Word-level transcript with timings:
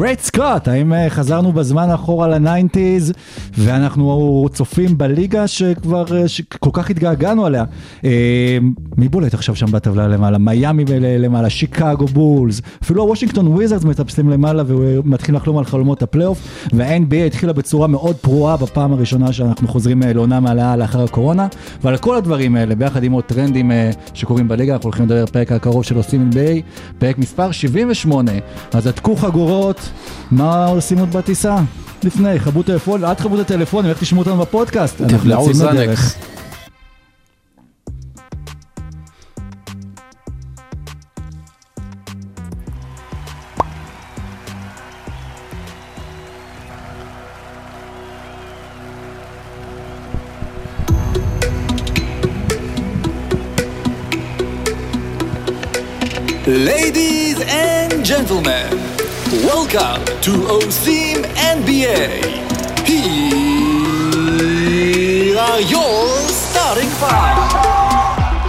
Great 0.00 0.20
Scott, 0.20 0.68
האם 0.68 0.92
אה, 0.92 1.10
חזרנו 1.10 1.52
בזמן 1.52 1.90
אחורה 1.90 2.28
לניינטיז 2.28 3.12
ואנחנו 3.58 4.48
צופים 4.52 4.98
בליגה 4.98 5.46
שכבר 5.46 6.04
אה, 6.12 6.24
כל 6.58 6.70
כך 6.72 6.90
התגעגענו 6.90 7.46
עליה. 7.46 7.64
אה, 8.04 8.58
מי 8.96 9.08
בולט 9.08 9.34
עכשיו 9.34 9.56
שם 9.56 9.66
בטבלה 9.66 10.08
למעלה? 10.08 10.38
מיאמי 10.38 10.84
למעלה, 11.00 11.50
שיקגו 11.50 12.06
בולס, 12.06 12.60
אפילו 12.82 13.02
הוושינגטון 13.02 13.46
וויזרדס 13.46 13.84
מטפסים 13.84 14.30
למעלה 14.30 14.62
ומתחילים 14.66 15.40
לחלום 15.40 15.58
על 15.58 15.64
חלומות 15.64 16.02
הפלייאוף 16.02 16.66
וה-NBA 16.72 17.26
התחילה 17.26 17.52
בצורה 17.52 17.86
מאוד 17.86 18.16
פרועה 18.16 18.56
בפעם 18.56 18.92
הראשונה 18.92 19.32
שאנחנו 19.32 19.68
חוזרים 19.68 20.02
לעונה 20.02 20.40
מעלה 20.40 20.76
לאחר 20.76 21.04
הקורונה 21.04 21.46
ועל 21.82 21.96
כל 21.96 22.16
הדברים 22.16 22.56
האלה 22.56 22.74
ביחד 22.74 23.02
עם 23.02 23.12
עוד 23.12 23.24
טרנדים 23.24 23.70
שקורים 24.14 24.48
בליגה 24.48 24.72
אנחנו 24.72 24.86
הולכים 24.86 25.04
לדבר 25.04 25.26
פרק 25.26 25.52
הקרוב 25.52 25.84
של 25.84 25.96
עושים 25.96 26.30
NBA, 26.32 26.62
פרק 26.98 27.18
מספר 27.18 27.50
78, 27.50 28.32
אז 28.72 28.86
עתקו 28.86 29.16
חגורות. 29.16 29.89
מה 30.30 30.66
עושים 30.66 30.98
עוד 30.98 31.12
בטיסה? 31.12 31.56
לפני, 32.04 32.40
כבו 32.40 32.62
טלפון, 32.62 33.04
אל 33.04 33.14
תכבו 33.14 33.34
את 33.34 33.40
הטלפונים, 33.40 33.90
איך 33.90 33.98
תשמעו 33.98 34.22
אותנו 34.22 34.36
בפודקאסט? 34.36 35.00
אנחנו 35.00 35.30
יוצאים. 35.30 35.68
לדרך. 35.72 36.16
Ladies 56.50 57.38
and 57.42 58.04
gentlemen, 58.04 58.99
welcome 59.30 60.04
to 60.26 60.32
OSIM 60.58 61.18
NBA. 61.56 62.02
Here 62.84 62.98
are 65.38 65.60
your 65.60 66.28
starting 66.28 66.90
five. 67.00 67.56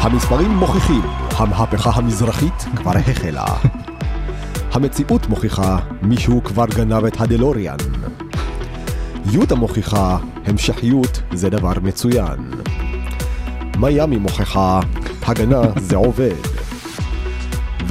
המספרים 0.02 0.50
מוכיחים, 0.50 1.02
המהפכה 1.38 1.92
המזרחית 1.94 2.66
כבר 2.76 2.92
החלה. 2.98 3.46
המציאות 4.72 5.28
מוכיחה, 5.28 5.78
מישהו 6.02 6.44
כבר 6.44 6.66
גנב 6.66 7.06
את 7.06 7.22
הדלוריאן. 7.22 7.78
יוטה 9.32 9.56
מוכיחה, 9.56 10.18
המשכיות 10.46 11.22
זה 11.34 11.50
דבר 11.50 11.74
מצוין. 11.84 12.52
מיאמי 13.78 14.18
מוכיחה, 14.18 14.80
הגנה 15.28 15.62
זה 15.78 15.96
עובד. 15.96 16.51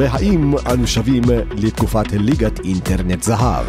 והאם 0.00 0.52
אנו 0.72 0.86
שבים 0.86 1.22
לתקופת 1.56 2.12
ליגת 2.12 2.60
אינטרנט 2.64 3.22
זהב? 3.22 3.64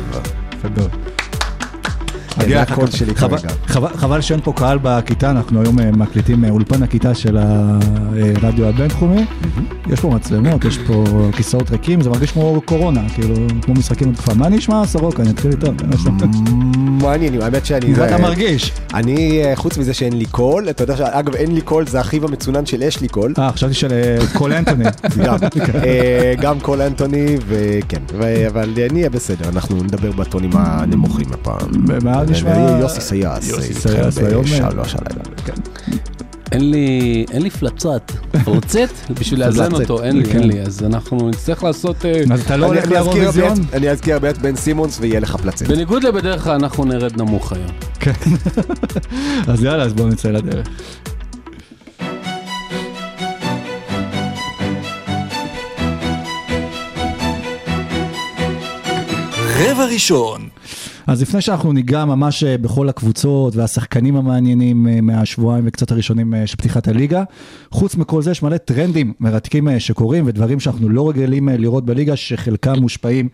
זה 2.47 2.61
הקול 2.61 2.91
שלי 2.91 3.15
חבל- 3.15 3.37
כרגע. 3.37 3.53
חבל- 3.67 3.97
חבל 3.97 4.21
שאין 4.21 4.39
פה 4.43 4.53
קהל 4.53 4.79
בכיתה, 4.81 5.31
אנחנו 5.31 5.61
היום 5.61 5.79
אה, 5.79 5.91
מקליטים 5.91 6.45
אה, 6.45 6.49
אולפן 6.49 6.83
הכיתה 6.83 7.15
של 7.15 7.37
הרדיו 7.37 8.65
הבינתחומי. 8.67 9.25
יש 9.91 9.99
פה 9.99 10.09
מצלמות, 10.09 10.65
יש 10.65 10.77
פה 10.77 11.03
כיסאות 11.35 11.71
ריקים, 11.71 12.01
זה 12.01 12.09
מרגיש 12.09 12.31
כמו 12.31 12.61
קורונה, 12.65 13.01
כאילו, 13.13 13.35
כמו 13.61 13.73
משחקים 13.73 14.11
בתקופה. 14.11 14.33
מה 14.33 14.49
נשמע, 14.49 14.85
סורוקה? 14.85 15.21
אני 15.23 15.31
אתחיל 15.31 15.51
איתו. 15.51 15.67
מעניינים, 17.01 17.41
האמת 17.41 17.65
שאני... 17.65 17.89
מה 17.89 17.95
זה- 17.95 18.05
אתה 18.15 18.17
מרגיש? 18.17 18.71
אני, 18.93 19.41
אה, 19.45 19.55
חוץ 19.55 19.77
מזה 19.77 19.93
שאין 19.93 20.17
לי 20.17 20.25
קול, 20.25 20.69
אתה 20.69 20.83
יודע 20.83 20.97
שאגב 20.97 21.35
אין 21.35 21.55
לי 21.55 21.61
קול, 21.61 21.87
זה 21.87 22.01
אחיו 22.01 22.25
המצונן 22.27 22.65
של 22.65 22.83
אשלי 22.83 23.07
קול. 23.07 23.33
אה, 23.39 23.51
חשבתי 23.51 23.73
של 23.73 23.91
אה, 23.91 24.17
קול 24.33 24.53
אנטוני. 24.53 24.83
גם, 26.41 26.55
אה, 26.55 26.61
קול 26.61 26.81
אנטוני 26.81 27.25
וכן, 27.47 28.01
אבל 28.47 28.69
אני 28.89 28.99
אהיה 28.99 29.09
בסדר, 29.09 29.49
אנחנו 29.49 29.75
נדבר 29.83 30.11
בטונים 30.11 30.49
הנמוכים 30.53 31.25
הפעם. 31.33 31.69
ומה 31.87 32.23
נשמע? 32.23 32.51
אני 32.55 32.81
יוסי 32.81 33.01
סייס, 33.01 33.49
יוסי 33.49 33.73
סייס, 33.73 34.17
והיום, 34.17 34.43
אה, 34.45 34.69
בשלוש 34.69 34.95
הלילה. 34.95 35.23
אין 36.51 36.71
לי, 36.71 37.25
אין 37.31 37.41
לי 37.41 37.49
פלצת, 37.49 38.11
פלצת 38.45 38.89
בשביל 39.19 39.39
לאזן 39.45 39.71
אותו, 39.73 40.03
אין 40.03 40.17
לי, 40.17 40.25
כן. 40.25 40.39
אין 40.39 40.47
לי, 40.47 40.61
אז 40.61 40.83
אנחנו 40.83 41.29
נצטרך 41.29 41.63
לעשות, 41.63 42.05
אה, 42.05 42.21
אז 42.33 42.41
אתה 42.41 42.57
לא 42.57 42.65
אני- 42.71 42.75
הולך 42.79 42.91
לאירוויזיון? 42.91 43.53
אני 43.73 43.89
אזכיר 43.89 44.19
באמת 44.19 44.37
בן 44.37 44.55
סימונס 44.55 44.97
ויהיה 45.01 45.19
לך 45.19 45.35
פלצת. 45.35 45.67
בניגוד 45.67 46.03
לבדרך 46.03 46.43
כלל 46.43 46.53
אנחנו 46.53 46.85
נרד 46.85 47.17
נמוך 47.21 47.53
היום. 47.53 47.67
כן. 47.99 48.11
אז 49.47 49.63
יאללה, 49.63 49.83
אז 49.83 49.93
בואו 49.93 50.07
נצא 50.07 50.29
לדרך. 50.31 50.67
רבע 59.59 59.85
ראשון. 59.85 60.49
אז 61.11 61.21
לפני 61.21 61.41
שאנחנו 61.41 61.73
ניגע 61.73 62.05
ממש 62.05 62.43
אה, 62.43 62.57
בכל 62.57 62.89
הקבוצות 62.89 63.55
והשחקנים 63.55 64.15
המעניינים 64.15 64.87
אה, 64.87 65.01
מהשבועיים 65.01 65.63
וקצת 65.67 65.91
הראשונים 65.91 66.33
אה, 66.33 66.47
של 66.47 66.57
פתיחת 66.57 66.87
הליגה, 66.87 67.23
חוץ 67.71 67.95
מכל 67.95 68.21
זה 68.21 68.31
יש 68.31 68.43
מלא 68.43 68.57
טרנדים 68.57 69.13
מרתקים 69.19 69.79
שקורים 69.79 70.23
ודברים 70.27 70.59
שאנחנו 70.59 70.89
לא 70.89 71.09
רגילים 71.09 71.49
לראות 71.49 71.85
בליגה, 71.85 72.15
שחלקם 72.15 72.73
מושפעים 72.79 73.29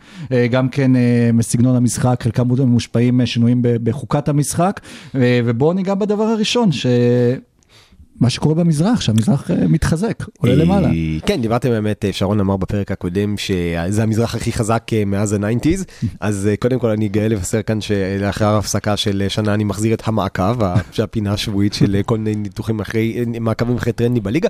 גם 0.52 0.70
כן 0.70 0.92
מסגנון 1.34 1.76
המשחק, 1.76 2.24
חלקם 2.24 2.48
מושפעים 2.48 3.18
משינויים 3.18 3.62
ב- 3.62 3.90
בחוקת 3.90 4.30
המשחק, 4.30 4.80
ובואו 5.16 5.74
ניגע 5.74 5.94
בדבר 5.96 6.24
הראשון, 6.24 6.72
ש... 6.72 6.86
מה 8.20 8.30
שקורה 8.30 8.56
במזרח, 8.56 9.02
שהמזרח 9.02 9.52
אה, 9.52 9.68
מתחזק, 9.68 10.24
עולה 10.38 10.56
למעלה. 10.56 10.88
אה, 10.88 10.94
כן, 11.26 11.42
דיברתם 11.42 11.70
באמת, 11.70 12.06
אה, 12.06 12.14
שרון 12.14 12.40
אמר 12.40 12.58
בפרק 12.58 12.92
הקודם 12.92 13.38
שזה 13.38 14.04
המזרח 14.04 14.36
הכי 14.36 14.52
חזק 14.52 14.84
מאז 15.06 15.34
הניינטיז, 15.34 15.86
אז 16.20 16.50
קודם 16.60 16.80
כל 16.80 16.90
אני 16.90 17.08
גאה 17.08 17.28
לבשר 17.28 17.62
כאן 17.62 17.82
שלאחר 17.82 18.56
הפסקה 18.58 18.98
של 18.98 19.24
שנה 19.30 19.54
אני 19.54 19.64
מחזיר 19.64 19.94
את 19.94 20.02
המעקב, 20.06 20.64
ה- 20.64 20.76
שהפינה 20.92 21.34
השבועית 21.34 21.74
של 21.74 22.02
כל 22.06 22.18
מיני 22.18 22.36
ניתוחים 22.36 22.80
אחרי, 22.80 23.26
מעקבים 23.40 23.76
אחרי 23.76 23.94
טרנדים 23.94 24.24
בליגה, 24.24 24.50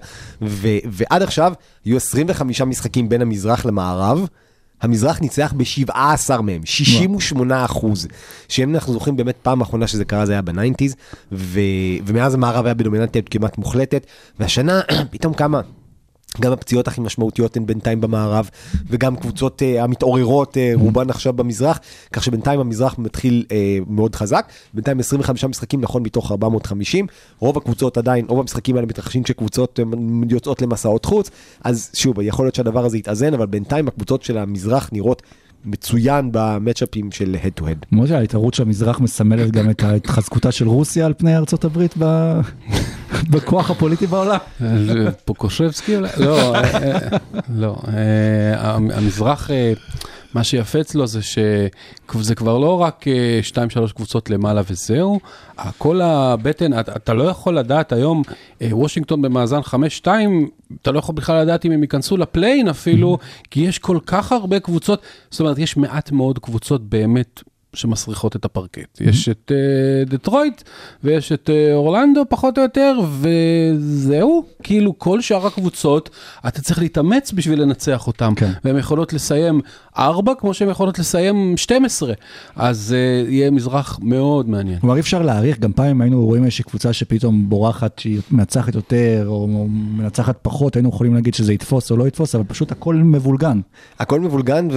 ועד 0.91 1.21
עכשיו 1.21 1.53
היו 1.85 1.97
25 1.97 2.61
משחקים 2.61 3.09
בין 3.09 3.21
המזרח 3.21 3.65
למערב. 3.65 4.27
המזרח 4.81 5.19
ניצח 5.21 5.53
ב-17 5.57 6.41
מהם, 6.41 6.61
68 6.65 7.65
אחוז, 7.65 8.07
שאם 8.49 8.75
אנחנו 8.75 8.93
זוכרים 8.93 9.17
באמת 9.17 9.35
פעם 9.41 9.61
אחרונה 9.61 9.87
שזה 9.87 10.05
קרה 10.05 10.25
זה 10.25 10.31
היה 10.31 10.41
בניינטיז, 10.41 10.95
ו- 11.31 11.59
ומאז 12.05 12.33
המערב 12.33 12.65
היה 12.65 12.73
בדומיננטיות 12.73 13.29
כמעט 13.29 13.57
מוחלטת, 13.57 14.05
והשנה 14.39 14.81
פתאום 15.11 15.33
כמה. 15.33 15.61
גם 16.41 16.51
הפציעות 16.51 16.87
הכי 16.87 17.01
משמעותיות 17.01 17.57
הן 17.57 17.65
בינתיים 17.65 18.01
במערב, 18.01 18.49
וגם 18.89 19.15
קבוצות 19.15 19.61
uh, 19.61 19.83
המתעוררות, 19.83 20.57
uh, 20.57 20.79
רובן 20.79 21.09
עכשיו 21.09 21.33
במזרח, 21.33 21.79
כך 22.13 22.23
שבינתיים 22.23 22.59
המזרח 22.59 22.95
מתחיל 22.99 23.45
uh, 23.47 23.51
מאוד 23.87 24.15
חזק, 24.15 24.49
בינתיים 24.73 24.99
25 24.99 25.43
משחקים 25.43 25.81
נכון 25.81 26.03
מתוך 26.03 26.31
450, 26.31 27.07
רוב 27.39 27.57
הקבוצות 27.57 27.97
עדיין, 27.97 28.25
רוב 28.29 28.39
המשחקים 28.39 28.75
האלה 28.75 28.87
מתרחשים 28.87 29.23
כשקבוצות 29.23 29.79
uh, 29.79 29.97
יוצאות 30.29 30.61
למסעות 30.61 31.05
חוץ, 31.05 31.29
אז 31.63 31.89
שוב, 31.93 32.21
יכול 32.21 32.45
להיות 32.45 32.55
שהדבר 32.55 32.85
הזה 32.85 32.97
יתאזן, 32.97 33.33
אבל 33.33 33.45
בינתיים 33.45 33.87
הקבוצות 33.87 34.23
של 34.23 34.37
המזרח 34.37 34.89
נראות 34.93 35.21
מצוין 35.65 36.29
במצ'אפים 36.31 37.11
של 37.11 37.35
הד 37.43 37.51
טו 37.51 37.67
הד. 37.67 37.85
משה, 37.91 38.17
ההתערות 38.17 38.53
של 38.53 38.63
המזרח 38.63 38.99
מסמלת 38.99 39.51
גם 39.51 39.69
את 39.69 39.83
התחזקותה 39.83 40.51
של 40.51 40.67
רוסיה 40.67 41.05
על 41.05 41.13
פני 41.17 41.37
ארצות 41.37 41.65
הברית 41.65 41.93
ב... 41.99 42.03
בכוח 43.29 43.71
הפוליטי 43.71 44.07
בעולם. 44.07 44.37
פוקושבסקי 45.25 45.95
אולי? 45.95 46.09
לא, 46.17 46.55
אה, 46.55 46.61
אה, 46.61 46.99
לא. 47.55 47.75
אה, 47.87 48.71
המ- 48.75 48.91
המזרח, 48.91 49.49
מה 50.33 50.43
שיפה 50.43 50.81
אצלו 50.81 51.07
זה 51.07 51.19
שזה 51.21 52.35
כבר 52.35 52.57
לא 52.57 52.81
רק 52.81 53.05
2-3 53.41 53.91
קבוצות 53.93 54.29
למעלה 54.29 54.61
וזהו, 54.69 55.19
כל 55.77 56.01
הבטן, 56.01 56.79
אתה 56.79 57.13
לא 57.13 57.23
יכול 57.23 57.57
לדעת 57.57 57.91
היום, 57.91 58.21
וושינגטון 58.71 59.21
במאזן 59.21 59.59
5-2, 59.63 60.07
אתה 60.81 60.91
לא 60.91 60.99
יכול 60.99 61.15
בכלל 61.15 61.41
לדעת 61.41 61.65
אם 61.65 61.71
הם 61.71 61.81
ייכנסו 61.81 62.17
לפליין 62.17 62.67
אפילו, 62.67 63.17
כי 63.51 63.59
יש 63.59 63.79
כל 63.79 63.97
כך 64.05 64.31
הרבה 64.31 64.59
קבוצות, 64.59 65.01
זאת 65.31 65.39
אומרת, 65.39 65.59
יש 65.59 65.77
מעט 65.77 66.11
מאוד 66.11 66.39
קבוצות 66.39 66.89
באמת 66.89 67.43
שמסריחות 67.73 68.35
את 68.35 68.45
הפרקט. 68.45 69.01
יש 69.01 69.29
את 69.29 69.51
אה, 69.55 70.05
דטרויט 70.05 70.63
ויש 71.03 71.31
את 71.31 71.49
אה, 71.49 71.73
אורלנדו 71.73 72.23
פחות 72.29 72.57
או 72.57 72.63
יותר, 72.63 72.99
וזהו, 73.19 74.45
כאילו 74.63 74.99
כל 74.99 75.21
שאר 75.21 75.47
הקבוצות, 75.47 76.09
אתה 76.47 76.61
צריך 76.61 76.79
להתאמץ 76.79 77.31
בשביל 77.31 77.61
לנצח 77.61 78.07
אותם. 78.07 78.33
כן. 78.35 78.51
והן 78.63 78.77
יכולות 78.77 79.13
לסיים 79.13 79.61
4 79.97 80.33
כמו 80.35 80.53
שהן 80.53 80.69
יכולות 80.69 80.99
לסיים 80.99 81.57
12, 81.57 82.13
אז 82.55 82.95
אה, 82.97 83.31
יהיה 83.31 83.51
מזרח 83.51 83.99
מאוד 84.01 84.49
מעניין. 84.49 84.79
כלומר 84.79 84.95
אי 84.95 84.99
אפשר 84.99 85.21
להעריך, 85.21 85.59
גם 85.59 85.73
פעם 85.73 86.01
היינו 86.01 86.25
רואים 86.25 86.43
איזושהי 86.43 86.63
קבוצה 86.63 86.93
שפתאום 86.93 87.49
בורחת, 87.49 87.99
שהיא 87.99 88.21
מנצחת 88.31 88.75
יותר 88.75 89.23
או 89.27 89.47
מנצחת 89.69 90.37
פחות, 90.41 90.75
היינו 90.75 90.89
יכולים 90.89 91.15
להגיד 91.15 91.33
שזה 91.33 91.53
יתפוס 91.53 91.91
או 91.91 91.97
לא 91.97 92.07
יתפוס, 92.07 92.35
אבל 92.35 92.43
פשוט 92.47 92.71
הכל 92.71 92.95
מבולגן. 92.95 93.59
הכל 93.99 94.19
מבולגן 94.19 94.67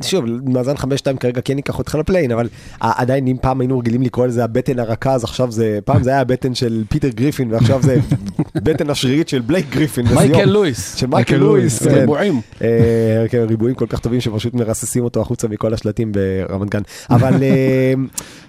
ושוב, 0.00 0.24
מאזן 0.44 0.74
5-2 0.74 0.86
כרגע 1.20 1.29
כן 1.44 1.56
ייקח 1.56 1.78
אותך 1.78 1.94
ל 1.94 1.98
play-in, 1.98 2.32
אבל 2.32 2.48
עדיין 2.80 3.26
אם 3.26 3.36
פעם 3.40 3.60
היינו 3.60 3.78
רגילים 3.78 4.02
לקרוא 4.02 4.26
לזה 4.26 4.44
הבטן 4.44 4.78
הרכה, 4.78 5.12
אז 5.12 5.24
עכשיו 5.24 5.52
זה, 5.52 5.78
פעם 5.84 6.02
זה 6.02 6.10
היה 6.10 6.20
הבטן 6.20 6.54
של 6.54 6.84
פיטר 6.88 7.08
גריפין 7.08 7.52
ועכשיו 7.52 7.82
זה 7.82 7.96
בטן 8.64 8.90
השרירית 8.90 9.28
של 9.28 9.40
בלייק 9.40 9.66
גריפין. 9.70 10.06
מייקל 10.14 10.44
לואיס. 10.44 10.96
של 10.96 11.06
מייקל 11.06 11.36
לואיס. 11.36 11.82
כן. 11.82 11.94
ריבועים. 11.94 12.40
אה, 12.62 12.68
כן, 13.28 13.44
ריבועים 13.48 13.74
כל 13.74 13.86
כך 13.88 13.98
טובים 13.98 14.20
שפשוט 14.20 14.54
מרססים 14.54 15.04
אותו 15.04 15.20
החוצה 15.20 15.48
מכל 15.48 15.74
השלטים 15.74 16.12
ברמת 16.12 16.70
גן. 16.70 16.82
אבל 17.10 17.42
אה, 17.42 17.94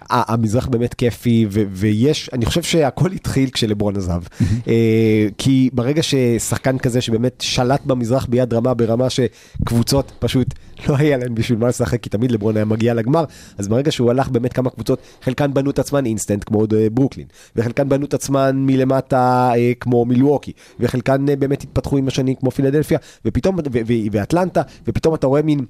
המזרח 0.10 0.68
באמת 0.68 0.94
כיפי 0.94 1.46
ו- 1.50 1.64
ויש, 1.72 2.30
אני 2.34 2.46
חושב 2.46 2.64
שהכל 2.64 3.12
התחיל 3.12 3.50
כשלברון 3.50 3.98
עזב. 3.98 4.22
אה, 4.68 5.28
כי 5.38 5.70
ברגע 5.74 6.02
ששחקן 6.04 6.78
כזה 6.78 7.02
שבאמת 7.02 7.42
שלט 7.42 7.86
במזרח 7.86 8.26
ביד 8.26 8.54
רמה 8.54 8.74
ברמה 8.74 9.08
שקבוצות 9.10 10.12
פשוט 10.20 10.48
לא 10.90 10.96
היה 10.98 11.18
להם 11.18 11.36
בשביל 11.36 11.60
מה 11.60 11.68
לשחק, 11.68 12.02
כי 12.02 12.10
תמיד 12.10 12.32
לברון 12.32 12.56
היה 12.56 12.66
מגיע 12.66 12.94
לגמר, 12.94 13.26
אז 13.58 13.68
ברגע 13.68 13.92
שהוא 13.92 14.12
הלך 14.12 14.30
באמת 14.30 14.54
כמה 14.54 14.70
קבוצות, 14.70 15.00
חלקן 15.22 15.54
בנו 15.54 15.70
את 15.70 15.80
עצמן 15.80 16.06
אינסטנט 16.06 16.44
כמו 16.44 16.62
אה, 16.62 16.88
ברוקלין, 16.92 17.28
וחלקן 17.56 17.90
בנו 17.90 18.06
את 18.06 18.14
עצמן 18.14 18.56
מלמטה 18.66 19.52
אה, 19.56 19.72
כמו 19.80 20.06
מילווקי, 20.06 20.52
וחלקן 20.80 21.26
באמת 21.40 21.62
התפתחו 21.64 21.98
עם 21.98 22.08
השנים 22.08 22.36
כמו 22.36 22.52
פילדלפיה, 22.52 22.98
ופתאום, 23.26 23.56
ואטלנטה, 24.12 24.62
ופתאום 24.88 25.16
אתה 25.16 25.28
רואה 25.28 25.42
מין... 25.42 25.66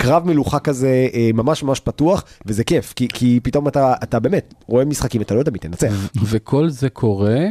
קרב 0.00 0.26
מלוכה 0.26 0.58
כזה 0.58 1.08
אה, 1.14 1.30
ממש 1.34 1.62
ממש 1.62 1.80
פתוח, 1.80 2.24
וזה 2.46 2.64
כיף, 2.64 2.92
כי, 2.96 3.08
כי 3.08 3.40
פתאום 3.42 3.68
אתה, 3.68 3.94
אתה 4.02 4.20
באמת 4.20 4.54
רואה 4.66 4.84
משחקים, 4.84 5.22
אתה 5.22 5.34
לא 5.34 5.38
יודע 5.38 5.50
מי 5.50 5.58
תנצח. 5.58 5.92
וכל 6.24 6.68
זה 6.68 6.88
קורה 6.88 7.46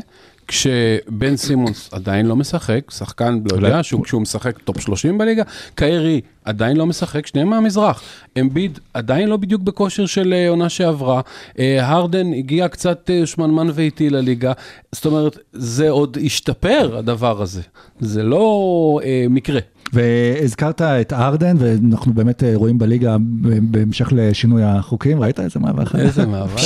כשבן 0.48 1.38
סימונס 1.38 1.90
עדיין 1.94 2.26
לא 2.26 2.36
משחק, 2.36 2.92
שחקן 2.92 3.40
לא 3.52 3.56
יודע, 3.56 3.84
שהוא, 3.84 4.04
כשהוא 4.04 4.22
משחק 4.22 4.58
top 4.58 4.80
30 4.80 5.18
בליגה, 5.18 5.44
קיירי 5.76 6.22
עדיין 6.46 6.78
לא 6.78 6.86
משחק, 6.86 7.28
שניהם 7.28 7.50
מהמזרח. 7.50 8.02
אמביד 8.40 8.80
עדיין 8.94 9.30
לא 9.30 9.38
בדיוק 9.38 9.62
בכושר 9.62 10.06
של 10.06 10.34
אה, 10.34 10.50
עונה 10.50 10.70
שעברה, 10.70 11.22
אה, 11.60 11.88
הרדן 11.88 12.34
הגיע 12.34 12.68
קצת 12.68 13.10
שמנמן 13.26 13.68
ואיטי 13.74 14.10
לליגה, 14.10 14.54
זאת 14.92 15.06
אומרת, 15.06 15.38
זה 15.54 15.90
עוד 15.90 16.18
השתפר 16.26 16.98
הדבר 16.98 17.42
הזה, 17.42 17.62
זה 18.00 18.24
לא 18.24 19.00
אה, 19.04 19.26
מקרה. 19.30 19.60
והזכרת 19.94 20.82
את 20.82 21.14
הרדן, 21.14 21.56
ואנחנו 21.60 22.14
באמת 22.14 22.44
אה, 22.44 22.52
רואים 22.56 22.78
בליגה 22.78 23.18
בהמשך 23.62 24.10
לשינוי 24.12 24.64
החוקים, 24.64 25.22
ראית 25.22 25.40
איזה 25.40 25.60
מעבר? 25.60 25.84
איזה 26.00 26.26
מעבר. 26.26 26.58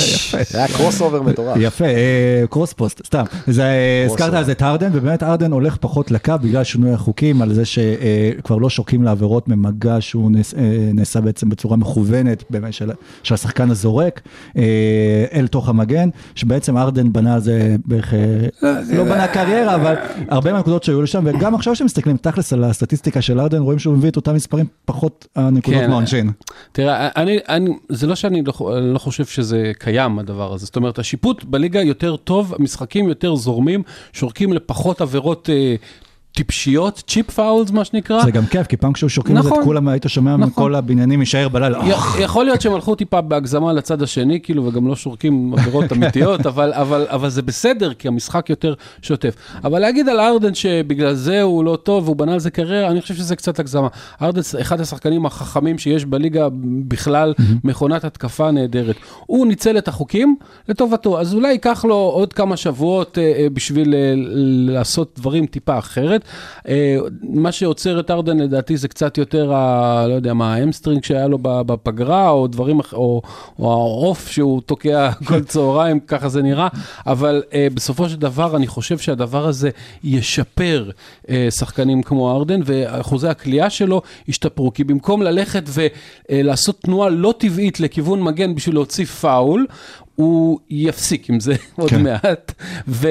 זה 0.50 0.58
היה 0.58 0.68
crossover 0.68 1.22
מטורף. 1.22 1.56
יפה, 1.60 1.84
אה, 1.84 2.44
cross 2.50 2.72
post, 2.72 3.06
סתם. 3.06 3.24
זה, 3.46 3.62
אה, 3.62 4.06
הזכרת. 4.06 4.34
אז 4.34 4.50
את 4.50 4.62
הרדן, 4.62 4.90
ובאמת 4.92 5.22
הרדן 5.22 5.52
הולך 5.52 5.76
פחות 5.80 6.10
לקו 6.10 6.34
בגלל 6.42 6.64
שינוי 6.64 6.92
החוקים, 6.92 7.42
על 7.42 7.54
זה 7.54 7.62
שכבר 7.64 8.56
לא 8.56 8.70
שורקים 8.70 9.02
לעבירות 9.02 9.48
ממגע 9.48 9.96
שהוא 10.00 10.30
אה, 10.56 10.90
נעשה 10.94 11.20
בעצם 11.20 11.48
בצורה 11.48 11.76
מכוונת, 11.76 12.44
באמת 12.50 12.72
של, 12.72 12.90
השחקן 13.30 13.70
הזורק, 13.70 14.20
אה, 14.56 15.24
אל 15.32 15.46
תוך 15.46 15.68
המגן, 15.68 16.08
שבעצם 16.34 16.76
ארדן 16.76 17.12
בנה 17.12 17.34
על 17.34 17.40
זה 17.40 17.76
בערך, 17.86 18.14
אה, 18.14 18.80
לא 18.96 19.04
בנה 19.04 19.26
קריירה, 19.26 19.74
אבל 19.74 19.94
הרבה 20.28 20.52
מהנקודות 20.52 20.84
שהיו 20.84 21.02
לשם, 21.02 21.24
וגם 21.26 21.54
עכשיו 21.54 21.74
כשמסתכלים 21.74 22.16
תכלס 22.16 22.52
על 22.52 22.64
הסטטיסטיקה 22.64 23.13
של 23.22 23.40
ארדן, 23.40 23.58
רואים 23.58 23.78
שהוא 23.78 23.96
מביא 23.96 24.10
את 24.10 24.16
אותם 24.16 24.34
מספרים, 24.34 24.66
פחות 24.84 25.26
הנקודות 25.36 25.80
כן. 25.80 25.90
מהעונשין. 25.90 26.30
תראה, 26.72 27.08
אני, 27.16 27.38
אני, 27.48 27.70
זה 27.88 28.06
לא 28.06 28.14
שאני 28.14 28.42
לא, 28.42 28.52
לא 28.92 28.98
חושב 28.98 29.24
שזה 29.24 29.72
קיים 29.78 30.18
הדבר 30.18 30.52
הזה, 30.52 30.66
זאת 30.66 30.76
אומרת, 30.76 30.98
השיפוט 30.98 31.44
בליגה 31.44 31.82
יותר 31.82 32.16
טוב, 32.16 32.54
המשחקים 32.58 33.08
יותר 33.08 33.34
זורמים, 33.34 33.82
שורקים 34.12 34.52
לפחות 34.52 35.00
עבירות 35.00 35.50
אה, 35.50 35.74
טיפשיות, 36.34 37.02
צ'יפ 37.06 37.30
פאולס 37.30 37.70
מה 37.70 37.84
שנקרא. 37.84 38.24
זה 38.24 38.30
גם 38.30 38.46
כיף, 38.46 38.66
כי 38.66 38.76
פעם 38.76 38.92
כשהיו 38.92 39.08
שורקים 39.08 39.36
את 39.36 39.42
זה, 39.42 39.48
את 39.48 39.52
נכון. 39.52 39.64
כולם 39.64 39.88
היית 39.88 40.04
שומע 40.08 40.36
נכון. 40.36 40.48
מכל 40.48 40.74
הבניינים 40.74 41.20
יישאר 41.20 41.48
בלילה. 41.48 41.78
יכול 42.20 42.44
להיות 42.44 42.60
שהם 42.60 42.74
הלכו 42.74 42.94
טיפה 42.94 43.20
בהגזמה 43.20 43.72
לצד 43.72 44.02
השני, 44.02 44.40
כאילו, 44.40 44.66
וגם 44.66 44.88
לא 44.88 44.96
שורקים 44.96 45.54
עבירות 45.58 45.92
אמיתיות, 45.92 46.46
אבל, 46.46 46.72
אבל, 46.72 47.06
אבל 47.08 47.28
זה 47.28 47.42
בסדר, 47.42 47.94
כי 47.94 48.08
המשחק 48.08 48.50
יותר 48.50 48.74
שוטף. 49.02 49.34
אבל 49.64 49.78
להגיד 49.78 50.08
על 50.08 50.20
הארדן 50.20 50.54
שבגלל 50.54 51.14
זה 51.14 51.42
הוא 51.42 51.64
לא 51.64 51.78
טוב, 51.82 52.04
והוא 52.04 52.16
בנה 52.16 52.32
על 52.32 52.40
זה 52.40 52.50
קריירה, 52.50 52.90
אני 52.90 53.00
חושב 53.00 53.14
שזה 53.14 53.36
קצת 53.36 53.58
הגזמה. 53.58 53.88
הארדן, 54.22 54.40
אחד 54.60 54.80
השחקנים 54.80 55.26
החכמים 55.26 55.78
שיש 55.78 56.04
בליגה 56.04 56.48
בכלל, 56.88 57.34
מכונת 57.64 58.04
התקפה 58.04 58.50
נהדרת. 58.50 58.96
הוא 59.26 59.46
ניצל 59.46 59.78
את 59.78 59.88
החוקים 59.88 60.36
לטובתו, 60.68 61.20
אז 61.20 61.34
אולי 61.34 61.52
ייקח 61.52 61.84
לו 61.84 61.94
עוד 61.94 62.32
כמה 62.32 62.56
שבועות 62.56 63.18
אה, 63.18 63.22
אה, 63.22 63.46
בשביל 63.52 63.94
אה, 63.94 64.14
לעשות 64.66 65.12
דברים 65.16 65.46
טיפה 65.46 65.78
אחרת. 65.78 66.23
אה, 66.68 66.96
מה 67.22 67.52
שעוצר 67.52 68.00
את 68.00 68.10
הארדן 68.10 68.38
לדעתי 68.38 68.76
זה 68.76 68.88
קצת 68.88 69.18
יותר, 69.18 69.52
ה, 69.54 70.06
לא 70.08 70.14
יודע 70.14 70.34
מה, 70.34 70.54
hamstring 70.54 71.04
שהיה 71.04 71.28
לו 71.28 71.38
בפגרה, 71.42 72.28
או 72.28 72.46
דברים, 72.46 72.80
או, 72.92 73.22
או 73.58 73.72
העוף 73.72 74.28
שהוא 74.28 74.60
תוקע 74.60 75.10
כל 75.28 75.44
צהריים, 75.44 76.00
ככה 76.00 76.28
זה 76.28 76.42
נראה, 76.42 76.68
אבל 77.06 77.42
אה, 77.52 77.68
בסופו 77.74 78.08
של 78.08 78.16
דבר 78.16 78.56
אני 78.56 78.66
חושב 78.66 78.98
שהדבר 78.98 79.46
הזה 79.46 79.70
ישפר 80.04 80.90
אה, 81.28 81.48
שחקנים 81.50 82.02
כמו 82.02 82.36
הארדן, 82.36 82.60
ואחוזי 82.64 83.28
הקליעה 83.28 83.70
שלו 83.70 84.02
ישתפרו, 84.28 84.72
כי 84.72 84.84
במקום 84.84 85.22
ללכת 85.22 85.64
ולעשות 86.30 86.80
תנועה 86.80 87.08
לא 87.08 87.34
טבעית 87.38 87.80
לכיוון 87.80 88.22
מגן 88.22 88.54
בשביל 88.54 88.74
להוציא 88.74 89.04
פאול, 89.04 89.66
הוא 90.14 90.58
יפסיק 90.70 91.30
עם 91.30 91.40
זה 91.40 91.54
עוד 91.76 91.90
כן. 91.90 92.02
מעט, 92.02 92.52
ו, 92.88 93.08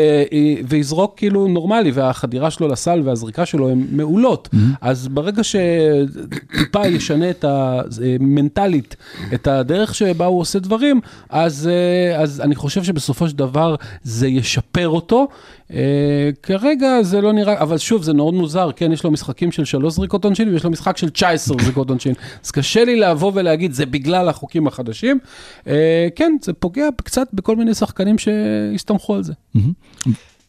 ויזרוק 0.68 1.14
כאילו 1.18 1.48
נורמלי, 1.48 1.92
והחדירה 1.92 2.52
שלו 2.52 2.68
לסל 2.68 3.02
והזריקה 3.06 3.46
שלו 3.46 3.70
הן 3.70 3.88
מעולות. 3.92 4.50
אז 4.82 5.08
ברגע 5.08 5.42
שטיפה 5.44 6.88
ישנה 6.88 7.30
את 7.30 7.44
ה... 7.44 7.82
מנטלית, 8.20 8.96
את 9.34 9.48
הדרך 9.48 9.96
שבה 9.96 10.26
הוא 10.26 10.40
עושה 10.40 10.60
דברים, 10.60 11.02
אז, 11.30 11.70
אה, 11.72 12.22
אז 12.22 12.42
אני 12.42 12.56
חושב 12.56 12.84
שבסופו 12.84 13.30
של 13.30 13.36
דבר 13.36 13.76
זה 14.04 14.28
ישפר 14.28 14.90
אותו. 14.90 15.28
אה, 15.74 16.30
כרגע 16.44 17.02
זה 17.02 17.22
לא 17.22 17.34
נראה, 17.34 17.62
אבל 17.62 17.78
שוב, 17.78 18.04
זה 18.04 18.14
מאוד 18.14 18.34
מוזר, 18.34 18.70
כן, 18.76 18.92
יש 18.92 19.04
לו 19.04 19.12
משחקים 19.12 19.52
של 19.52 19.66
שלוש 19.66 19.94
זריקות 19.94 20.26
עונשין, 20.26 20.50
ויש 20.50 20.64
לו 20.64 20.70
משחק 20.70 20.98
של 20.98 21.10
19 21.10 21.58
זריקות 21.62 21.90
עונשין. 21.90 22.14
אז 22.44 22.52
קשה 22.52 22.86
לי 22.86 22.96
לבוא 22.96 23.32
ולהגיד, 23.36 23.74
זה 23.74 23.86
בגלל 23.86 24.30
החוקים 24.30 24.68
החדשים. 24.68 25.20
אה, 25.68 26.08
כן, 26.16 26.36
זה 26.42 26.54
פוגע 26.54 26.88
קצת 27.02 27.28
בכל 27.34 27.56
מיני 27.56 27.74
שחקנים 27.74 28.18
שהסתמכו 28.18 29.16
על 29.16 29.24
זה. 29.24 29.34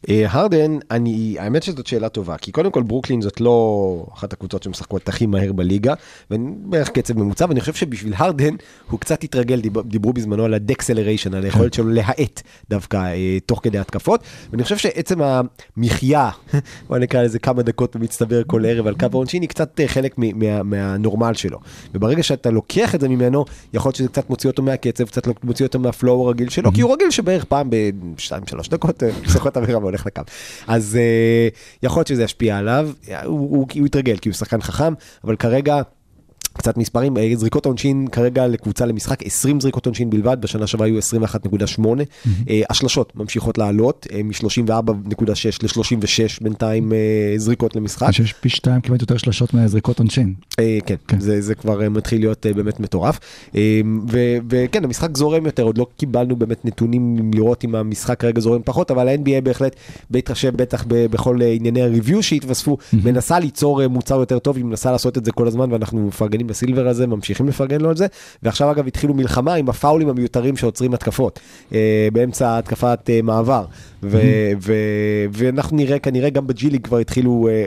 אה, 0.09 0.25
הרדן, 0.29 0.77
אני, 0.91 1.35
האמת 1.39 1.63
שזאת 1.63 1.87
שאלה 1.87 2.09
טובה, 2.09 2.37
כי 2.37 2.51
קודם 2.51 2.71
כל 2.71 2.83
ברוקלין 2.83 3.21
זאת 3.21 3.41
לא 3.41 4.05
אחת 4.13 4.33
הקבוצות 4.33 4.63
שמשחקות 4.63 5.09
הכי 5.09 5.25
מהר 5.25 5.51
בליגה, 5.51 5.93
ובערך 6.31 6.89
קצב 6.89 7.17
ממוצע, 7.17 7.45
ואני 7.49 7.59
חושב 7.59 7.73
שבשביל 7.73 8.13
הרדן 8.17 8.55
הוא 8.89 8.99
קצת 8.99 9.23
התרגל, 9.23 9.61
דיב, 9.61 9.81
דיברו 9.81 10.13
בזמנו 10.13 10.45
על 10.45 10.53
הדקסלריישן, 10.53 11.33
על 11.33 11.43
היכולת 11.43 11.73
שלו 11.73 11.89
להאט 11.89 12.41
דווקא 12.69 12.97
אה, 12.97 13.37
תוך 13.45 13.59
כדי 13.63 13.79
התקפות, 13.79 14.23
ואני 14.51 14.63
חושב 14.63 14.77
שעצם 14.77 15.19
המחיה, 15.21 16.29
בוא 16.89 16.97
נקרא 16.97 17.23
לזה 17.23 17.39
כמה 17.39 17.63
דקות 17.63 17.95
במצטבר 17.95 18.41
כל 18.47 18.65
ערב 18.65 18.87
על 18.87 18.95
קו 18.95 19.07
העונשין, 19.11 19.41
היא 19.41 19.49
קצת 19.49 19.79
אה, 19.79 19.87
חלק 19.87 20.15
מ- 20.17 20.39
מה, 20.39 20.63
מהנורמל 20.63 21.33
שלו, 21.33 21.59
וברגע 21.93 22.23
שאתה 22.23 22.51
לוקח 22.51 22.95
את 22.95 23.01
זה 23.01 23.09
ממנו, 23.09 23.45
יכול 23.73 23.89
להיות 23.89 23.95
שזה 23.95 24.07
קצת 24.07 24.29
מוציא 24.29 24.49
אותו 24.49 24.63
מהקצב, 24.63 25.03
קצת 25.03 25.43
מוציא 25.43 25.65
אותו 25.65 25.79
מהפלואו 25.79 26.25
הרגיל 26.25 26.49
שלו, 26.49 26.71
כי 26.71 26.81
הוא 26.81 26.93
רגיל 26.93 27.11
שבערך 27.11 27.43
פעם 27.45 27.69
ב-2-3 27.69 28.69
דקות 28.69 29.03
והולך 29.95 30.05
לקו. 30.05 30.21
אז 30.67 30.95
אה, 30.95 31.47
יכול 31.83 31.99
להיות 31.99 32.07
שזה 32.07 32.23
ישפיע 32.23 32.57
עליו, 32.57 32.89
הוא, 33.23 33.67
התרגל 33.85 34.17
כי 34.17 34.29
הוא 34.29 34.35
שחקן 34.35 34.61
חכם, 34.61 34.93
אבל 35.23 35.35
כרגע... 35.35 35.81
קצת 36.57 36.77
מספרים, 36.77 37.17
אה, 37.17 37.31
זריקות 37.35 37.65
עונשין 37.65 38.07
כרגע 38.11 38.47
לקבוצה 38.47 38.85
למשחק, 38.85 39.23
20 39.23 39.59
זריקות 39.59 39.85
עונשין 39.85 40.09
בלבד, 40.09 40.37
בשנה 40.39 40.67
שעברה 40.67 40.87
היו 40.87 40.99
21.8. 40.99 42.05
אה, 42.49 42.61
השלשות 42.69 43.15
ממשיכות 43.15 43.57
לעלות, 43.57 44.07
אה, 44.13 44.23
מ-34.6 44.23 45.63
ל-36 45.63 46.43
בינתיים 46.43 46.91
זריקות 47.37 47.75
למשחק. 47.75 48.11
שיש 48.11 48.33
פי 48.33 48.49
שתיים 48.49 48.81
כמעט 48.81 49.01
יותר 49.01 49.17
שלשות 49.17 49.53
מהזריקות 49.53 49.99
עונשין. 49.99 50.33
כן, 50.85 50.95
כן. 51.07 51.19
זה, 51.19 51.41
זה 51.41 51.55
כבר 51.55 51.89
מתחיל 51.89 52.21
להיות 52.21 52.45
באמת 52.55 52.79
מטורף. 52.79 53.19
ו- 54.11 54.37
וכן, 54.49 54.83
המשחק 54.83 55.17
זורם 55.17 55.45
יותר, 55.45 55.63
עוד 55.63 55.77
לא 55.77 55.87
קיבלנו 55.97 56.35
באמת 56.35 56.65
נתונים 56.65 57.31
לראות 57.33 57.63
אם 57.63 57.75
המשחק 57.75 58.19
כרגע 58.19 58.41
זורם 58.41 58.61
פחות, 58.65 58.91
אבל 58.91 59.07
ה-NBA 59.07 59.41
בהחלט, 59.43 59.75
בהתחשב 60.09 60.55
בטח 60.55 60.85
בכל 60.87 61.39
ענייני 61.41 61.81
הריוויו 61.81 62.23
שהתווספו, 62.23 62.77
מנסה 62.93 63.39
ליצור 63.39 63.87
מוצר 63.87 64.19
יותר 64.19 64.39
טוב, 64.39 64.57
היא 64.57 64.65
מנסה 64.65 64.91
לעשות 64.91 65.17
את 65.17 65.25
זה 65.25 65.31
כל 65.31 65.47
הזמן, 65.47 65.71
ואנחנו 65.71 66.07
מפרגנים 66.07 66.44
מפרגנים 66.45 66.49
לסילבר 66.49 66.87
הזה, 66.87 67.07
ממשיכים 67.07 67.47
לפרגן 67.47 67.81
לו 67.81 67.89
על 67.89 67.95
זה, 67.95 68.07
ועכשיו 68.43 68.71
אגב 68.71 68.87
התחילו 68.87 69.13
מלחמה 69.13 69.53
עם 69.53 69.69
הפאולים 69.69 70.09
המיותרים 70.09 70.57
שעוצרים 70.57 70.93
התקפות, 70.93 71.39
אה, 71.73 72.07
באמצע 72.13 72.57
התקפת 72.57 72.99
אה, 73.09 73.19
מעבר. 73.23 73.65
ו- 74.03 74.21
ו- 74.61 74.73
ואנחנו 75.31 75.77
נראה, 75.77 75.99
כנראה 75.99 76.29
גם 76.29 76.47
בג'ילי 76.47 76.79
כבר 76.79 76.97
התחילו 76.97 77.47
אה, 77.47 77.53
אה, 77.53 77.65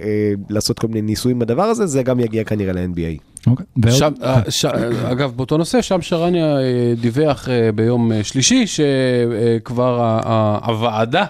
לעשות 0.50 0.78
כל 0.78 0.86
מיני 0.86 1.02
ניסויים 1.02 1.38
בדבר 1.38 1.62
הזה, 1.62 1.86
זה 1.86 2.02
גם 2.02 2.20
יגיע 2.20 2.44
כנראה 2.44 2.72
ל-NBA. 2.72 3.20
אוקיי. 3.50 3.66
שם, 3.92 4.12
אה, 4.22 4.40
ש- 4.50 4.64
אה, 4.64 5.12
אגב, 5.12 5.32
באותו 5.36 5.56
נושא, 5.56 5.82
שם 5.82 6.02
שרניה 6.02 6.58
אה, 6.58 6.62
דיווח 7.00 7.48
אה, 7.48 7.72
ביום 7.72 8.12
אה, 8.12 8.24
שלישי 8.24 8.64
שכבר 8.66 10.20
הוועדה 10.64 11.24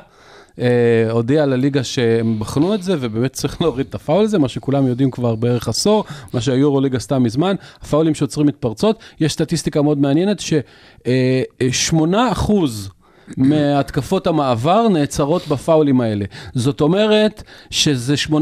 אה, 0.60 1.10
הודיעה 1.10 1.46
לליגה 1.46 1.84
שהם 1.84 2.38
בחנו 2.38 2.74
את 2.74 2.82
זה, 2.82 2.96
ובאמת 3.00 3.32
צריך 3.32 3.60
להוריד 3.62 3.86
את 3.86 3.94
הפאול 3.94 4.24
הזה, 4.24 4.38
מה 4.38 4.48
שכולם 4.48 4.86
יודעים 4.86 5.10
כבר 5.10 5.34
בערך 5.34 5.68
עשור, 5.68 6.04
מה 6.34 6.40
שהיורוליג 6.40 6.96
עשתה 6.96 7.18
מזמן, 7.18 7.56
הפאולים 7.82 8.14
שעוצרים 8.14 8.46
מתפרצות. 8.46 8.98
יש 9.20 9.32
סטטיסטיקה 9.32 9.82
מאוד 9.82 9.98
מעניינת, 9.98 10.40
ש-8 10.40 12.14
אחוז 12.32 12.90
מהתקפות 13.36 14.26
המעבר 14.26 14.88
נעצרות 14.88 15.48
בפאולים 15.48 16.00
האלה. 16.00 16.24
זאת 16.54 16.80
אומרת 16.80 17.42
שזה 17.70 18.14
8% 18.30 18.34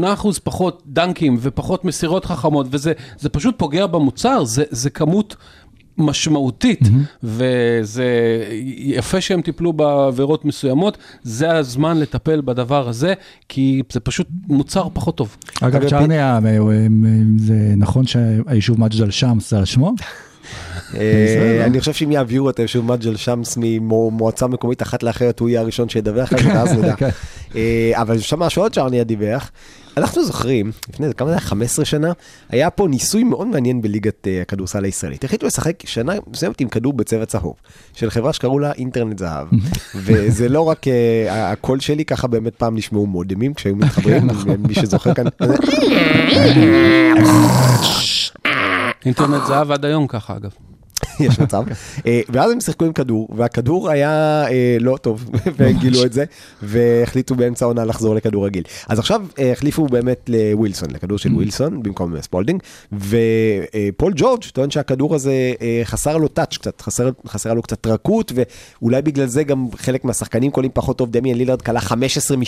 פחות 0.43 0.83
דנקים 0.85 1.37
ופחות 1.41 1.85
מסירות 1.85 2.25
חכמות, 2.25 2.67
וזה 2.69 2.93
זה 3.19 3.29
פשוט 3.29 3.55
פוגע 3.57 3.87
במוצר, 3.87 4.43
זה, 4.43 4.63
זה 4.69 4.89
כמות 4.89 5.35
משמעותית, 5.97 6.79
וזה 7.23 8.05
יפה 8.77 9.21
שהם 9.21 9.41
טיפלו 9.41 9.73
בעבירות 9.73 10.45
מסוימות, 10.45 10.97
זה 11.23 11.55
הזמן 11.55 11.97
לטפל 11.99 12.41
בדבר 12.41 12.87
הזה, 12.87 13.13
כי 13.49 13.81
זה 13.91 13.99
פשוט 13.99 14.27
מוצר 14.47 14.87
פחות 14.93 15.17
טוב. 15.17 15.37
אגב, 15.61 15.89
צ'רניה, 15.89 16.39
אה, 16.45 16.57
זה 17.37 17.73
נכון 17.77 18.07
שהיישוב 18.07 18.79
מג'דל 18.79 19.11
שמס 19.11 19.49
זה 19.49 19.57
על 19.57 19.65
שמו? 19.65 19.93
אה, 20.95 21.65
אני 21.65 21.79
חושב 21.79 21.93
שאם 21.93 22.11
יעבירו 22.11 22.49
את 22.49 22.59
היישוב 22.59 22.85
מג'ל 22.85 23.15
שמס 23.15 23.57
ממועצה 23.61 24.47
מקומית 24.47 24.81
אחת 24.81 25.03
לאחרת, 25.03 25.39
הוא 25.39 25.49
יהיה 25.49 25.61
הראשון 25.61 25.89
שידווח 25.89 26.33
על 26.33 26.39
זה, 26.39 26.49
ואז 26.49 26.71
נדע. 26.73 26.95
כן. 26.95 27.09
אבל 27.93 28.19
שם 28.19 28.39
משהו 28.39 28.61
עוד 28.61 28.73
שארניה 28.73 29.03
דיווח. 29.03 29.51
אנחנו 29.97 30.23
זוכרים, 30.25 30.71
לפני 30.93 31.07
כמה 31.17 31.27
זה 31.27 31.33
היה? 31.33 31.41
15 31.41 31.85
שנה, 31.85 32.11
היה 32.49 32.69
פה 32.69 32.87
ניסוי 32.87 33.23
מאוד 33.23 33.47
מעניין 33.47 33.81
בליגת 33.81 34.27
אה, 34.27 34.41
הכדורסל 34.41 34.83
הישראלית. 34.83 35.23
החליטו 35.23 35.45
לשחק 35.45 35.85
שנה 35.85 36.13
מסוימת 36.27 36.61
עם 36.61 36.69
כדור 36.69 36.93
בצבע 36.93 37.25
צהוב, 37.25 37.55
של 37.93 38.09
חברה 38.09 38.33
שקראו 38.33 38.59
לה 38.59 38.71
אינטרנט 38.71 39.19
זהב. 39.19 39.47
וזה 40.05 40.49
לא 40.49 40.61
רק 40.61 40.87
אה, 40.87 41.51
הקול 41.51 41.79
שלי, 41.79 42.05
ככה 42.05 42.27
באמת 42.27 42.55
פעם 42.55 42.75
נשמעו 42.75 43.05
מודמים 43.05 43.53
כשהיו 43.53 43.75
מתחברים, 43.75 44.27
מי 44.67 44.73
שזוכר 44.73 45.13
כאן. 45.13 45.25
אינטרנט 49.05 49.45
זהב 49.47 49.71
עד 49.71 49.85
היום 49.85 50.07
ככה, 50.07 50.35
אגב. 50.35 50.51
יש 51.19 51.39
מצב. 51.39 51.63
אה, 52.05 52.21
ואז 52.29 52.51
הם 52.51 52.61
שיחקו 52.61 52.85
עם 52.85 52.93
כדור, 52.93 53.27
והכדור 53.35 53.89
היה 53.89 54.09
אה, 54.49 54.77
לא 54.79 54.97
טוב, 55.01 55.29
והם 55.57 55.77
גילו 55.77 56.05
את 56.05 56.13
זה, 56.13 56.23
והחליטו 56.61 57.35
באמצע 57.35 57.65
העונה 57.65 57.85
לחזור 57.85 58.15
לכדור 58.15 58.45
רגיל. 58.45 58.63
אז 58.89 58.99
עכשיו 58.99 59.21
אה, 59.39 59.51
החליפו 59.51 59.85
באמת 59.85 60.29
לווילסון, 60.29 60.89
לכדור 60.91 61.17
של 61.17 61.33
ווילסון, 61.33 61.83
במקום 61.83 62.21
ספולדינג, 62.21 62.61
ופול 62.93 64.13
ג'ורג' 64.15 64.41
טוען 64.53 64.71
שהכדור 64.71 65.15
הזה 65.15 65.33
חסר 65.83 66.17
לו 66.17 66.27
touch 66.27 66.57
קצת, 66.57 66.81
חסר- 66.81 67.11
חסרה 67.27 67.53
לו 67.53 67.61
קצת 67.61 67.87
רכות, 67.87 68.31
ואולי 68.81 69.01
בגלל 69.01 69.25
זה 69.27 69.43
גם 69.43 69.67
חלק 69.77 70.05
מהשחקנים 70.05 70.51
קולעים 70.51 70.71
פחות 70.73 70.97
טוב. 70.97 71.11
דמיאן 71.11 71.37
לילארד 71.37 71.61
קלע 71.61 71.79
15 71.79 72.37
מ-65 72.37 72.43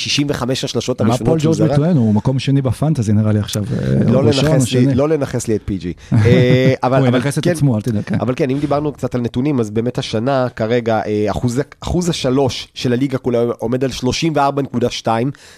השלשות 0.52 1.02
מה 1.02 1.08
הראשונות 1.08 1.30
פול 1.30 1.40
שהוא 1.40 1.54
ג'ורג' 1.56 1.68
זרק. 1.70 1.78
טוען? 1.78 1.98
הוא 1.98 2.14
מקום 2.14 2.40
שני 2.40 2.62
בפנטזי 2.62 3.14
נראה 3.14 3.32
לי 3.32 3.40
עכשיו. 3.40 3.64
לא 4.08 4.24
לנכס 4.24 4.72
לי-. 4.74 4.96
לא 4.96 5.10
לנכס 5.10 5.48
לי 5.48 5.56
את 5.56 5.62
פי.ג'י. 5.66 5.94
אבל- 6.84 6.98
הוא 7.00 7.08
ינכס 7.08 7.38
את 7.38 7.44
כן, 7.44 7.52
עצמו, 7.52 7.76
אל 7.76 7.82
תדאג. 7.82 8.04
כן. 8.04 8.18
אבל 8.22 8.34
כן, 8.36 8.50
אם 8.50 8.59
דיברנו 8.60 8.94
קצת 8.94 9.16
על 9.16 9.22
נתונים, 9.22 9.60
אז 9.60 9.70
באמת 9.70 9.98
השנה 9.98 10.48
כרגע 10.56 11.02
אה, 11.06 11.26
אחוז, 11.32 11.62
אחוז 11.80 12.10
השלוש 12.10 12.68
של 12.74 12.94
הליגה 12.94 13.18
כולה 13.18 13.44
עומד 13.58 13.84
על 13.84 13.90
34.2, 14.36 15.08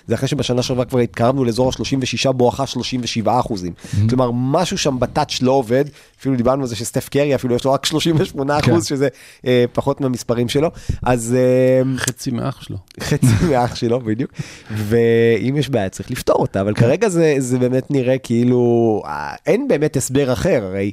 זה 0.08 0.16
אחרי 0.16 0.28
שבשנה 0.28 0.62
שעברה 0.62 0.86
כבר 0.86 1.00
התקרבנו 1.00 1.46
לאזור 1.46 1.70
ה-36 1.70 2.32
בואכה 2.32 2.68
37 2.68 3.40
אחוזים. 3.40 3.74
כלומר, 4.10 4.32
משהו 4.34 4.78
שם 4.78 5.00
בטאץ' 5.00 5.42
לא 5.42 5.52
עובד, 5.52 5.86
אפילו 6.20 6.36
דיברנו 6.36 6.62
על 6.62 6.68
זה 6.68 6.76
שסטף 6.76 7.10
קרי 7.10 7.36
אפילו 7.36 7.56
יש 7.56 7.66
לו 7.66 7.72
רק 7.72 7.86
38 7.86 8.60
אחוז, 8.60 8.88
כן. 8.88 8.96
שזה 8.96 9.08
אה, 9.46 9.66
פחות 9.74 10.02
מהמספרים 10.02 10.50
שלו, 10.50 10.72
אז 11.04 11.36
אה, 11.38 11.98
חצי 11.98 12.32
מאח 12.32 12.62
שלו. 12.62 12.78
חצי 13.00 13.26
מאח 13.52 13.76
שלו 13.76 14.00
בדיוק, 14.00 14.32
ואם 14.72 15.58
יש 15.58 15.70
בעיה 15.70 15.90
צריך 15.90 16.12
לפתור 16.12 16.36
אותה, 16.36 16.62
אבל 16.62 16.74
כרגע 16.74 17.10
זה, 17.10 17.36
זה 17.40 17.60
באמת 17.60 17.92
נראה 17.92 18.18
כאילו, 18.18 19.02
אה, 19.06 19.36
אין 19.46 19.68
באמת 19.68 19.98
הסבר 19.98 20.34
אחר, 20.34 20.64
הרי 20.64 20.92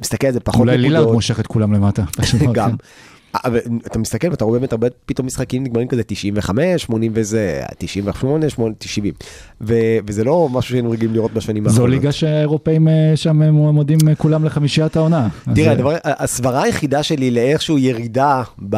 מסתכל 0.00 0.26
על 0.26 0.32
זה 0.32 0.40
פחות 0.40 0.60
אולי 0.60 0.78
לילארד 0.78 0.94
נקודות. 0.96 1.14
מושך 1.14 1.40
את 1.40 1.46
כולם 1.46 1.72
למטה. 1.72 2.02
גם. 2.52 2.70
אתה 3.86 3.98
מסתכל 3.98 4.28
ואתה 4.30 4.44
רואה 4.44 4.58
באמת 4.58 4.72
הרבה 4.72 4.86
פתאום 5.06 5.26
משחקים 5.26 5.64
נגמרים 5.64 5.88
כזה 5.88 6.02
95, 6.02 6.82
80 6.82 7.12
וזה, 7.14 7.62
98, 7.78 8.50
80, 8.50 8.74
90. 8.78 9.14
ו- 9.60 9.74
וזה 10.06 10.24
לא 10.24 10.48
משהו 10.52 10.70
שהיינו 10.70 10.90
רגילים 10.90 11.14
לראות 11.14 11.32
בשנים 11.32 11.64
זו 11.64 11.70
האחרונות. 11.70 11.90
ליגה 11.90 12.12
שהאירופאים 12.12 12.88
אה, 12.88 13.12
שם 13.14 13.42
מועמדים 13.42 13.98
אה, 14.08 14.14
כולם 14.14 14.44
לחמישיית 14.44 14.96
העונה. 14.96 15.28
אז, 15.46 15.54
תראה, 15.54 15.66
אה, 15.66 15.72
הדבר, 15.72 15.96
הסברה 16.04 16.62
היחידה 16.62 17.02
שלי 17.02 17.30
לאיכשהו 17.30 17.78
ירידה 17.78 18.42
ב, 18.68 18.76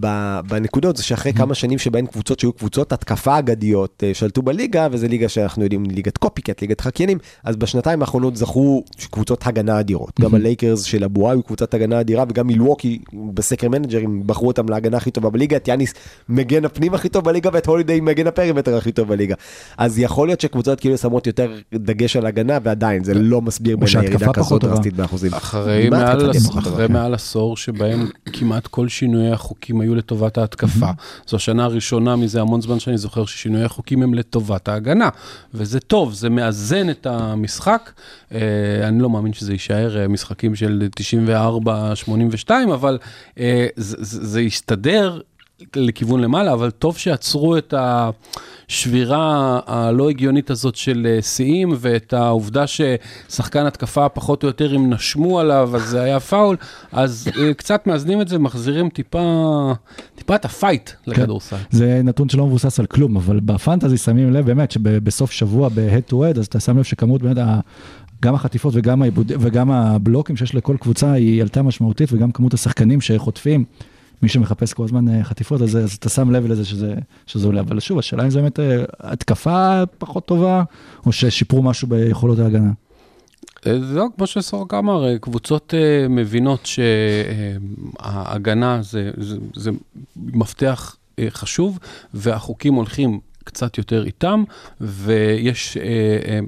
ב, 0.00 0.38
בנקודות 0.48 0.96
זה 0.96 1.02
שאחרי 1.02 1.32
כמה 1.32 1.54
שנים 1.54 1.78
שבהן 1.78 2.06
קבוצות 2.06 2.38
שהיו 2.38 2.52
קבוצות 2.52 2.92
התקפה 2.92 3.38
אגדיות 3.38 4.02
שלטו 4.12 4.42
בליגה, 4.42 4.88
וזו 4.92 5.08
ליגה 5.08 5.28
שאנחנו 5.28 5.62
יודעים, 5.62 5.84
ליגת 5.84 6.18
copycat, 6.18 6.60
ליגת 6.60 6.80
חקיינים, 6.80 7.18
אז 7.44 7.56
בשנתיים 7.56 8.00
האחרונות 8.00 8.36
זכו 8.36 8.84
קבוצות 9.10 9.46
הגנה 9.46 9.80
אדירות. 9.80 10.20
גם 10.20 10.34
הלייקרס 10.34 10.82
של 10.82 11.04
הבועה 11.04 11.30
היו 11.30 11.42
קבוצת 11.42 11.74
הגנה 11.74 12.00
אדירה, 12.00 12.24
וגם 12.28 12.46
מילווקי 12.46 12.98
בסקר 13.34 13.68
מנג'רים 13.78 14.22
בחרו 14.26 14.46
אותם 14.46 14.68
להגנה 14.68 14.96
הכי 14.96 15.10
טובה 15.10 15.30
בליגה, 15.30 15.56
את 15.56 15.68
יאניס 15.68 15.94
מגן 16.28 16.64
הפנים 16.64 16.94
הכי 16.94 17.08
טוב 17.08 17.24
בליגה, 17.24 17.50
ואת 17.52 17.66
הולידיי 17.66 18.00
מגן 18.00 18.26
הפרימטר 18.26 18.76
הכי 18.76 18.92
טוב 18.92 19.08
בליגה. 19.08 19.34
אז 19.78 19.98
יכול 19.98 20.28
להיות 20.28 20.40
שקבוצות 20.40 20.80
כאילו 20.80 20.98
שמות 20.98 21.26
יותר 21.26 21.52
דגש 21.74 22.16
על 22.16 22.26
הגנה, 22.26 22.58
ועדיין 22.62 23.04
זה 23.04 23.14
לא 23.14 23.42
מסביר 23.42 23.76
בין 23.76 23.88
הירידה 24.00 24.32
כזאת. 24.32 24.64
דרסטית 24.64 24.94
באחוזים. 24.94 25.30
מעל, 25.90 26.30
אחרי 26.30 26.86
כן. 26.86 26.92
מעל 26.92 27.14
עשור 27.14 27.56
שבהם 27.56 28.08
כמעט 28.32 28.66
כל 28.66 28.88
שינויי 28.88 29.32
החוקים 29.32 29.80
היו 29.80 29.94
לטובת 29.94 30.38
ההתקפה. 30.38 30.90
זו 31.28 31.36
השנה 31.36 31.64
הראשונה 31.64 32.16
מזה 32.16 32.40
המון 32.40 32.60
זמן 32.60 32.78
שאני 32.78 32.98
זוכר 32.98 33.24
ששינויי 33.24 33.64
החוקים 33.64 34.02
הם 34.02 34.14
לטובת 34.14 34.68
ההגנה. 34.68 35.08
וזה 35.54 35.80
טוב, 35.80 36.12
זה 36.12 36.30
מאזן 36.30 36.90
את 36.90 37.06
המשחק. 37.06 37.90
אה, 38.34 38.38
אני 38.88 38.98
לא 39.02 39.10
מאמין 39.10 39.32
שזה 39.32 39.52
יישאר 39.52 40.00
אה, 40.00 40.08
משחקים 40.08 40.54
של 40.54 40.88
94-82, 42.46 42.50
אבל 42.74 42.98
אה, 43.38 43.66
זה, 43.76 44.40
יסתדר. 44.40 45.20
לכיוון 45.76 46.20
למעלה, 46.20 46.52
אבל 46.52 46.70
טוב 46.70 46.98
שעצרו 46.98 47.56
את 47.56 47.74
השבירה 48.68 49.60
הלא 49.66 50.10
הגיונית 50.10 50.50
הזאת 50.50 50.76
של 50.76 51.06
אה, 51.10 51.22
שיאים, 51.22 51.74
ואת 51.76 52.12
העובדה 52.12 52.64
ששחקן 52.66 53.66
התקפה 53.66 54.08
פחות 54.08 54.42
או 54.42 54.48
יותר 54.48 54.76
אם 54.76 54.92
נשמו 54.92 55.40
עליו, 55.40 55.70
אז 55.76 55.82
זה 55.82 56.02
היה 56.02 56.20
פאול, 56.20 56.56
אז 56.92 57.28
אה, 57.38 57.54
קצת 57.54 57.86
מאזנים 57.86 58.20
את 58.20 58.28
זה, 58.28 58.38
מחזירים 58.38 58.88
טיפה, 58.88 59.72
טיפה 60.14 60.34
את 60.34 60.44
הפייט 60.44 60.90
לכדורסל. 61.06 61.56
זה 61.70 62.00
נתון 62.04 62.28
שלא 62.28 62.46
מבוסס 62.46 62.80
על 62.80 62.86
כלום, 62.86 63.16
אבל 63.16 63.40
בפנטזי 63.40 63.96
שמים 63.96 64.32
לב 64.32 64.46
באמת 64.46 64.70
שבסוף 64.70 65.30
שבוע 65.30 65.68
ב-head 65.68 66.10
to 66.10 66.14
head, 66.14 66.38
אז 66.38 66.46
אתה 66.46 66.60
שם 66.60 66.78
לב 66.78 66.84
שכמות 66.84 67.22
באמת, 67.22 67.36
גם 68.22 68.34
החטיפות 68.34 68.74
וגם, 68.76 69.02
העיבוד, 69.02 69.32
וגם 69.40 69.70
הבלוקים 69.70 70.36
שיש 70.36 70.54
לכל 70.54 70.76
קבוצה 70.80 71.12
היא 71.12 71.42
עלתה 71.42 71.62
משמעותית, 71.62 72.12
וגם 72.12 72.32
כמות 72.32 72.54
השחקנים 72.54 73.00
שחוטפים, 73.00 73.64
מי 74.22 74.28
שמחפש 74.28 74.72
כל 74.72 74.84
הזמן 74.84 75.08
אה, 75.08 75.24
חטיפות, 75.24 75.62
אז, 75.62 75.76
אז 75.76 75.92
אתה 75.94 76.08
שם 76.08 76.30
לב 76.30 76.46
לזה 76.46 76.64
שזה, 76.64 76.94
שזה 77.26 77.46
עולה. 77.46 77.60
אבל 77.60 77.80
שוב, 77.80 77.98
השאלה 77.98 78.24
אם 78.24 78.30
זה 78.30 78.40
באמת 78.40 78.60
אה, 78.60 78.84
התקפה 79.00 79.82
פחות 79.98 80.26
טובה, 80.26 80.62
או 81.06 81.12
ששיפרו 81.12 81.62
משהו 81.62 81.88
ביכולות 81.88 82.38
ההגנה. 82.38 82.70
אה, 83.66 83.80
זהו, 83.80 84.08
כמו 84.16 84.26
שסורק 84.26 84.74
אמר, 84.74 85.18
קבוצות 85.18 85.74
מבינות 86.10 86.66
שההגנה 87.96 88.82
זה, 88.82 89.10
זה, 89.16 89.36
זה 89.54 89.70
מפתח 90.16 90.96
חשוב, 91.30 91.78
והחוקים 92.14 92.74
הולכים 92.74 93.20
קצת 93.48 93.78
יותר 93.78 94.04
איתם, 94.04 94.44
ויש, 94.80 95.76
אה, 95.76 95.82
אה, 96.28 96.38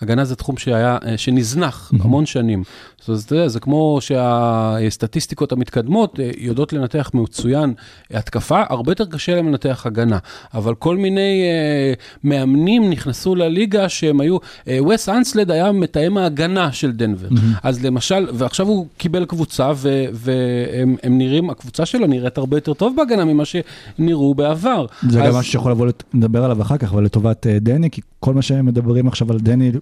הגנה 0.00 0.24
זה 0.24 0.36
תחום 0.36 0.56
שהיה, 0.56 0.98
אה, 1.06 1.18
שנזנח 1.18 1.92
המון 2.00 2.26
שנים. 2.26 2.62
זאת 3.00 3.08
אומרת, 3.08 3.22
אתה 3.26 3.34
יודע, 3.34 3.48
זה 3.48 3.60
כמו 3.60 3.98
שהסטטיסטיקות 4.00 5.52
המתקדמות 5.52 6.20
אה, 6.20 6.30
יודעות 6.38 6.72
לנתח 6.72 7.10
מצוין 7.14 7.74
התקפה, 8.10 8.62
הרבה 8.68 8.90
יותר 8.92 9.04
קשה 9.04 9.34
להם 9.34 9.48
לנתח 9.48 9.82
הגנה. 9.86 10.18
אבל 10.54 10.74
כל 10.74 10.96
מיני 10.96 11.42
אה, 11.42 11.92
מאמנים 12.24 12.90
נכנסו 12.90 13.34
לליגה 13.34 13.88
שהם 13.88 14.20
היו, 14.20 14.36
אה, 14.68 14.78
וס 14.88 15.08
אנסלד 15.08 15.50
היה 15.50 15.72
מתאם 15.72 16.16
ההגנה 16.18 16.72
של 16.72 16.92
דנבר. 16.92 17.28
אז 17.62 17.84
למשל, 17.84 18.26
ועכשיו 18.34 18.66
הוא 18.68 18.86
קיבל 18.96 19.24
קבוצה, 19.24 19.72
ו- 19.76 20.04
והם 20.12 20.96
הם 21.02 21.18
נראים, 21.18 21.50
הקבוצה 21.50 21.86
שלו 21.86 22.06
נראית 22.06 22.38
הרבה 22.38 22.56
יותר 22.56 22.74
טוב 22.74 22.96
בהגנה 22.96 23.24
ממה 23.24 23.42
שנראו 23.44 24.34
בעבר. 24.34 24.86
זה 25.08 25.22
אז- 25.22 25.28
גם 25.28 25.38
משהו 25.38 25.52
שיכול 25.52 25.72
לבוא, 25.72 25.86
נדבר 26.14 26.44
עליו 26.44 26.62
אחר 26.62 26.76
כך, 26.76 26.92
אבל 26.92 27.04
לטובת 27.04 27.46
אה, 27.46 27.58
דני, 27.58 27.90
כי 27.90 28.00
כל 28.20 28.34
מה 28.34 28.42
שהם 28.42 28.66
מדברים 28.66 29.08
עכשיו 29.08 29.32
על 29.32 29.38
דני, 29.38 29.72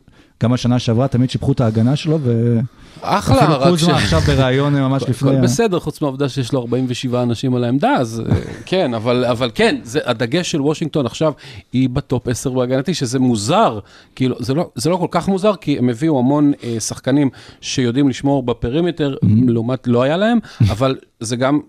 גם 0.44 0.52
השנה 0.52 0.78
שעברה 0.78 1.08
תמיד 1.08 1.30
שיבחו 1.30 1.52
את 1.52 1.60
ההגנה 1.60 1.96
שלו, 1.96 2.18
ו... 2.22 2.58
אחלה, 3.00 3.38
אפילו 3.38 3.60
רק 3.60 3.66
ש... 3.66 3.70
קוזמה 3.70 3.96
עכשיו 3.96 4.20
בריאיון 4.20 4.74
ממש 4.88 5.02
לפני... 5.08 5.30
הכל 5.30 5.40
בסדר, 5.40 5.80
חוץ 5.80 6.00
מהעובדה 6.00 6.28
שיש 6.28 6.52
לו 6.52 6.60
47 6.60 7.22
אנשים 7.22 7.54
על 7.54 7.64
העמדה, 7.64 7.92
אז 7.92 8.22
אה, 8.30 8.36
כן, 8.66 8.94
אבל, 8.94 9.24
אבל 9.24 9.50
כן, 9.54 9.76
זה, 9.82 10.00
הדגש 10.04 10.50
של 10.50 10.62
וושינגטון 10.62 11.06
עכשיו 11.06 11.32
היא 11.72 11.88
ב 11.88 11.98
top 11.98 12.28
10 12.28 12.50
בהגנתי, 12.50 12.94
שזה 12.94 13.18
מוזר, 13.18 13.78
כאילו, 14.16 14.36
זה 14.38 14.54
לא, 14.54 14.70
זה 14.74 14.90
לא 14.90 14.96
כל 14.96 15.06
כך 15.10 15.28
מוזר, 15.28 15.56
כי 15.56 15.78
הם 15.78 15.88
הביאו 15.88 16.18
המון 16.18 16.52
אה, 16.64 16.80
שחקנים 16.80 17.30
שיודעים 17.60 18.08
לשמור 18.08 18.42
בפרימטר, 18.42 19.16
לעומת 19.46 19.86
לא 19.86 20.02
היה 20.02 20.16
להם, 20.16 20.38
אבל 20.72 20.96
זה 21.20 21.36
גם, 21.36 21.60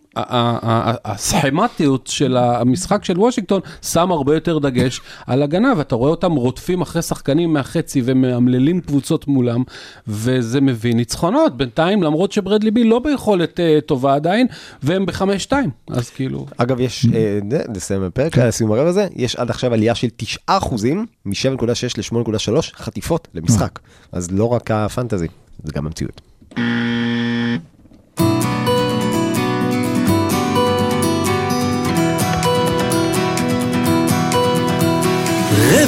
הסכמטיות 1.05 2.08
של 2.08 2.38
המשחק 2.38 3.03
של 3.03 3.20
וושינגטון 3.20 3.62
שם 3.82 4.12
הרבה 4.12 4.34
יותר 4.34 4.60
דגש 4.60 5.01
על 5.27 5.44
הגנה, 5.44 5.74
ואתה 5.77 5.96
רואה 5.96 6.12
אותם 6.12 6.32
רודפים 6.32 6.82
אחרי 6.82 7.01
שחקנים 7.01 7.53
מהחצי 7.53 8.01
ומאמללים 8.05 8.64
קבוצות 8.79 9.27
מולם, 9.27 9.63
וזה 10.07 10.62
מביא 10.62 10.95
ניצחונות. 10.95 11.57
בינתיים, 11.57 12.03
למרות 12.03 12.31
שברדלי 12.31 12.72
ביל 12.72 12.84
לא 12.84 13.00
ביכולת 13.00 13.60
אה, 13.60 13.79
טובה 13.86 14.15
עדיין, 14.15 14.48
והם 14.84 15.05
בחמש-שתיים, 15.05 15.69
אז 15.88 16.10
כאילו... 16.10 16.45
אגב, 16.57 16.79
יש, 16.79 17.05
אה, 17.15 17.39
נסיים 17.69 18.01
בפרק, 18.01 18.38
לסיום 18.38 18.72
הרבע 18.72 18.89
הזה, 18.89 19.07
יש 19.15 19.36
עד 19.36 19.50
עכשיו 19.50 19.74
עלייה 19.74 19.95
של 19.95 20.07
9 20.17 20.39
אחוזים, 20.48 21.05
מ-7.6 21.25 22.15
ל-8.3 22.15 22.62
חטיפות 22.75 23.27
למשחק. 23.34 23.79
אז 24.12 24.31
לא 24.31 24.48
רק 24.48 24.72
הפנטזי, 24.72 25.27
זה 25.63 25.72
גם 25.74 25.86
המציאות. 25.86 26.22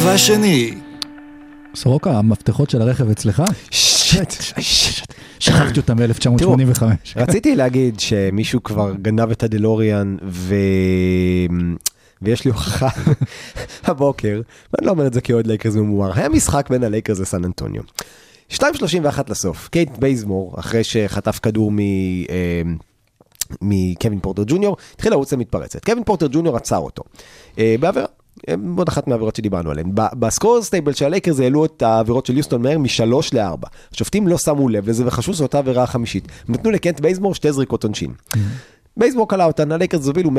רבע 0.07 0.17
שני. 0.17 0.86
סורוקה, 1.77 2.11
המפתחות 2.11 2.69
של 2.69 2.81
הרכב 2.81 3.09
אצלך? 3.09 3.43
שיט, 3.71 4.31
שיט. 4.59 5.13
שכחתי 5.39 5.79
אותם 5.79 5.95
ב-1985. 5.95 6.83
רציתי 7.15 7.55
להגיד 7.55 7.99
שמישהו 7.99 8.63
כבר 8.63 8.93
גנב 9.01 9.31
את 9.31 9.43
הדלוריאן 9.43 10.17
ו... 10.23 10.55
ויש 12.21 12.45
לי 12.45 12.51
הוכחה 12.51 12.87
הבוקר, 13.87 14.41
ואני 14.73 14.85
לא 14.85 14.91
אומר 14.91 15.07
את 15.07 15.13
זה 15.13 15.21
כאוהד 15.21 15.47
לייקרס 15.47 15.75
ממומר, 15.75 16.11
היה 16.15 16.29
משחק 16.29 16.69
בין 16.69 16.83
הלייקרס 16.83 17.19
לסן 17.19 17.45
אנטוניו. 17.45 17.81
2.31 18.51 18.59
לסוף, 19.29 19.67
קנט 19.67 19.97
בייזמור, 19.97 20.55
אחרי 20.59 20.83
שחטף 20.83 21.39
כדור 21.39 21.71
מ... 21.71 21.79
אה, 21.79 22.61
מקווין 23.61 24.19
פורטר 24.19 24.43
ג'וניור, 24.47 24.77
התחיל 24.93 25.11
לרוץ 25.11 25.33
למתפרצת. 25.33 25.85
קווין 25.85 26.03
פורטר 26.03 26.27
ג'וניור 26.31 26.57
עצר 26.57 26.77
אותו. 26.77 27.03
אה, 27.59 27.75
בעבירה. 27.79 28.07
עוד 28.77 28.87
אחת 28.87 29.07
מהעבירות 29.07 29.35
שדיברנו 29.35 29.71
עליהן. 29.71 29.91
ב- 29.93 30.19
ב 30.19 30.26
score 30.26 30.63
table 30.63 30.93
של 30.93 31.05
הלייקרס 31.05 31.39
העלו 31.39 31.65
את 31.65 31.81
העבירות 31.81 32.25
של 32.25 32.37
יוסטון 32.37 32.61
מהר 32.61 32.77
משלוש 32.77 33.33
לארבע. 33.33 33.67
השופטים 33.93 34.27
לא 34.27 34.37
שמו 34.37 34.69
לב 34.69 34.89
לזה 34.89 35.03
וחשבו 35.07 35.33
שזו 35.33 35.43
אותה 35.43 35.57
עבירה 35.57 35.83
החמישית. 35.83 36.27
נתנו 36.49 36.71
לקנט 36.71 36.99
בייזמור 36.99 37.35
שתי 37.35 37.51
זריקות 37.51 37.83
עונשין. 37.83 38.11
בייזמור 38.97 39.25
קלע 39.29 39.45
אותן, 39.45 39.71
הלייקרס 39.71 40.07
הובילו 40.07 40.29
116-106, 40.29 40.33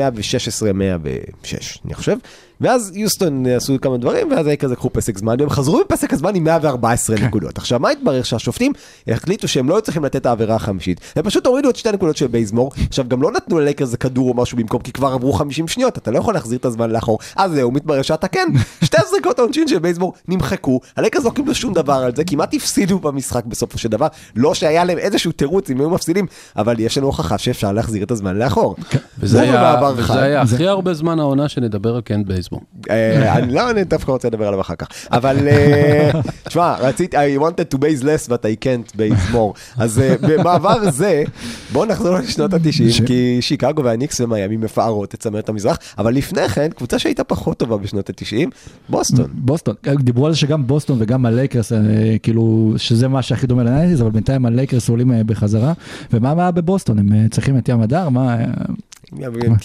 אני 1.85 1.93
חושב. 1.93 2.17
ואז 2.61 2.91
יוסטון 2.95 3.45
עשו 3.45 3.75
כמה 3.81 3.97
דברים, 3.97 4.31
ואז 4.31 4.45
הלייקרס 4.45 4.71
לקחו 4.71 4.89
פסק 4.93 5.17
זמן, 5.17 5.35
והם 5.39 5.49
חזרו 5.49 5.79
בפסק 5.79 6.13
הזמן 6.13 6.35
עם 6.35 6.43
114 6.43 7.15
נקודות. 7.15 7.57
עכשיו, 7.57 7.79
מה 7.79 7.89
התברר? 7.89 8.23
שהשופטים 8.23 8.73
החליטו 9.07 9.47
שהם 9.47 9.69
לא 9.69 9.79
צריכים 9.79 10.05
לתת 10.05 10.15
את 10.15 10.25
העבירה 10.25 10.55
החמישית, 10.55 11.01
הם 11.15 11.23
פשוט 11.23 11.45
הורידו 11.45 11.69
את 11.69 11.75
שתי 11.75 11.89
הנקודות 11.89 12.17
של 12.17 12.27
בייזמור. 12.27 12.71
עכשיו, 12.89 13.05
גם 13.07 13.21
לא 13.21 13.31
נתנו 13.31 13.59
ללייקרס 13.59 13.87
איזה 13.87 13.97
כדור 13.97 14.29
או 14.29 14.33
משהו 14.33 14.57
במקום, 14.57 14.81
כי 14.81 14.91
כבר 14.91 15.07
עברו 15.07 15.33
50 15.33 15.67
שניות, 15.67 15.97
אתה 15.97 16.11
לא 16.11 16.17
יכול 16.17 16.33
להחזיר 16.33 16.57
את 16.57 16.65
הזמן 16.65 16.89
לאחור. 16.91 17.19
אז 17.35 17.51
זהו, 17.51 17.71
מתברר 17.71 18.01
שאתה 18.01 18.27
כן. 18.27 18.47
שתי 18.85 18.97
הזריקות 19.05 19.39
העונשין 19.39 19.67
של 19.67 19.79
בייזמור 19.79 20.13
נמחקו, 20.27 20.79
הלייקרס 20.97 21.25
לא 21.25 21.29
קיבלו 21.29 21.55
שום 21.55 21.73
דבר 21.73 21.93
על 21.93 22.15
זה, 22.15 22.23
כמעט 22.23 22.53
הפסידו 22.53 22.99
במשחק 22.99 23.45
בסופו 23.45 23.77
של 23.77 23.89
דבר. 23.89 24.07
לא 24.35 24.53
שהיה 24.53 24.83
להם 24.83 24.97
איזשהו 24.97 25.31
תירוץ 25.31 25.69
אם 25.69 25.79
היו 25.79 25.89
מפסידים, 25.89 26.25
אבל 26.55 26.79
יש 26.79 26.97
לנו 26.97 27.07
הוכחה 27.07 27.37
שאפשר 27.37 27.71
להחזיר 27.71 28.03
את 28.03 28.11
הזמן 28.11 28.37
לאחור. 28.37 28.75
וזה 29.19 29.41
הוא 29.41 29.49
היה, 29.49 29.57
במעבר 29.57 29.93
וזה. 29.97 30.21
היה 30.21 30.41
הכי 30.41 30.67
הרבה 30.67 30.93
זמן 30.93 31.19
העונה 31.19 31.49
שנדבר 31.49 31.95
על 31.95 32.01
קנט 32.01 32.27
בייזמור. 32.27 32.48
אה, 32.89 33.37
אני 33.37 33.53
לא, 33.53 33.69
אני 33.69 33.83
דווקא 33.83 34.11
רוצה 34.11 34.27
לדבר 34.27 34.47
עליו 34.47 34.61
אחר 34.61 34.75
כך. 34.75 34.87
אבל, 35.11 35.47
אה, 35.47 36.11
תשמע, 36.47 36.75
רציתי, 36.79 37.17
I 37.17 37.41
wanted 37.41 37.75
to 37.75 37.77
base 37.77 38.03
less 38.03 38.29
but 38.29 38.41
I 38.43 38.65
can't 38.65 38.95
base 38.95 39.33
more. 39.33 39.59
אז 39.77 39.99
אה, 39.99 40.15
במעבר 40.21 40.91
זה, 40.91 41.23
בואו 41.71 41.85
נחזור 41.85 42.15
לשנות 42.15 42.53
ה-90, 42.53 43.05
כי 43.05 43.37
שיקגו 43.41 43.83
והניקס 43.83 44.21
ומיאמי 44.21 44.57
מפארות 44.57 45.15
את 45.15 45.19
צמרת 45.19 45.49
המזרח, 45.49 45.77
אבל 45.97 46.13
לפני 46.13 46.49
כן, 46.49 46.69
קבוצה 46.75 46.99
שהייתה 46.99 47.23
פחות 47.23 47.57
טובה 47.57 47.77
בשנות 47.77 48.09
ה-90, 48.09 48.49
בוסטון. 48.89 49.27
בוסטון, 49.33 49.75
דיברו 49.99 50.25
על 50.25 50.31
זה 50.31 50.37
שגם 50.37 50.67
בוסטון 50.67 50.97
וגם 50.99 51.25
הלייקרס, 51.25 51.71
כאילו, 52.23 52.73
שזה 52.77 53.07
מה 53.07 53.21
שהכי 53.21 53.47
דומה 53.47 53.63
ל 53.63 53.67
nineties, 53.67 54.01
אבל 54.01 54.11
בינתיים 54.11 54.45
הלייקרס 54.45 54.89
עולים 54.89 55.11
בחזרה. 55.25 55.73
ומה 56.13 56.31
הבעיה 56.31 56.51
בבוסטון? 56.51 56.99
הם 56.99 57.27
צריכים 57.27 57.57
את 57.57 57.69
ים 57.69 57.81
הדר? 57.81 58.09
מה... 58.09 58.37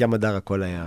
ים 0.00 0.14
הדר 0.14 0.36
הכל 0.36 0.62
היה... 0.62 0.84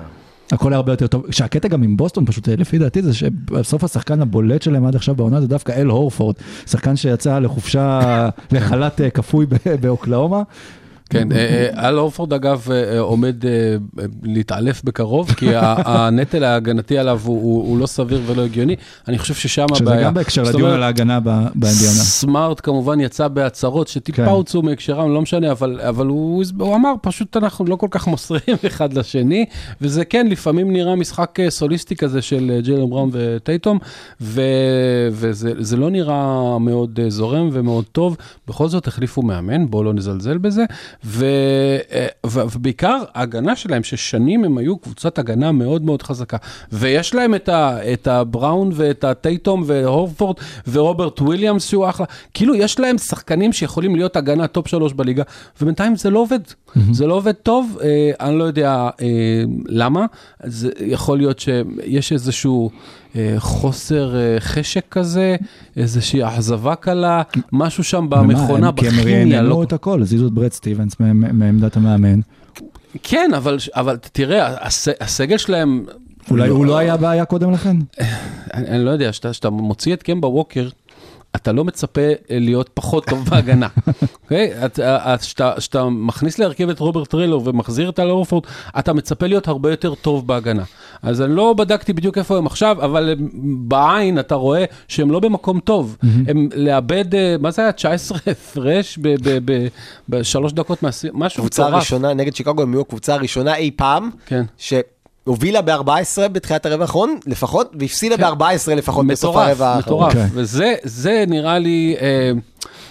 הכל 0.51 0.73
הרבה 0.73 0.93
יותר 0.93 1.07
טוב. 1.07 1.25
שהקטע 1.31 1.67
גם 1.67 1.83
עם 1.83 1.97
בוסטון, 1.97 2.25
פשוט 2.25 2.49
לפי 2.49 2.77
דעתי, 2.77 3.01
זה 3.01 3.13
שבסוף 3.13 3.83
השחקן 3.83 4.21
הבולט 4.21 4.61
שלהם 4.61 4.85
עד 4.85 4.95
עכשיו 4.95 5.15
בעונה 5.15 5.41
זה 5.41 5.47
דווקא 5.47 5.71
אל 5.71 5.87
הורפורד, 5.87 6.35
שחקן 6.67 6.95
שיצא 6.95 7.39
לחופשה, 7.39 8.29
לחל"ת 8.51 9.01
אה, 9.01 9.09
כפוי 9.09 9.45
באוקלהומה. 9.81 10.43
כן, 11.07 11.31
אה, 11.31 11.37
אה, 11.77 11.89
אל 11.89 11.97
הורפורד 11.99 12.33
אגב 12.33 12.67
אה, 12.71 12.99
עומד 12.99 13.35
להתעלף 14.23 14.83
בקרוב, 14.83 15.31
כי 15.31 15.49
הנטל 15.55 16.43
ההגנתי 16.43 16.97
עליו 16.97 17.21
הוא- 17.25 17.77
לא 17.79 17.85
סביר 17.85 18.21
ולא 18.25 18.41
הגיוני. 18.45 18.75
אני 19.07 19.17
חושב 19.17 19.33
ששם 19.33 19.65
שזה 19.75 19.83
הבעיה. 19.83 20.03
גם 20.03 20.13
בהקשר 20.13 20.43
לדיון 20.43 20.71
על 20.71 20.83
ההגנה 20.83 21.19
באינדיאנה. 21.19 21.73
סמארט 21.93 22.59
כמובן 22.63 22.99
יצא 22.99 23.27
בהצהרות 23.27 23.87
שטיפה 23.87 24.25
כן. 24.25 24.29
הוצאו 24.29 24.61
מהקשרם, 24.61 25.13
לא 25.13 25.21
משנה, 25.21 25.51
אבל, 25.51 26.07
הוא, 26.07 26.43
אמר 26.75 26.93
פשוט 27.01 27.37
אנחנו 27.37 27.65
לא 27.65 27.75
כל 27.75 27.87
כך 27.91 28.07
מוסרים 28.07 28.57
אחד 28.67 28.93
לשני, 28.93 29.45
וזה 29.81 30.05
כן, 30.05 30.27
לפעמים 30.27 30.73
נראה 30.73 30.95
משחק 30.95 31.37
סוליסטי 31.49 31.95
כזה 31.95 32.21
של 32.21 32.59
ג'יילן 32.63 32.89
בראון 32.89 33.09
וטייטום, 33.13 33.79
וזה 34.21 35.51
זה 35.59 35.77
לא 35.77 35.89
נראה 35.89 36.57
מאוד 36.59 36.99
זורם 37.07 37.49
ומאוד 37.51 37.85
טוב, 37.91 38.17
בכל 38.47 38.67
זאת 38.67 38.87
החליפו 38.87 39.21
מאמן, 39.21 39.69
בואו 39.69 39.83
לא 39.83 39.93
נזלזל 39.93 40.37
בזה, 40.37 40.65
ו, 41.05 41.25
אה, 41.91 42.07
ו, 42.25 42.39
ובעיקר 42.53 43.03
ההגנה 43.13 43.55
שלהם, 43.55 43.83
ששנים 43.83 44.43
הם 44.43 44.57
היו 44.57 44.77
קבוצת 44.77 45.19
הגנה 45.19 45.51
מאוד 45.51 45.81
מאוד 45.81 46.01
חזקה, 46.01 46.37
ויש 46.71 47.15
להם 47.15 47.35
את, 47.35 47.49
ה, 47.49 47.93
את 47.93 48.07
הבראון 48.07 48.69
ואת 48.73 49.03
הטייטום 49.03 49.63
והורפורד 49.65 50.35
ורוברט 50.71 51.21
וויליאמס 51.21 51.69
שהוא 51.69 51.89
אחלה, 51.89 52.05
כאילו 52.33 52.55
יש 52.55 52.79
להם 52.79 52.97
שחקנים 52.97 53.53
שיכולים 53.53 53.95
להיות 53.95 54.15
הגנה 54.15 54.47
top 54.47 54.67
שלוש 54.67 54.93
בליגה, 54.93 55.23
ובינתיים 55.61 55.95
זה 55.95 56.09
לא 56.09 56.19
עובד, 56.19 56.39
זה 56.91 57.07
לא 57.07 57.13
עובד 57.13 57.31
טוב, 57.31 57.77
אה, 57.81 58.11
אני 58.19 58.39
לא 58.39 58.43
יודע 58.43 58.89
אה, 59.01 59.43
למה, 59.65 60.05
זה 60.43 60.69
יכול 60.79 61.17
להיות 61.17 61.39
שיש 61.39 62.11
איזשהו... 62.11 62.69
אה, 63.17 63.35
חוסר 63.37 64.15
אה, 64.15 64.35
חשק 64.39 64.83
כזה, 64.91 65.35
איזושהי 65.77 66.23
אכזבה 66.23 66.75
קלה, 66.75 67.21
משהו 67.51 67.83
שם 67.83 68.05
במכונה, 68.09 68.67
הם- 68.67 68.75
כי 68.75 68.87
הם 68.87 68.93
בכימיה. 68.93 69.37
רעננו 69.39 69.49
לא... 69.49 69.63
את 69.63 69.73
הכל, 69.73 70.01
הזיזו 70.01 70.27
את 70.27 70.31
ברד 70.31 70.51
סטיבנס 70.51 70.93
מעמדת 70.99 71.77
המאמן. 71.77 72.19
כן, 73.03 73.31
אבל, 73.37 73.57
אבל 73.75 73.97
תראה, 74.11 74.65
הס, 74.67 74.87
הסגל 74.99 75.37
שלהם... 75.37 75.85
אולי 76.31 76.49
הוא 76.49 76.65
לא 76.65 76.77
היה 76.77 76.97
בעיה 76.97 77.25
קודם 77.25 77.51
לכן? 77.51 77.77
אני, 78.53 78.67
אני 78.67 78.85
לא 78.85 78.89
יודע, 78.91 79.11
כשאתה 79.11 79.49
מוציא 79.49 79.93
את 79.93 80.03
קמבה 80.03 80.27
ווקר, 80.27 80.67
אתה 81.35 81.51
לא 81.51 81.63
מצפה 81.63 82.01
אה, 82.01 82.13
להיות 82.29 82.69
פחות 82.73 83.05
טוב 83.05 83.25
בהגנה. 83.29 83.67
אוקיי? 84.23 84.65
את- 84.65 84.79
אה, 84.79 85.17
כשאתה 85.17 85.53
כשאתה 85.57 85.85
מכניס 85.89 86.39
להרכב 86.39 86.69
את 86.69 86.79
רוברט 86.79 87.07
טריילור 87.09 87.41
ומחזיר 87.45 87.89
את 87.89 87.99
אלורפורד, 87.99 88.43
אתה 88.79 88.93
מצפה 88.93 89.27
להיות 89.27 89.47
הרבה 89.47 89.69
יותר 89.69 89.95
טוב 89.95 90.27
בהגנה. 90.27 90.63
אז 91.01 91.21
אני 91.21 91.35
לא 91.35 91.53
בדקתי 91.57 91.93
בדיוק 91.93 92.17
איפה 92.17 92.37
הם 92.37 92.45
עכשיו, 92.45 92.77
אבל 92.85 93.15
בעין 93.67 94.19
אתה 94.19 94.35
רואה 94.35 94.65
שהם 94.87 95.11
לא 95.11 95.19
במקום 95.19 95.59
טוב. 95.59 95.97
הם 96.27 96.49
לאבד, 96.55 97.15
אה, 97.15 97.35
מה 97.39 97.51
זה 97.51 97.61
היה? 97.61 97.71
19 97.71 98.17
הפרש 98.27 98.97
ב- 99.01 99.07
ב- 99.29 99.39
ב- 99.51 99.67
בשלוש 100.09 100.53
דקות. 100.53 100.83
משהו 101.13 101.41
קבוצה 101.43 101.61
מטורף. 101.63 101.73
הראשונה 101.75 102.13
נגד 102.13 102.35
שיקגו, 102.35 102.61
הם 102.61 102.73
היו 102.73 102.81
הקבוצה 102.81 103.13
הראשונה 103.13 103.55
אי 103.55 103.71
פעם, 103.75 104.09
כן. 104.25 104.43
שהובילה 105.27 105.61
ב-14 105.61 106.27
בתחילת 106.31 106.65
הרבע 106.65 106.83
האחרון 106.83 107.19
לפחות, 107.25 107.71
והפסידה 107.79 108.17
ב-14 108.17 108.43
לפחות 108.75 109.07
בסוף 109.07 109.35
מטורף, 109.35 109.47
הרבע 109.47 109.67
האחרון. 109.67 110.09
מטורף. 110.09 110.15
אוקיי. 110.15 110.29
וזה 110.33 110.75
זה 110.83 111.23
נראה 111.27 111.59
לי, 111.59 111.95
אה, 112.01 112.31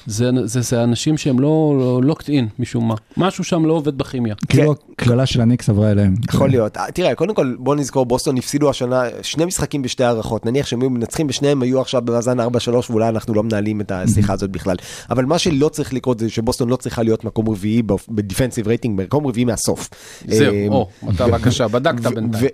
זה, 0.07 0.31
זה, 0.45 0.61
זה 0.61 0.85
אנשים 0.85 1.17
שהם 1.17 1.41
לא, 1.41 1.75
לא, 1.79 2.01
לא 2.03 2.15
קטעים 2.15 2.49
משום 2.59 2.89
מה. 2.89 2.95
משהו 3.17 3.45
שם 3.45 3.67
לא 3.67 3.73
עובד 3.73 3.99
בכימיה. 3.99 4.35
כאילו 4.49 4.75
הקללה 4.93 5.27
של 5.27 5.41
הניקס 5.41 5.69
עברה 5.69 5.91
אליהם. 5.91 6.15
יכול 6.29 6.51
להיות. 6.51 6.77
אה, 6.77 6.93
תראה, 6.95 7.15
קודם 7.15 7.35
כל, 7.35 7.55
בוא 7.59 7.75
נזכור, 7.75 8.07
בוסטון 8.07 8.37
הפסידו 8.39 8.71
השנה 8.71 9.03
שני 9.23 9.45
משחקים 9.45 9.83
בשתי 9.83 10.05
הערכות. 10.05 10.47
נניח 10.47 10.67
שהם 10.67 10.81
היו 10.81 10.91
מנצחים 10.91 11.27
בשניהם, 11.27 11.63
היו 11.63 11.81
עכשיו 11.81 12.03
במאזן 12.03 12.41
4-3, 12.41 12.45
ואולי 12.91 13.09
אנחנו 13.09 13.35
לא 13.35 13.43
מנהלים 13.43 13.81
את 13.81 13.91
השיחה 13.91 14.33
הזאת 14.33 14.51
בכלל. 14.51 14.77
אבל 15.11 15.25
מה 15.25 15.39
שלא 15.39 15.69
צריך 15.69 15.95
לקרות 15.95 16.19
זה 16.19 16.31
שבוסטון 16.31 16.69
לא 16.69 16.77
צריכה 16.77 17.03
להיות 17.03 17.25
מקום 17.25 17.49
רביעי 17.49 17.83
ב 18.09 18.15
defensive 18.15 18.69
rating, 18.69 19.01
מקום 19.03 19.27
רביעי 19.27 19.45
מהסוף. 19.45 19.91
זהו, 20.29 20.55
אה, 20.55 20.67
או, 20.71 20.89
אתה 21.15 21.27
בבקשה, 21.27 21.69
בדקת 21.69 22.01
בינתיים. 22.01 22.51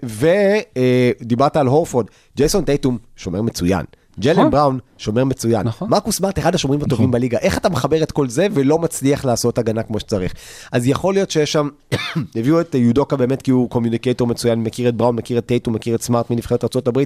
ודיברת 1.21 1.57
על 1.57 1.67
הורפורד, 1.67 2.07
ג'ייסון 2.37 2.65
טייטום 2.65 2.99
שומר 3.17 3.43
מצוין. 3.43 3.85
ג'יילן 4.21 4.39
נכון. 4.39 4.51
בראון, 4.51 4.79
שומר 4.99 5.25
מצוין. 5.25 5.67
נכון. 5.67 5.91
מרקוס 5.91 6.17
סמארט, 6.17 6.39
אחד 6.39 6.55
השומרים 6.55 6.83
הטובים 6.83 7.11
בליגה. 7.11 7.39
איך 7.39 7.59
אתה 7.59 7.69
מחבר 7.69 8.03
את 8.03 8.13
כל 8.13 8.29
זה 8.29 8.47
ולא 8.53 8.79
מצליח 8.79 9.25
לעשות 9.25 9.59
הגנה 9.59 9.83
כמו 9.83 10.01
שצריך? 10.01 10.35
אז 10.73 10.87
יכול 10.87 11.15
להיות 11.15 11.31
שיש 11.31 11.53
שם, 11.53 11.69
הביאו 12.37 12.61
את 12.61 12.75
יודוקה 12.75 13.17
באמת 13.17 13.43
כי 13.43 13.51
הוא 13.51 13.71
communicator 13.71 14.27
מצוין, 14.27 14.63
מכיר 14.63 14.89
את 14.89 14.95
בראון, 14.95 15.17
מכיר 15.17 15.39
את 15.39 15.47
טייטום, 15.47 15.75
מכיר 15.75 15.95
את 15.95 16.03
סמארט 16.03 16.31
מנבחרת 16.31 16.65
ארה"ב. 16.77 16.99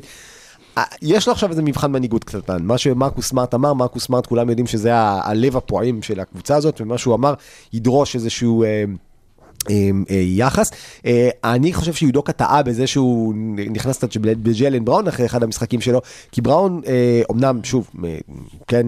אה, 0.78 0.84
יש 1.02 1.26
לו 1.26 1.32
עכשיו 1.32 1.50
איזה 1.50 1.62
מבחן 1.62 1.92
מנהיגות 1.92 2.24
קטן. 2.24 2.62
מה 2.62 2.78
שמרקוס 2.78 3.28
סמארט 3.28 3.54
אמר, 3.54 3.74
מרקוס 3.74 4.04
סמארט 4.04 4.26
כולם 4.26 4.48
יודעים 4.48 4.66
שזה 4.66 4.90
הלב 4.96 5.56
הפועם 5.56 6.02
של 6.02 6.20
הקבוצה 6.20 6.56
הזאת, 6.56 6.80
ומה 6.80 6.98
שהוא 6.98 7.14
אמר 7.14 7.34
ידרוש 7.72 8.14
איזשהו... 8.14 8.64
אה, 9.70 9.90
אה, 10.11 10.16
יחס. 10.16 10.70
אה, 11.07 11.29
אני 11.44 11.72
חושב 11.72 11.92
שיודוקה 11.94 12.33
טעה 12.33 12.62
בזה 12.62 12.87
שהוא 12.87 13.35
נכנס 13.70 13.96
קצת 13.96 14.16
בג'לן 14.16 14.85
בראון 14.85 15.09
אחרי 15.09 15.26
אחד 15.26 15.42
המשחקים 15.42 15.81
שלו, 15.81 16.00
כי 16.33 16.40
בראון, 16.40 16.81
אה, 16.87 17.22
אמנם, 17.31 17.61
שוב, 17.64 17.90
כן, 18.66 18.87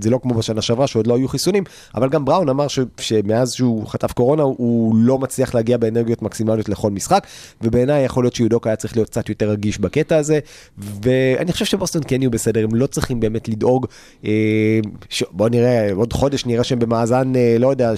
זה 0.00 0.10
לא 0.10 0.18
כמו 0.22 0.34
בשנה 0.34 0.62
שעברה 0.62 0.86
שעוד 0.86 1.06
לא 1.06 1.16
היו 1.16 1.28
חיסונים, 1.28 1.64
אבל 1.94 2.08
גם 2.08 2.24
בראון 2.24 2.48
אמר 2.48 2.68
ש, 2.68 2.78
שמאז 3.00 3.52
שהוא 3.52 3.86
חטף 3.86 4.12
קורונה 4.12 4.42
הוא 4.42 4.94
לא 4.96 5.18
מצליח 5.18 5.54
להגיע 5.54 5.76
באנרגיות 5.76 6.22
מקסימליות 6.22 6.68
לכל 6.68 6.90
משחק, 6.90 7.26
ובעיניי 7.62 8.04
יכול 8.04 8.24
להיות 8.24 8.34
שיודוקה 8.34 8.70
היה 8.70 8.76
צריך 8.76 8.96
להיות 8.96 9.08
קצת 9.08 9.28
יותר 9.28 9.50
רגיש 9.50 9.78
בקטע 9.78 10.16
הזה, 10.16 10.38
ואני 10.78 11.52
חושב 11.52 11.64
שבוסטון 11.64 12.02
כן 12.06 12.22
יהיו 12.22 12.30
בסדר, 12.30 12.64
הם 12.64 12.74
לא 12.74 12.86
צריכים 12.86 13.20
באמת 13.20 13.48
לדאוג, 13.48 13.86
ש... 15.08 15.24
בוא 15.30 15.48
נראה, 15.48 15.92
עוד 15.92 16.12
חודש 16.12 16.46
נראה 16.46 16.64
שהם 16.64 16.78
במאזן, 16.78 17.32
לא 17.58 17.68
יודע, 17.68 17.92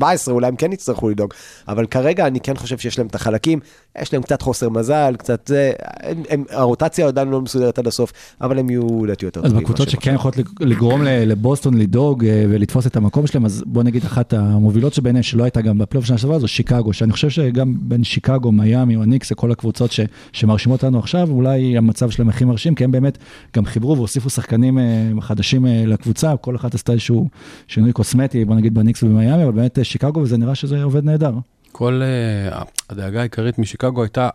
7-17, 0.00 0.04
אולי 0.30 0.46
הם 0.46 0.56
כן 0.56 0.72
יצטרכו 0.72 1.10
לדאוג, 1.14 1.34
אבל 1.68 1.86
כרגע 1.86 2.26
אני 2.26 2.40
כן 2.40 2.56
חושב 2.56 2.78
שיש 2.78 2.98
להם 2.98 3.06
את 3.06 3.14
החלקים, 3.14 3.60
יש 4.02 4.12
להם 4.12 4.22
קצת 4.22 4.42
חוסר 4.42 4.68
מזל, 4.68 5.14
קצת 5.18 5.48
זה, 5.48 5.72
הם, 6.02 6.22
הם, 6.30 6.44
הרוטציה 6.50 7.06
עדיין 7.06 7.28
לא 7.28 7.40
מסודרת 7.40 7.78
עד 7.78 7.86
הסוף, 7.86 8.12
אבל 8.40 8.58
הם 8.58 8.70
יהיו 8.70 9.04
לדעתי 9.04 9.24
יותר 9.24 9.40
אז 9.40 9.50
טובים. 9.50 9.64
בקבוצות 9.64 9.86
ממה 9.86 9.92
שכן 9.92 10.14
יכולות 10.14 10.36
לגרום 10.60 11.02
לבוסטון 11.04 11.74
לדאוג 11.74 12.24
אה, 12.24 12.44
ולתפוס 12.48 12.86
את 12.86 12.96
המקום 12.96 13.26
שלהם, 13.26 13.44
אז 13.44 13.62
בוא 13.66 13.82
נגיד 13.82 14.04
אחת 14.04 14.32
המובילות 14.32 14.94
שביניהן 14.94 15.22
שלא 15.22 15.44
הייתה 15.44 15.60
גם 15.60 15.78
בפלייאוף 15.78 16.06
שנה 16.06 16.18
שעברה 16.18 16.38
זו 16.38 16.48
שיקגו, 16.48 16.92
שאני 16.92 17.12
חושב 17.12 17.30
שגם 17.30 17.74
בין 17.78 18.04
שיקגו, 18.04 18.52
מיאמי 18.52 18.96
או 18.96 19.02
הניקס, 19.02 19.32
כל 19.32 19.52
הקבוצות 19.52 19.92
ש- 19.92 20.00
שמרשימות 20.32 20.82
לנו 20.82 20.98
עכשיו, 20.98 21.30
אולי 21.30 21.78
המצב 21.78 22.10
שלהם 22.10 22.28
הכי 22.28 22.44
מרשים, 22.44 22.74
כי 22.74 22.84
הם 22.84 22.90
באמת 22.90 23.18
גם 23.56 23.64
חיברו 23.64 23.96
והוסיפו 23.96 24.30
שחקנים 24.30 24.78
אה, 24.78 24.84
חדשים 25.20 25.66
אה, 25.66 25.82
לקבוצה, 25.86 26.36
כל 26.36 26.56
אחת 26.56 26.74
עשתה 26.74 26.92
איזשהו 26.92 27.28
שינוי 27.68 27.92
קוסמטי, 27.92 28.44
בוא 28.44 28.54
נגיד 28.54 28.74
בניקס 28.74 29.02
ובמיאמי, 29.02 29.44
אבל 29.44 29.52
באמת 29.52 29.78
שיקגו 29.82 30.20
וזה 30.20 30.36
נראה 30.36 30.54
שזה 30.54 30.82
עובד 30.82 31.03
נהדר. 31.04 31.32
כל 31.72 32.02
uh, 32.50 32.64
הדאגה 32.90 33.20
העיקרית 33.20 33.58
משיקגו 33.58 34.02
הייתה, 34.02 34.28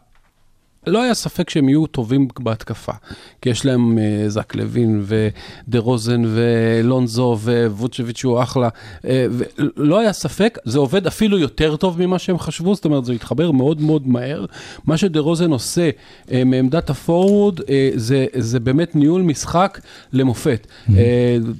לא 0.87 1.01
היה 1.01 1.13
ספק 1.13 1.49
שהם 1.49 1.69
יהיו 1.69 1.87
טובים 1.87 2.27
בהתקפה, 2.39 2.91
כי 3.41 3.49
יש 3.49 3.65
להם 3.65 3.97
uh, 3.97 4.29
זק 4.29 4.55
לוין 4.55 5.03
ודה 5.05 5.79
רוזן 5.79 6.21
ולונזו 6.25 7.37
וווצ'ביץ' 7.41 8.23
הוא 8.23 8.41
אחלה, 8.43 8.69
uh, 8.69 9.05
ולא 9.77 9.99
היה 9.99 10.13
ספק, 10.13 10.57
זה 10.65 10.79
עובד 10.79 11.07
אפילו 11.07 11.37
יותר 11.37 11.75
טוב 11.75 12.01
ממה 12.05 12.19
שהם 12.19 12.39
חשבו, 12.39 12.75
זאת 12.75 12.85
אומרת 12.85 13.05
זה 13.05 13.13
התחבר 13.13 13.51
מאוד 13.51 13.81
מאוד 13.81 14.07
מהר. 14.07 14.45
מה 14.85 14.97
שדה 14.97 15.19
רוזן 15.19 15.51
עושה 15.51 15.89
uh, 15.89 16.31
מעמדת 16.45 16.89
הפורוורד, 16.89 17.59
uh, 17.59 17.63
זה, 17.95 18.25
זה 18.35 18.59
באמת 18.59 18.95
ניהול 18.95 19.21
משחק 19.21 19.79
למופת. 20.13 20.67
Uh, 20.87 20.91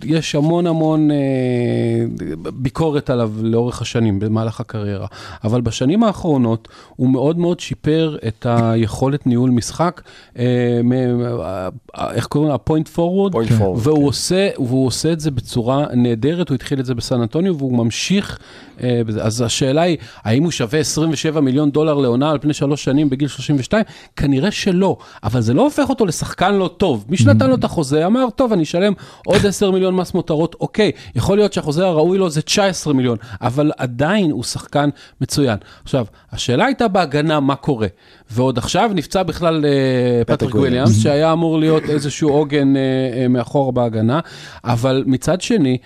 יש 0.05 0.35
המון 0.35 0.67
המון 0.67 1.09
uh, 1.11 2.49
ביקורת 2.51 3.09
עליו 3.09 3.31
לאורך 3.41 3.81
השנים, 3.81 4.19
במהלך 4.19 4.59
הקריירה, 4.59 5.07
אבל 5.43 5.61
בשנים 5.61 6.03
האחרונות 6.03 6.67
הוא 6.95 7.09
מאוד 7.09 7.37
מאוד 7.37 7.59
שיפר 7.59 8.17
את 8.27 8.45
היכולת 8.49 9.08
ניהול 9.25 9.49
משחק, 9.49 10.01
אה, 10.39 10.45
מ- 10.83 10.93
אה, 11.41 11.69
איך 12.13 12.25
קוראים 12.27 12.51
לה? 12.51 12.57
פוינט 12.57 12.87
פורוורד, 12.87 13.33
Point 13.35 13.49
forward, 13.49 13.63
והוא. 13.75 14.07
עושה, 14.07 14.49
והוא 14.57 14.87
עושה 14.87 15.11
את 15.11 15.19
זה 15.19 15.31
בצורה 15.31 15.85
נהדרת, 15.93 16.49
הוא 16.49 16.55
התחיל 16.55 16.79
את 16.79 16.85
זה 16.85 16.95
בסן 16.95 17.21
אנטוניו 17.21 17.57
והוא 17.57 17.77
ממשיך 17.77 18.39
אה. 18.83 19.01
אז 19.21 19.41
השאלה 19.41 19.81
היא, 19.81 19.97
האם 20.23 20.43
הוא 20.43 20.51
שווה 20.51 20.79
27 20.79 21.41
מיליון 21.41 21.71
דולר 21.71 21.93
לעונה 21.93 22.31
על 22.31 22.37
פני 22.41 22.53
שלוש 22.53 22.83
שנים 22.83 23.09
בגיל 23.09 23.27
32? 23.27 23.83
כנראה 24.15 24.51
שלא, 24.51 24.97
אבל 25.23 25.41
זה 25.41 25.53
לא 25.53 25.61
הופך 25.61 25.89
אותו 25.89 26.05
לשחקן 26.05 26.53
לא 26.55 26.69
טוב. 26.77 27.05
מי 27.09 27.17
שנתן 27.17 27.49
לו 27.49 27.55
את 27.55 27.63
החוזה 27.63 28.05
אמר, 28.05 28.25
טוב, 28.35 28.53
אני 28.53 28.63
אשלם 28.63 28.93
עוד 29.25 29.45
10 29.45 29.71
מיליון 29.71 29.95
מס 29.95 30.13
מותרות, 30.13 30.55
אוקיי, 30.59 30.91
יכול 31.15 31.37
להיות 31.37 31.53
שהחוזה 31.53 31.85
הראוי 31.85 32.17
לו 32.17 32.29
זה 32.29 32.41
19 32.41 32.93
מיליון, 32.93 33.17
אבל 33.41 33.71
עדיין 33.77 34.31
הוא 34.31 34.43
שחקן 34.43 34.89
מצוין. 35.21 35.57
עכשיו, 35.83 36.05
השאלה 36.31 36.65
הייתה 36.65 36.87
בהגנה, 36.87 37.39
מה 37.39 37.55
קורה? 37.55 37.87
ועוד 38.31 38.57
עכשיו 38.57 38.91
נפצע 38.99 39.23
בכלל 39.23 39.65
אה, 39.65 40.25
פטריק 40.25 40.55
וויליאמס, 40.55 41.03
שהיה 41.03 41.33
אמור 41.33 41.59
להיות 41.59 41.83
איזשהו 41.83 42.29
עוגן 42.29 42.75
אה, 42.77 42.81
אה, 43.13 43.27
מאחור 43.27 43.71
בהגנה, 43.71 44.19
אבל 44.63 45.03
מצד 45.07 45.41
שני, 45.41 45.77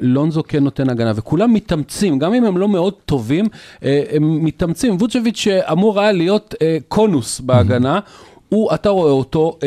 לונזו 0.00 0.42
כן 0.48 0.64
נותן 0.64 0.90
הגנה, 0.90 1.12
וכולם 1.14 1.52
מתאמצים, 1.52 2.18
גם 2.18 2.34
אם 2.34 2.44
הם 2.44 2.58
לא 2.58 2.68
מאוד 2.68 2.94
טובים, 3.04 3.46
הם 3.82 4.44
מתאמצים. 4.44 4.96
ווצ'ביץ' 4.96 5.36
שאמור 5.36 6.00
היה 6.00 6.12
להיות 6.12 6.54
קונוס 6.88 7.40
בהגנה, 7.40 8.00
הוא, 8.48 8.74
אתה 8.74 8.88
רואה 8.88 9.10
אותו, 9.10 9.58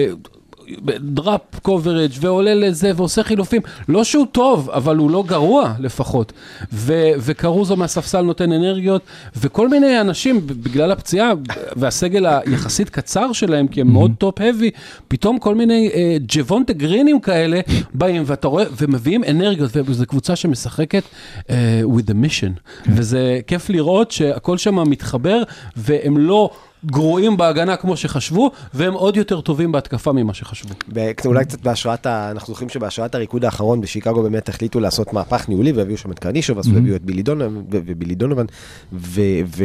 drop 0.99 1.41
coverage 1.61 2.11
ועולה 2.19 2.53
לזה 2.53 2.91
ועושה 2.95 3.23
חילופים, 3.23 3.61
לא 3.89 4.03
שהוא 4.03 4.25
טוב, 4.31 4.69
אבל 4.69 4.97
הוא 4.97 5.11
לא 5.11 5.23
גרוע 5.27 5.73
לפחות. 5.79 6.33
ו- 6.73 7.11
וקרוזו 7.19 7.75
מהספסל 7.75 8.21
נותן 8.21 8.51
אנרגיות, 8.51 9.01
וכל 9.37 9.69
מיני 9.69 10.01
אנשים, 10.01 10.41
בגלל 10.47 10.91
הפציעה 10.91 11.31
והסגל 11.75 12.25
היחסית 12.25 12.89
קצר 12.89 13.33
שלהם, 13.33 13.67
כי 13.67 13.81
הם 13.81 13.93
מאוד 13.93 14.11
top-heavy, 14.17 14.71
פתאום 15.07 15.39
כל 15.39 15.55
מיני 15.55 15.89
אה, 15.93 16.17
ג'וונטה 16.27 16.73
גרינים 16.73 17.19
כאלה 17.19 17.61
באים, 17.93 18.23
ואתה 18.25 18.47
רואה, 18.47 18.65
ומביאים 18.77 19.23
אנרגיות, 19.23 19.71
וזו 19.85 20.05
קבוצה 20.05 20.35
שמשחקת 20.35 21.03
אה, 21.49 21.81
with 21.97 22.09
a 22.09 22.13
mission. 22.13 22.59
וזה 22.87 23.39
כיף 23.47 23.69
לראות 23.69 24.11
שהכל 24.11 24.57
שם 24.57 24.89
מתחבר, 24.89 25.43
והם 25.77 26.17
לא... 26.17 26.49
גרועים 26.85 27.37
בהגנה 27.37 27.75
כמו 27.75 27.97
שחשבו, 27.97 28.51
והם 28.73 28.93
עוד 28.93 29.17
יותר 29.17 29.41
טובים 29.41 29.71
בהתקפה 29.71 30.11
ממה 30.11 30.33
שחשבו. 30.33 30.73
אולי 31.25 31.45
קצת 31.45 31.61
בהשראת, 31.61 32.07
אנחנו 32.07 32.53
זוכרים 32.53 32.69
שבהשראת 32.69 33.15
הריקוד 33.15 33.45
האחרון 33.45 33.81
בשיקגו 33.81 34.23
באמת 34.23 34.49
החליטו 34.49 34.79
לעשות 34.79 35.13
מהפך 35.13 35.49
ניהולי 35.49 35.71
והביאו 35.71 35.97
שם 35.97 36.11
את 36.11 36.19
קרנישוב, 36.19 36.59
אז 36.59 36.67
הביאו 36.67 36.95
את 36.95 37.01
בילי 37.97 38.15
דונובן 38.15 38.45
ו- 38.93 39.21
ו- 39.45 39.63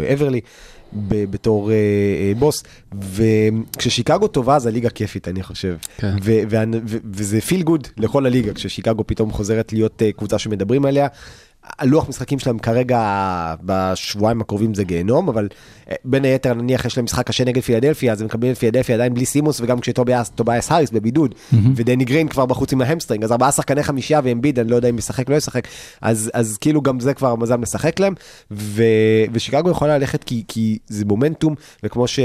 וויברלי. 0.00 0.40
בתור 1.08 1.70
אה, 1.70 1.74
אה, 1.74 2.32
בולס, 2.38 2.62
וכששיקגו 3.02 4.28
טובה 4.28 4.56
אז 4.56 4.66
הליגה 4.66 4.90
כיפית 4.90 5.28
אני 5.28 5.42
חושב, 5.42 5.76
כן. 5.96 6.14
ו- 6.22 6.40
וה- 6.50 6.64
ו- 6.86 6.96
וזה 7.04 7.40
feel 7.40 7.62
good 7.62 7.88
לכל 7.96 8.26
הליגה 8.26 8.52
כששיקגו 8.54 9.06
פתאום 9.06 9.30
חוזרת 9.30 9.72
להיות 9.72 10.02
אה, 10.02 10.12
קבוצה 10.12 10.38
שמדברים 10.38 10.84
עליה. 10.84 11.06
הלוח 11.78 12.08
משחקים 12.08 12.38
שלהם 12.38 12.58
כרגע 12.58 13.00
בשבועיים 13.62 14.40
הקרובים 14.40 14.74
זה 14.74 14.84
גיהנום, 14.84 15.28
אבל 15.28 15.48
אה, 15.90 15.96
בין 16.04 16.24
היתר 16.24 16.54
נניח 16.54 16.84
יש 16.84 16.96
להם 16.96 17.04
משחק 17.04 17.26
קשה 17.26 17.44
נגד 17.44 17.62
פילדלפיה, 17.62 18.12
אז 18.12 18.20
הם 18.20 18.26
מקבלים 18.26 18.52
את 18.52 18.58
פילדלפיה 18.58 18.94
עדיין 18.94 19.14
בלי 19.14 19.26
סימונס 19.26 19.60
וגם 19.60 19.80
כשטוביאס 19.80 20.72
האריס 20.72 20.90
בבידוד, 20.90 21.34
ודני 21.76 22.04
גרין 22.04 22.28
כבר 22.28 22.46
בחוץ 22.46 22.72
עם 22.72 22.80
ההמסטרינג, 22.82 23.24
אז 23.24 23.32
ארבעה 23.32 23.52
שחקני 23.52 23.82
חמישייה 23.82 24.20
ואמביד, 24.24 24.58
אני 24.58 24.70
לא 24.70 24.76
יודע 24.76 24.88
אם 24.88 24.98
ישחק 24.98 25.28
לא 25.28 25.36
ישחק, 25.36 25.68
אז, 26.00 26.30
אז 26.34 26.58
כאילו 26.60 26.82
גם 26.82 27.00
זה 27.00 27.14
כבר 27.14 27.36
מזל 27.36 27.56
משחק 27.56 28.00
להם, 28.00 28.14
ו, 28.50 28.82
ושיקגו 29.32 29.70
יכולה 29.70 29.98
ללכת 29.98 30.24
כי, 30.24 30.44
כי 30.48 30.78
זה 30.86 31.04
מומנטום, 31.04 31.54
וכמו 31.82 32.06
ש... 32.06 32.20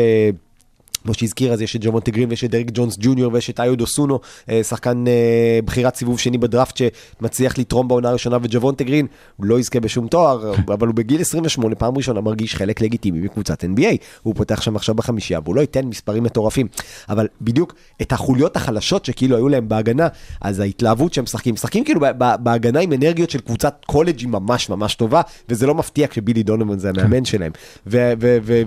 כמו 1.08 1.14
שהזכיר, 1.14 1.54
אז 1.54 1.62
יש 1.62 1.76
את 1.76 1.82
ג'וונטה 1.84 2.12
גרין 2.12 2.30
ויש 2.30 2.44
את 2.44 2.52
דריק 2.52 2.68
ג'ונס 2.74 2.98
ג'וניור 3.00 3.34
ויש 3.34 3.50
את 3.50 3.60
איוד 3.60 3.82
אוסונו, 3.82 4.20
אה, 4.50 4.64
שחקן 4.64 5.08
אה, 5.08 5.60
בחירת 5.66 5.96
סיבוב 5.96 6.20
שני 6.20 6.38
בדראפט 6.38 6.78
שמצליח 6.78 7.58
לתרום 7.58 7.88
בעונה 7.88 8.10
הראשונה, 8.10 8.38
וג'וונטה 8.42 8.84
גרין, 8.84 9.08
לא 9.40 9.60
יזכה 9.60 9.80
בשום 9.80 10.08
תואר, 10.08 10.54
אבל 10.74 10.88
הוא 10.88 10.96
בגיל 10.96 11.22
28, 11.22 11.76
פעם 11.76 11.98
ראשונה 11.98 12.22
מרגיש 12.22 12.56
חלק 12.56 12.82
לגיטימי 12.82 13.20
מקבוצת 13.20 13.64
NBA. 13.64 13.98
הוא 14.24 14.36
פותח 14.36 14.62
שם 14.62 14.76
עכשיו 14.76 14.96
בחמישייה, 14.96 15.40
והוא 15.44 15.56
לא 15.56 15.62
ייתן 15.62 15.86
מספרים 15.86 16.24
מטורפים. 16.24 16.68
אבל 17.10 17.28
בדיוק 17.42 17.74
את 18.02 18.12
החוליות 18.12 18.56
החלשות 18.56 19.06
שכאילו 19.06 19.36
היו 19.36 19.48
להם 19.48 19.70
בהגנה, 19.70 20.08
אז 20.42 20.60
ההתלהבות 20.60 21.14
שהם 21.14 21.24
משחקים, 21.24 21.54
משחקים 21.54 21.84
כאילו 21.84 22.02
בהגנה 22.40 22.80
עם 22.80 22.94
אנרגיות 22.94 23.30
של 23.30 23.40
קבוצת 23.40 23.76
קולג' 23.86 24.20
היא 24.20 24.28
ממש 24.28 24.70
ממש 24.70 24.96
טובה, 24.96 25.22
וזה 25.50 25.68
לא 25.68 25.76
מפתיע 25.76 26.08
כשבילי 26.08 26.44
דונובן 26.44 26.80
זה 26.80 26.90
המאמן 26.90 27.26
שלהם. 27.32 27.52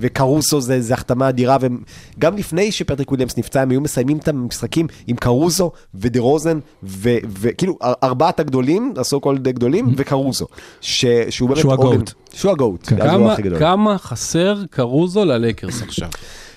וקרוסו 0.01 0.61
זה, 0.61 0.81
זה 0.81 0.95
החתמה 0.95 1.29
אדירה, 1.29 1.57
וגם 1.61 2.30
לפני 2.37 2.73
שפטריק 2.73 3.09
וויליאמס 3.11 3.37
נפצע, 3.37 3.63
הם 3.63 3.71
היו 3.71 3.81
מסיימים 3.81 4.19
את 4.19 4.29
המשחקים 4.29 4.87
עם 5.07 5.17
קרוסו 5.17 5.71
ודרוזן, 5.95 6.59
ו- 6.83 7.17
וכאילו 7.41 7.79
אר- 7.83 7.93
ארבעת 8.03 8.41
הגדולים, 8.41 8.95
ה 8.97 9.05
so 9.05 9.21
called 9.21 9.49
גדולים, 9.49 9.95
וקרוסו. 9.97 10.47
ש- 10.81 11.05
שהוא 11.31 11.49
באמת 11.49 11.61
שהוא 11.61 11.73
ה 11.73 11.80
GOAT. 11.80 12.13
שהוא 12.35 12.53
ה 12.53 12.59
GOAT. 12.59 12.87
כן. 12.89 12.97
כמה. 12.97 13.37
כמה 13.59 13.99
חסר 13.99 14.63
קרוסו 14.71 15.25
ללייקרס 15.25 15.83
עכשיו? 15.83 16.09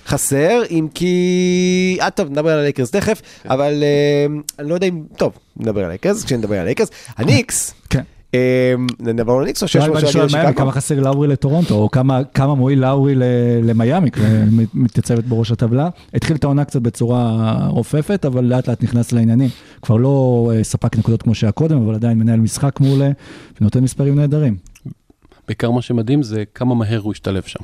חסר, 0.06 0.62
אם 0.70 0.88
כי... 0.94 1.98
אה, 2.00 2.10
טוב, 2.10 2.30
נדבר 2.30 2.50
על 2.52 2.58
הלייקרס 2.58 2.90
תכף, 2.90 3.22
אבל 3.44 3.82
אה, 3.82 4.26
אני 4.58 4.68
לא 4.68 4.74
יודע 4.74 4.86
אם... 4.86 5.02
טוב, 5.16 5.32
נדבר 5.56 5.80
על 5.80 5.86
הלייקרס, 5.86 6.24
כשנדבר 6.24 6.54
על 6.54 6.60
הלייקרס. 6.60 6.88
הניקס, 7.16 7.74
כן. 7.90 8.02
אה, 8.34 9.12
נעבור 9.14 9.42
לניקס 9.42 9.62
או 9.62 9.68
שיש 9.68 9.84
על 9.84 9.90
מיאמי, 9.90 10.28
שיקגו? 10.28 10.56
כמה 10.56 10.72
חסר 10.72 11.00
לאורי 11.00 11.28
לטורונטו, 11.28 11.74
או 11.74 11.90
כמה 12.34 12.54
מועיל 12.54 12.80
לאורי 12.80 13.14
למיאמי, 13.62 14.10
מתייצבת 14.74 15.24
בראש 15.24 15.50
הטבלה. 15.50 15.88
התחיל 16.14 16.36
את 16.36 16.44
העונה 16.44 16.64
קצת 16.64 16.82
בצורה 16.82 17.56
רופפת, 17.68 18.24
אבל 18.24 18.44
לאט 18.44 18.68
לאט 18.68 18.82
נכנס 18.82 19.12
לעניינים. 19.12 19.48
כבר 19.82 19.96
לא 19.96 20.50
אה, 20.54 20.64
ספק 20.64 20.98
נקודות 20.98 21.22
כמו 21.22 21.34
שהיה 21.34 21.52
קודם, 21.52 21.82
אבל 21.82 21.94
עדיין 21.94 22.18
מנהל 22.18 22.40
משחק 22.40 22.80
מעולה, 22.80 23.10
ונותן 23.60 23.82
מספרים 23.82 24.14
נהדרים. 24.14 24.56
בעיקר 25.48 25.70
מה 25.70 25.82
שמדהים 25.82 26.22
זה 26.22 26.44
כמה 26.54 26.74
מהר 26.74 27.00
הוא 27.00 27.12
השתלב 27.12 27.42
שם. 27.42 27.60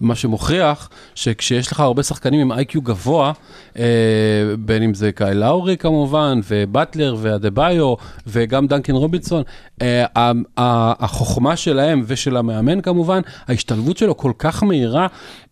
מה 0.00 0.14
שמוכיח 0.14 0.90
שכשיש 1.14 1.72
לך 1.72 1.80
הרבה 1.80 2.02
שחקנים 2.02 2.40
עם 2.40 2.52
IQ 2.52 2.82
גבוה, 2.82 3.32
אה, 3.78 3.84
בין 4.58 4.82
אם 4.82 4.94
זה 4.94 5.12
קאי 5.12 5.34
לאורי 5.34 5.76
כמובן, 5.76 6.40
ובטלר 6.48 7.16
ואדה-ביו, 7.18 7.94
וגם 8.26 8.66
דנקן 8.66 8.94
רובינסון, 8.94 9.42
אה, 9.82 10.04
החוכמה 11.00 11.56
שלהם 11.56 12.02
ושל 12.06 12.36
המאמן 12.36 12.80
כמובן, 12.80 13.20
ההשתלבות 13.48 13.96
שלו 13.96 14.16
כל 14.16 14.32
כך 14.38 14.62
מהירה, 14.62 15.06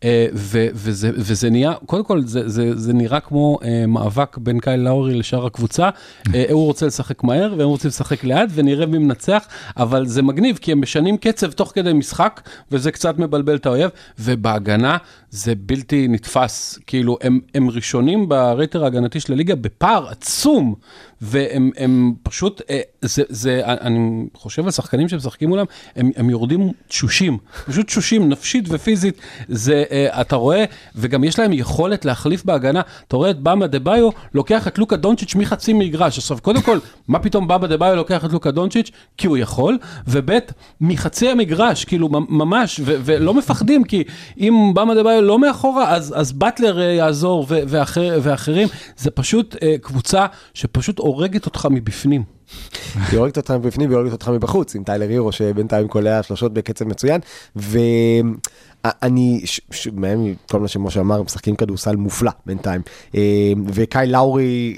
אה, 0.05 0.27
ו- 0.35 0.67
וזה, 0.75 1.11
וזה 1.15 1.51
נהיה, 1.51 1.73
קודם 1.87 2.05
כל 2.05 2.23
זה, 2.23 2.49
זה, 2.49 2.77
זה 2.79 2.93
נראה 2.93 3.21
כמו 3.21 3.59
אה, 3.65 3.85
מאבק 3.87 4.39
בין 4.39 4.61
קאי 4.61 4.77
לאורי 4.77 5.15
לשאר 5.15 5.47
הקבוצה, 5.47 5.89
אה, 6.35 6.45
הוא 6.51 6.65
רוצה 6.65 6.87
לשחק 6.87 7.25
מהר 7.25 7.55
והם 7.59 7.69
רוצים 7.69 7.89
לשחק 7.89 8.25
לאט, 8.25 8.49
ונראה 8.55 8.87
מי 8.87 8.99
מנצח, 8.99 9.47
אבל 9.77 10.07
זה 10.07 10.23
מגניב, 10.23 10.59
כי 10.61 10.73
הם 10.73 10.81
משנים 10.81 11.17
קצב 11.17 11.53
תוך 11.53 11.68
כדי 11.73 11.93
משחק, 11.93 12.41
וזה 12.73 12.93
קצת 12.93 13.19
מבלבל 13.19 13.57
את 13.57 13.67
האויב, 13.67 13.91
ובהגנה 14.19 14.97
זה 15.31 15.53
בלתי 15.57 16.09
נתפס, 16.09 16.79
כאילו 16.87 17.19
הם, 17.23 17.41
הם 17.55 17.71
ראשונים 17.71 18.29
ברייטר 18.29 18.85
ההגנתי 18.85 19.21
של 19.21 19.33
הליגה 19.33 19.55
בפער 19.55 20.09
עצום, 20.09 20.75
והם 21.23 21.71
הם 21.77 22.15
פשוט, 22.23 22.63
אה, 22.71 22.81
זה, 23.03 23.23
זה, 23.29 23.61
אני 23.65 24.27
חושב 24.35 24.65
על 24.65 24.71
שחקנים 24.71 25.09
שמשחקים 25.09 25.49
מולם, 25.49 25.65
הם, 25.97 26.11
הם 26.17 26.31
יורדים 26.31 26.73
תשושים, 26.89 27.39
פשוט 27.67 27.87
תשושים, 27.87 28.29
נפשית 28.29 28.65
ופיזית, 28.69 29.15
זה, 29.49 29.85
אה, 29.91 30.21
אתה 30.21 30.37
רואה, 30.37 30.65
וגם 30.97 31.25
יש 31.25 31.39
להם 31.39 31.53
יכולת 31.53 32.05
להחליף 32.05 32.45
בהגנה, 32.45 32.81
אתה 33.09 33.17
רואה 33.17 33.31
את 33.31 33.39
באם 33.39 33.67
אדבאיו 33.67 34.11
לוקח 34.35 34.69
את 34.69 34.79
לוקה 34.79 34.97
דונצ'יץ' 34.97 35.35
מחצי 35.35 35.73
מגרש, 35.73 36.19
עכשיו 36.19 36.39
קודם 36.43 36.63
כל, 36.63 36.79
מה 37.09 37.19
פתאום 37.19 37.49
באם 37.49 37.67
אדבאיו 37.67 37.97
לוקח 37.97 38.25
את 38.25 38.33
לוקה 38.33 38.51
דונצ'יץ'? 38.51 38.91
כי 39.17 39.27
הוא 39.27 39.37
יכול, 39.37 39.79
וב' 40.09 40.39
מחצי 40.81 41.29
המגרש, 41.29 41.85
כאילו 41.85 42.09
ממ- 42.09 42.27
ממש, 42.29 42.81
ו- 42.85 42.97
ולא 43.05 43.35
מפחדים, 43.35 43.85
כי 43.85 44.05
אם 44.39 44.71
באמה 44.75 44.95
דה 44.95 45.03
ביו 45.03 45.23
לא 45.23 45.39
מאחורה, 45.39 45.95
אז, 45.95 46.15
אז 46.17 46.33
באטלר 46.33 46.81
אה, 46.81 46.85
יעזור 46.85 47.47
ואחר, 47.49 48.19
ואחרים, 48.23 48.69
זה 48.97 49.11
פשוט 49.11 49.57
קבוצה 49.83 50.27
שפשוט 50.55 50.99
הורגת 51.09 51.47
אותך 51.47 51.69
מבפנים. 51.71 52.23
היא 53.11 53.19
הורגת 53.19 53.37
אותך 53.37 53.51
מבפנים 53.51 53.89
והיא 53.89 53.99
הורגת 53.99 54.13
אותך 54.13 54.29
מבחוץ, 54.29 54.75
עם 54.75 54.85
טיילר 54.85 55.09
הירו 55.09 55.33
שבינתיים 55.33 55.89
קולע 55.89 56.23
שלושות 56.23 56.55
בקצב 56.55 56.85
מצוין. 56.85 57.21
ואני, 57.57 59.45
מהם 59.93 60.35
כל 60.51 60.61
מה 60.61 60.69
שמשה 60.69 61.01
אמר, 61.01 61.23
משחקים 61.23 61.57
כדורסל 61.57 61.97
מופלא 61.97 62.31
בינתיים. 62.47 62.81
אה, 63.15 63.53
וקאי 63.67 64.07
לאורי, 64.07 64.77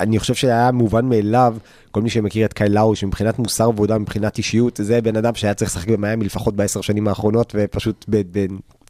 אני 0.00 0.18
חושב 0.18 0.34
שהיה 0.34 0.70
מובן 0.72 1.08
מאליו, 1.08 1.56
כל 1.90 2.02
מי 2.02 2.10
שמכיר 2.10 2.46
את 2.46 2.52
קאי 2.52 2.68
לאורי, 2.68 2.96
שמבחינת 2.96 3.38
מוסר 3.38 3.68
ועבודה, 3.68 3.98
מבחינת 3.98 4.38
אישיות, 4.38 4.80
זה 4.82 5.00
בן 5.00 5.16
אדם 5.16 5.34
שהיה 5.34 5.54
צריך 5.54 5.70
לשחק 5.70 5.88
במיאמי 5.88 6.24
לפחות 6.24 6.56
בעשר 6.56 6.80
שנים 6.80 7.08
האחרונות, 7.08 7.52
ופשוט 7.58 8.04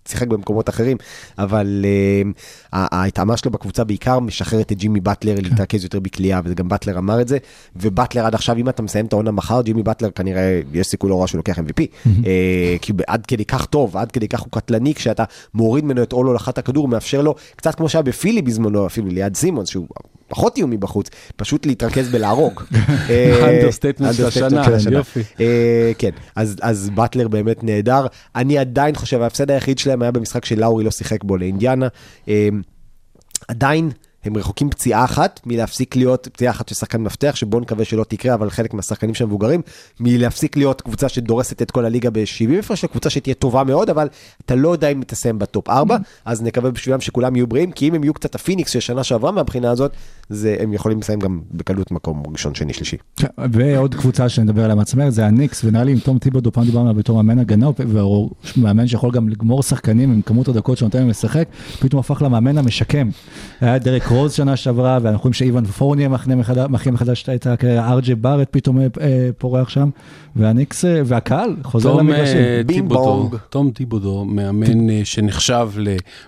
שיחק 0.09 0.27
במקומות 0.27 0.69
אחרים, 0.69 0.97
אבל 1.38 1.85
uh, 1.85 2.29
ההתאמה 2.73 3.37
שלו 3.37 3.51
בקבוצה 3.51 3.85
בעיקר 3.85 4.19
משחררת 4.19 4.73
את 4.73 4.79
ג'ימי 4.79 5.01
באטלר 5.01 5.35
להתרכז 5.43 5.85
יותר 5.85 6.01
בקליעה, 6.01 6.40
וזה 6.45 6.55
גם 6.55 6.69
באטלר 6.69 6.99
אמר 6.99 7.21
את 7.21 7.29
זה, 7.29 7.38
ובאטלר 7.77 8.27
עד 8.27 8.35
עכשיו, 8.35 8.57
אם 8.57 8.69
אתה 8.69 8.83
מסיים 8.83 9.07
את 9.07 9.12
העונה 9.12 9.31
מחר, 9.31 9.62
ג'ימי 9.62 9.83
באטלר 9.83 10.11
כנראה, 10.11 10.61
יש 10.73 10.87
סיכוי 10.87 11.11
לא 11.11 11.21
רע 11.21 11.29
שהוא 11.29 11.38
לוקח 11.38 11.59
MVP, 11.59 11.83
uh, 12.07 12.09
כי 12.81 12.93
הוא 12.93 13.01
עד 13.07 13.27
כדי 13.27 13.45
כך 13.45 13.67
טוב, 13.67 13.97
עד 13.97 14.12
כדי 14.12 14.29
כך 14.29 14.40
הוא 14.40 14.49
קטלני, 14.51 14.95
כשאתה 14.95 15.25
מוריד 15.55 15.85
ממנו 15.85 16.03
את 16.03 16.12
עול 16.12 16.27
הולכת 16.27 16.59
הכדור, 16.59 16.88
מאפשר 16.88 17.23
לו, 17.23 17.35
קצת 17.57 17.75
כמו 17.75 17.88
שהיה 17.88 18.03
בפילי 18.03 18.43
בזמנו, 18.43 18.87
אפילו 18.87 19.09
ליד 19.09 19.37
סימונס, 19.37 19.69
שהוא 19.69 19.87
פחות 20.35 20.57
איומי 20.57 20.77
בחוץ, 20.77 21.11
פשוט 21.37 21.66
להתרכז 21.66 22.09
בלהרוג. 22.09 22.62
ה 23.43 23.47
understatement 23.47 24.14
של 24.14 24.27
השנה, 24.27 24.64
יופי. 24.90 25.20
אה, 25.40 25.92
כן, 25.99 26.11
אז, 26.37 26.57
אז 26.62 26.90
באטלר 26.94 27.29
באמת 27.29 27.64
נהדר. 27.64 28.07
אני 28.37 28.59
עדיין 28.59 28.94
חושב, 28.94 29.23
ההפסד 29.23 29.51
היחיד 29.51 29.79
שלהם 29.79 30.03
היה 30.03 30.11
במשחק 30.11 30.44
שלאורי 30.44 30.85
לא 30.85 30.90
שיחק 30.90 31.25
בו 31.25 31.37
לאינדיאנה. 31.37 31.88
אה, 32.29 32.49
עדיין 33.49 33.90
הם 34.25 34.37
רחוקים 34.37 34.71
פציעה 34.71 35.05
אחת 35.05 35.41
מלהפסיק 35.47 35.97
להיות, 35.97 36.29
פציעה 36.33 36.53
אחת 36.53 36.69
של 36.69 36.75
שחקן 36.75 37.03
מפתח, 37.03 37.33
שבואו 37.35 37.61
נקווה 37.63 37.85
שלא 37.85 38.05
תקרה, 38.05 38.35
אבל 38.35 38.51
חלק 38.51 38.75
מהשחקנים 38.75 39.15
שם 39.15 39.27
מבוגרים, 39.27 39.61
מלהפסיק 40.01 40.57
להיות 40.57 40.81
קבוצה 40.81 41.09
שדורסת 41.09 41.63
את 41.63 41.71
כל 41.71 41.85
הליגה 41.85 42.11
ב-70 42.11 42.59
הפרש, 42.59 42.85
לקבוצה 42.85 43.11
שתהיה 43.11 43.35
טובה 43.35 43.65
מאוד, 43.65 43.91
אבל 43.91 44.09
אתה 44.45 44.55
לא 44.55 44.69
יודע 44.69 44.89
אם 44.89 45.03
תסיים 45.07 45.39
ב 45.38 45.46
top 45.46 45.69
4, 45.69 45.97
אז 46.25 46.43
נקווה 46.43 46.71
בשבילם 46.71 47.01
שכולם 47.01 47.37
יהיו 47.37 47.47
בריאים, 47.47 47.73
כי 47.73 47.89
אם 47.89 47.95
הם 47.95 48.05
יהיו 48.05 48.15
קצת 48.15 48.35
הפיניקס 48.35 48.71
של 48.71 48.81
שנה 48.81 49.05
שעברה 49.05 49.31
מהבחינה 49.31 49.71
הזאת, 49.71 49.93
זה, 50.29 50.57
הם 50.61 50.73
יכולים 50.73 50.99
לסיים 51.01 51.21
גם 51.21 51.41
בקלות 51.53 51.91
מקום 51.91 52.23
ראשון, 52.33 52.55
שני, 52.55 52.73
שלישי. 52.73 52.97
כן, 53.17 53.27
ועוד 53.53 53.95
קבוצה 53.95 54.29
שנדבר 54.29 54.65
עליה 54.65 54.75
מהצמרת 54.75 55.13
זה 55.13 55.27
הניקס, 55.27 55.65
ונראה 55.65 55.85
לי 55.85 55.93
עם 55.93 55.99
טום 55.99 56.19
טיבודו, 56.19 56.53
פעם 56.53 56.65
דיברנו 56.65 56.85
עליו 56.85 56.95
בתור 56.95 57.23
מאמן 57.23 57.39
הגנה, 57.39 57.69
והוא 57.79 58.31
מאמן 58.57 58.87
שיכול 58.87 59.11
גם 59.11 59.29
לגמור 59.29 59.63
שחקנים 59.63 60.13
עם 60.13 60.23
כמות 60.23 60.49
הדקות 60.49 60.79
שנותן 60.79 60.99
להם 60.99 61.09
לשחק, 61.09 61.49
פתאום 61.81 62.01
הפך 62.01 62.23
למאמן 62.23 62.59
המשקם. 62.59 63.09
היה 63.61 63.79
דרק 63.79 64.03
רוז 64.14 64.33
שנה 64.33 64.57
שעברה, 64.57 64.98
ואנחנו 65.03 65.22
רואים 65.22 65.33
שאוון 65.33 65.64
פורנייה 65.64 66.09
מכין 66.68 66.94
מחדש, 66.94 67.29
את 67.29 67.46
אר 67.64 67.81
ג'יי 67.81 68.14
בארט 68.14 68.48
פתאום 68.50 68.81
אה, 68.81 68.87
פורח 69.38 69.68
שם, 69.68 69.90
והניקס, 70.37 70.85
אה, 70.85 71.00
והקהל 71.05 71.57
חוזר 71.62 71.94
למגרשים. 71.94 72.37
אה. 72.37 72.62
תום 73.48 73.70
טיבודו, 73.70 74.24
מאמן 74.24 75.05
שנחשב 75.05 75.70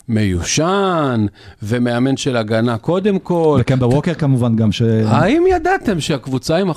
למיושן, 0.08 1.26
ומאמן 1.62 2.16
של 2.16 2.36
הגנה 2.36 2.78
קודם 2.78 3.18
כל. 3.18 3.58
וקמבה 3.60 3.86
ווקר 3.86 4.14
כמובן 4.14 4.56
גם, 4.56 4.72
ש... 4.72 4.82
האם 5.06 5.44
ידעתם 5.50 6.00
שהקבוצה 6.00 6.56
עם 6.56 6.70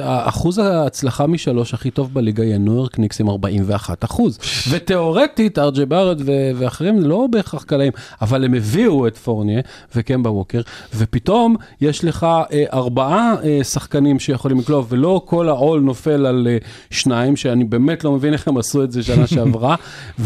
אחוז, 0.00 0.58
ההצלחה 0.58 1.26
משלוש 1.26 1.74
הכי 1.74 1.90
טוב 1.90 2.14
בליגה 2.14 2.42
היא 2.42 2.54
הניו 2.54 2.74
יורק 2.74 2.98
ניקס 2.98 3.20
עם 3.20 3.28
41 3.28 4.04
אחוז? 4.04 4.38
ותיאורטית 4.70 5.58
ארג'י 5.58 5.86
בארד 5.86 6.20
ו... 6.26 6.32
ואחרים 6.56 7.00
לא 7.00 7.26
בהכרח 7.30 7.62
קלעים, 7.62 7.92
אבל 8.22 8.44
הם 8.44 8.54
הביאו 8.54 9.06
את 9.06 9.16
פורניה 9.16 9.60
וקמבה 9.94 10.30
ווקר, 10.30 10.55
ופתאום 10.94 11.56
יש 11.80 12.04
לך 12.04 12.26
אה, 12.52 12.64
ארבעה 12.72 13.34
אה, 13.44 13.64
שחקנים 13.64 14.18
שיכולים 14.18 14.58
לקלוע, 14.58 14.84
ולא 14.88 15.22
כל 15.24 15.48
העול 15.48 15.80
נופל 15.80 16.26
על 16.26 16.48
אה, 16.50 16.56
שניים, 16.90 17.36
שאני 17.36 17.64
באמת 17.64 18.04
לא 18.04 18.12
מבין 18.12 18.32
איך 18.32 18.48
הם 18.48 18.58
עשו 18.58 18.84
את 18.84 18.92
זה 18.92 19.02
שנה 19.02 19.26
שעברה. 19.36 19.76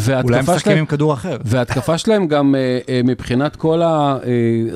אולי 0.09 0.39
הם 0.39 0.45
משחקים. 0.45 0.79
עם 0.79 0.87
כדור 0.87 1.13
אחר. 1.13 1.37
וההתקפה 1.45 1.99
שלהם 1.99 2.27
גם 2.27 2.55
אה, 2.55 2.79
אה, 2.89 3.01
מבחינת 3.05 3.57
כל 3.57 3.83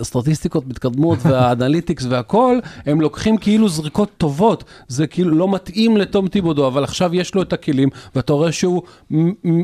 הסטטיסטיקות 0.01 0.67
מתקדמות 0.67 1.19
והאנליטיקס 1.29 2.05
והכל, 2.09 2.59
הם 2.87 3.01
לוקחים 3.01 3.37
כאילו 3.37 3.69
זריקות 3.69 4.11
טובות, 4.19 4.65
זה 4.89 5.07
כאילו 5.07 5.31
לא 5.31 5.49
מתאים 5.49 5.97
לתום 5.97 6.29
טיבודו, 6.29 6.67
אבל 6.67 6.85
עכשיו 6.85 7.15
יש 7.15 7.35
לו 7.35 7.43
את 7.43 7.53
הכלים, 7.53 7.89
ואתה 8.15 8.33
רואה 8.33 8.53
שהוא 8.53 8.83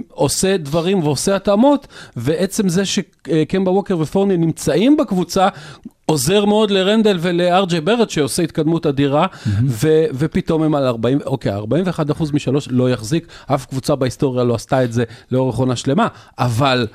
עושה 0.09 0.57
דברים 0.57 1.03
ועושה 1.03 1.37
התאמות, 1.37 1.87
ועצם 2.17 2.69
זה 2.69 2.83
שקמבה 2.85 3.71
ווקר 3.71 3.99
ופורני 3.99 4.37
נמצאים 4.37 4.97
בקבוצה, 4.97 5.49
עוזר 6.11 6.45
מאוד 6.45 6.71
לרנדל 6.71 7.19
ולארג'י 7.21 7.81
ברט 7.81 8.11
שעושה 8.11 8.43
התקדמות 8.43 8.87
אדירה, 8.87 9.27
ו- 9.67 10.05
ופתאום 10.15 10.63
הם 10.63 10.75
על 10.75 10.87
40, 10.87 11.19
אוקיי, 11.27 11.53
41 11.53 12.11
אחוז 12.11 12.33
משלוש 12.33 12.69
לא 12.71 12.91
יחזיק, 12.91 13.27
אף 13.47 13.67
קבוצה 13.67 13.95
בהיסטוריה 13.95 14.45
לא 14.45 14.55
עשתה 14.55 14.85
את 14.85 14.93
זה 14.93 15.05
לאורך 15.31 15.57
עונה 15.57 15.77
שלמה, 15.77 16.09
אבל 16.39 16.87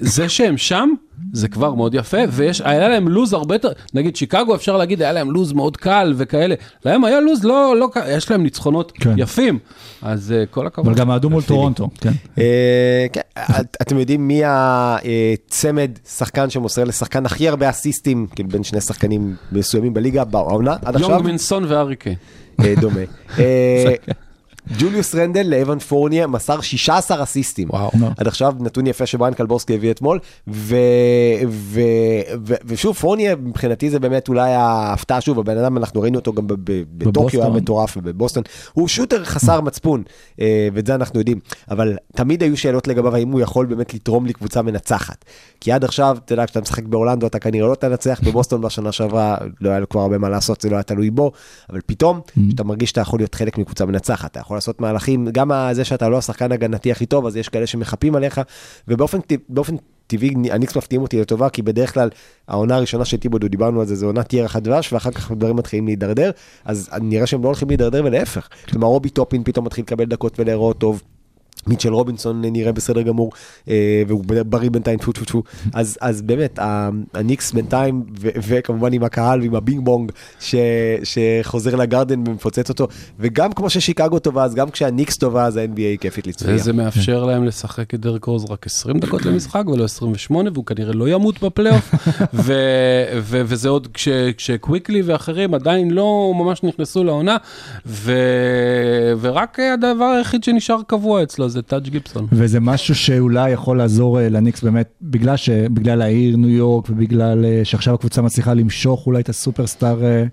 זה 0.00 0.28
שהם 0.28 0.56
שם, 0.56 0.88
זה 1.32 1.48
כבר 1.48 1.74
מאוד 1.74 1.94
יפה, 1.94 2.16
ויש, 2.30 2.60
היה 2.64 2.88
להם 2.88 3.08
לוז 3.08 3.32
הרבה 3.32 3.54
יותר, 3.54 3.68
נגיד 3.94 4.16
שיקגו 4.16 4.54
אפשר 4.54 4.76
להגיד, 4.76 5.02
היה 5.02 5.12
להם 5.12 5.30
לוז 5.30 5.52
מאוד 5.52 5.76
קל 5.76 6.14
וכאלה, 6.16 6.54
להם 6.84 7.04
היה 7.04 7.20
לוז 7.20 7.44
לא, 7.44 7.74
לא 7.78 7.88
קל, 7.92 8.00
יש 8.08 8.30
להם 8.30 8.42
ניצחונות 8.42 8.92
כן. 9.00 9.14
יפים, 9.16 9.58
אז 10.02 10.32
אה, 10.32 10.46
כל 10.46 10.66
הכבוד. 10.66 10.86
אבל 10.88 10.96
גם 10.96 11.10
האדום 11.10 11.32
מול 11.32 11.42
טורונטו, 11.42 11.88
כן. 12.00 12.12
אה, 12.38 13.06
כן, 13.12 13.20
את- 13.60 13.76
אתם 13.82 13.98
יודעים 13.98 14.28
מי 14.28 14.42
הצמד 14.44 15.90
שחקן 16.16 16.50
שמוסר 16.50 16.84
לשחקן 16.84 17.26
הכי 17.26 17.48
הרבה 17.48 17.70
אסיסטים, 17.70 18.26
כאילו 18.34 18.48
בין 18.48 18.62
שני 18.64 18.80
שחקנים 18.80 19.34
מסוימים 19.52 19.94
בליגה 19.94 20.24
בעונה 20.24 20.72
עד 20.84 20.94
עכשיו? 20.96 21.10
יונגמינסון 21.10 21.64
וארי 21.68 21.96
קיין. 21.96 22.16
אה, 22.64 22.74
דומה. 22.80 23.00
ג'וליוס 24.78 25.14
רנדל 25.14 25.46
לאבן 25.46 25.78
פורניה 25.78 26.26
מסר 26.26 26.60
16 26.60 27.22
אסיסטים. 27.22 27.70
וואו. 27.70 27.90
עד 28.16 28.26
עכשיו 28.26 28.54
נתון 28.60 28.86
יפה 28.86 29.06
שבריין 29.06 29.34
קלבורסקי 29.34 29.74
הביא 29.74 29.90
אתמול, 29.90 30.18
ו, 30.48 30.76
ו, 31.48 31.80
ו, 32.46 32.54
ושוב 32.64 32.96
פורניה 32.96 33.36
מבחינתי 33.36 33.90
זה 33.90 33.98
באמת 33.98 34.28
אולי 34.28 34.50
ההפתעה 34.52 35.20
שוב, 35.20 35.38
הבן 35.38 35.58
אדם 35.58 35.76
אנחנו 35.76 36.00
ראינו 36.00 36.18
אותו 36.18 36.32
גם 36.32 36.46
בטוקיו 36.98 37.42
היה. 37.42 37.50
מטורף 37.50 37.96
ובבוסטון, 37.96 38.42
הוא 38.72 38.88
שוטר 38.88 39.24
חסר 39.24 39.60
מצפון, 39.60 40.02
אה, 40.40 40.68
ואת 40.74 40.86
זה 40.86 40.94
אנחנו 40.94 41.18
יודעים, 41.18 41.38
אבל 41.70 41.96
תמיד 42.14 42.42
היו 42.42 42.56
שאלות 42.56 42.88
לגביו 42.88 43.16
האם 43.16 43.32
הוא 43.32 43.40
יכול 43.40 43.66
באמת 43.66 43.94
לתרום 43.94 44.26
לקבוצה 44.26 44.62
מנצחת. 44.62 45.24
כי 45.60 45.72
עד 45.72 45.84
עכשיו, 45.84 46.16
אתה 46.24 46.32
יודע, 46.32 46.46
כשאתה 46.46 46.60
משחק 46.60 46.84
באורלנדו 46.84 47.26
אתה 47.26 47.38
כנראה 47.38 47.68
לא 47.68 47.74
תנצח, 47.74 48.20
בבוסטון 48.24 48.60
בשנה 48.60 48.92
שעברה 48.92 49.36
לא 49.60 49.70
היה 49.70 49.78
לו 49.80 49.88
כבר 49.88 50.00
הרבה 50.00 50.18
מה 50.18 50.28
לעשות, 50.28 50.60
זה 50.60 50.70
לא 50.70 50.76
היה 50.76 50.82
תלוי 50.82 51.10
בו, 51.10 51.32
אבל 51.70 51.80
פתאום, 51.86 52.20
כשאתה 52.48 52.64
מרגיש 52.64 52.88
שאתה 52.88 53.00
יכול 53.00 53.18
להיות 53.18 53.34
חלק 53.34 53.58
מקבוצה 53.58 53.86
מנצחת, 53.86 54.30
אתה 54.30 54.40
יכול 54.40 54.53
יכול 54.54 54.56
לעשות 54.56 54.80
מהלכים, 54.80 55.28
גם 55.32 55.50
זה 55.72 55.84
שאתה 55.84 56.08
לא 56.08 56.18
השחקן 56.18 56.52
הגנתי 56.52 56.92
הכי 56.92 57.06
טוב, 57.06 57.26
אז 57.26 57.36
יש 57.36 57.48
כאלה 57.48 57.66
שמחפים 57.66 58.14
עליך, 58.14 58.40
ובאופן 58.88 59.20
טבע- 59.20 59.44
באופן 59.48 59.74
טבעי 60.06 60.34
הניקס 60.50 60.76
מפתיעים 60.76 61.02
אותי 61.02 61.20
לטובה, 61.20 61.48
כי 61.48 61.62
בדרך 61.62 61.94
כלל 61.94 62.08
העונה 62.48 62.76
הראשונה 62.76 63.04
של 63.04 63.16
טיבודו, 63.16 63.48
דיברנו 63.48 63.80
על 63.80 63.86
זה, 63.86 63.94
זה 63.94 64.06
עונת 64.06 64.32
ירח 64.32 64.56
הדבש, 64.56 64.92
ואחר 64.92 65.10
כך 65.10 65.30
הדברים 65.30 65.56
מתחילים 65.56 65.86
להידרדר, 65.86 66.30
אז 66.64 66.90
נראה 67.00 67.26
שהם 67.26 67.42
לא 67.42 67.48
הולכים 67.48 67.68
להידרדר 67.68 68.02
ולהפך. 68.04 68.48
כלומר, 68.70 68.86
רובי 68.86 69.10
טופין 69.10 69.44
פתאום 69.44 69.66
מתחיל 69.66 69.84
לקבל 69.84 70.04
דקות 70.04 70.40
ולהיראות 70.40 70.78
טוב. 70.78 71.02
מיטשל 71.66 71.92
רובינסון 71.92 72.40
נראה 72.44 72.72
בסדר 72.72 73.02
גמור, 73.02 73.32
אה, 73.68 74.02
והוא 74.06 74.24
בריא 74.46 74.70
בינתיים, 74.70 74.98
טפו 74.98 75.12
טפו 75.12 75.24
טפו. 75.24 75.42
אז, 75.74 75.98
אז 76.00 76.22
באמת, 76.22 76.58
הניקס 77.14 77.52
בינתיים, 77.52 78.02
ו- 78.20 78.28
וכמובן 78.48 78.92
עם 78.92 79.04
הקהל 79.04 79.40
ועם 79.40 79.54
ה 79.54 79.60
bing 79.60 79.84
bong 79.84 80.12
ש- 80.40 80.54
שחוזר 81.04 81.74
לגרדן 81.74 82.20
ומפוצץ 82.28 82.68
אותו, 82.68 82.88
וגם 83.18 83.52
כמו 83.52 83.70
ששיקגו 83.70 84.18
טובה, 84.18 84.44
אז 84.44 84.54
גם 84.54 84.70
כשהניקס 84.70 85.16
טובה, 85.16 85.44
אז 85.44 85.56
ה-NBA 85.56 86.00
כיפית 86.00 86.26
לצפייה. 86.26 86.54
וזה 86.54 86.72
מאפשר 86.72 87.24
להם 87.24 87.44
לשחק 87.44 87.94
את 87.94 88.00
דרק 88.00 88.24
רוז 88.24 88.44
רק 88.50 88.66
20 88.66 88.98
דקות 88.98 89.24
למשחק 89.26 89.62
ולא 89.72 89.84
28, 89.84 90.50
והוא 90.52 90.66
כנראה 90.66 90.92
לא 90.92 91.08
ימות 91.08 91.42
בפלייאוף. 91.42 91.94
ו- 92.34 92.52
ו- 93.20 93.42
וזה 93.44 93.68
עוד 93.68 93.88
כש- 93.94 94.08
כשקוויקלי 94.36 95.02
ואחרים 95.02 95.54
עדיין 95.54 95.90
לא 95.90 96.32
ממש 96.36 96.62
נכנסו 96.62 97.04
לעונה, 97.04 97.36
ו- 97.86 98.12
ורק 99.20 99.58
הדבר 99.74 100.04
היחיד 100.04 100.44
שנשאר 100.44 100.80
קבוע 100.86 101.22
אצלו 101.22 101.43
זה 101.48 101.62
טאג' 101.62 101.88
גיבסון. 101.88 102.26
וזה 102.32 102.60
משהו 102.60 102.94
שאולי 102.94 103.50
יכול 103.50 103.78
לעזור 103.78 104.20
אה, 104.20 104.28
לניקס 104.28 104.62
באמת, 104.62 104.88
בגלל, 105.02 105.36
ש... 105.36 105.50
בגלל 105.50 106.02
העיר 106.02 106.36
ניו 106.36 106.50
יורק 106.50 106.90
ובגלל 106.90 107.44
אה, 107.44 107.60
שעכשיו 107.64 107.94
הקבוצה 107.94 108.22
מצליחה 108.22 108.54
למשוך 108.54 109.06
אולי 109.06 109.20
את 109.20 109.28
ה 109.28 109.37
superstar. 109.37 110.24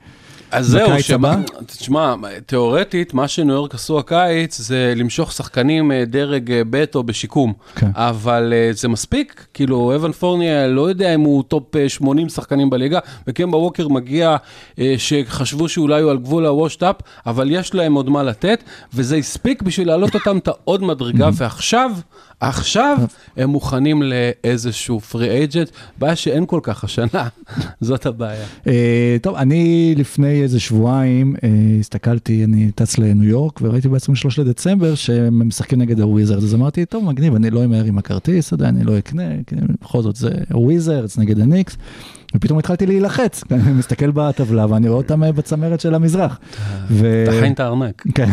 אז 0.51 0.67
זהו, 0.67 0.91
הבא? 1.13 1.35
תשמע, 1.65 2.15
תיאורטית, 2.45 3.13
מה 3.13 3.27
שניו 3.27 3.55
יורק 3.55 3.75
עשו 3.75 3.99
הקיץ 3.99 4.57
זה 4.57 4.93
למשוך 4.95 5.31
שחקנים 5.31 5.91
אה, 5.91 6.03
דרג 6.05 6.51
אה, 6.51 6.61
ב' 6.69 6.85
או 6.95 7.03
בשיקום. 7.03 7.53
כן. 7.75 7.91
אבל 7.93 8.53
אה, 8.55 8.69
זה 8.73 8.87
מספיק, 8.87 9.45
כאילו, 9.53 9.95
אוון 9.95 10.11
פורנייה 10.11 10.67
לא 10.67 10.89
יודע 10.89 11.15
אם 11.15 11.21
הוא 11.21 11.43
top 11.43 11.75
אה, 11.75 11.89
80 11.89 12.29
שחקנים 12.29 12.69
בליגה, 12.69 12.99
וקמבה 13.27 13.57
ווקר 13.57 13.87
מגיע 13.87 14.35
שחשבו 14.97 15.69
שאולי 15.69 16.01
הוא 16.01 16.11
על 16.11 16.17
גבול 16.17 16.45
ה 16.45 16.50
washed 16.50 16.80
up, 16.80 16.95
אבל 17.25 17.51
יש 17.51 17.73
להם 17.73 17.93
עוד 17.93 18.09
מה 18.09 18.23
לתת, 18.23 18.63
וזה 18.93 19.15
הספיק 19.15 19.61
בשביל 19.61 19.87
להעלות 19.87 20.15
אותם 20.15 20.37
את 20.37 20.47
העוד 20.47 20.83
מדרגה, 20.83 21.29
ועכשיו, 21.33 21.91
עכשיו 22.41 22.97
הם 23.37 23.49
מוכנים 23.49 24.03
לאיזשהו 24.03 24.99
free 24.99 25.29
agent, 25.29 25.69
בעיה 25.99 26.15
שאין 26.15 26.45
כל 26.45 26.59
כך 26.63 26.83
השנה, 26.83 27.27
זאת 27.81 28.05
הבעיה. 28.05 28.45
אה, 28.67 29.17
טוב, 29.21 29.35
אני 29.35 29.93
לפני 29.97 30.41
איזה 30.41 30.59
שבועיים 30.59 31.35
אה, 31.43 31.49
הסתכלתי, 31.79 32.43
אני 32.43 32.71
טס 32.71 32.97
לניו 32.97 33.29
יורק 33.29 33.59
וראיתי 33.61 33.89
ב-23 33.89 34.29
לדצמבר 34.37 34.95
שהם 34.95 35.47
משחקים 35.47 35.81
נגד 35.81 35.99
הוויזרדס, 35.99 36.43
אז 36.43 36.55
אמרתי, 36.55 36.85
טוב, 36.85 37.03
מגניב, 37.03 37.35
אני 37.35 37.49
לא 37.49 37.63
אמהר 37.63 37.83
עם 37.83 37.97
הכרטיס 37.97 38.53
עדיין, 38.53 38.75
אני 38.75 38.85
לא 38.85 38.97
אקנה, 38.97 39.23
בכל 39.81 40.01
זאת 40.01 40.15
זה 40.15 40.31
הוויזרדס 40.51 41.17
נגד 41.17 41.39
הניקס. 41.39 41.77
ופתאום 42.35 42.59
התחלתי 42.59 42.85
להילחץ, 42.85 43.43
אני 43.51 43.71
מסתכל 43.71 44.11
בטבלה 44.11 44.65
ואני 44.69 44.87
רואה 44.89 44.97
אותם 44.97 45.23
אה, 45.23 45.31
בצמרת 45.31 45.79
של 45.79 45.95
המזרח. 45.95 46.39
תכין 47.27 47.53
את 47.53 47.59
הארנק. 47.59 48.03
כן. 48.15 48.29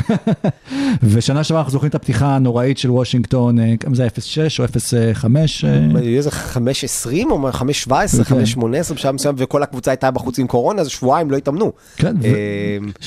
ושנה 1.02 1.44
שעברה 1.44 1.60
אנחנו 1.60 1.72
זוכרים 1.72 1.90
את 1.90 1.94
הפתיחה 1.94 2.36
הנוראית 2.36 2.78
של 2.78 2.90
וושינגטון, 2.90 3.58
אה, 3.58 3.74
כמה 3.80 3.94
זה 3.94 4.02
היה 4.02 4.10
0.6 4.10 4.60
או 4.60 4.64
0.5? 4.64 5.26
אה, 5.64 6.00
איזה 6.00 6.30
5.20 6.30 7.30
או 7.30 7.50
5.17, 7.50 8.24
כן. 8.24 8.34
5.18 8.60 8.94
בשלב 8.94 9.14
מסוים, 9.14 9.34
וכל 9.38 9.62
הקבוצה 9.62 9.90
הייתה 9.90 10.10
בחוץ 10.10 10.38
עם 10.38 10.46
קורונה, 10.46 10.80
אז 10.80 10.88
שבועיים 10.88 11.30
לא 11.30 11.36
התאמנו. 11.36 11.72
כן, 11.96 12.16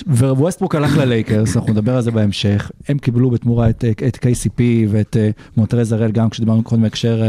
ו- 0.08 0.32
וווסטברוק 0.32 0.76
הלך 0.76 0.98
ללייקרס, 0.98 1.56
אנחנו 1.58 1.72
נדבר 1.72 1.96
על 1.96 2.02
זה 2.02 2.12
בהמשך. 2.12 2.72
הם 2.90 2.98
קיבלו 2.98 3.30
בתמורה 3.30 3.70
את, 3.70 3.86
את 4.08 4.16
KCP 4.16 4.62
ואת 4.90 5.18
מונטרז 5.58 5.92
הארל, 5.92 6.12
גם 6.12 6.30
כשדיברנו 6.30 6.64
קודם 6.64 6.82
בהקשר 6.82 7.22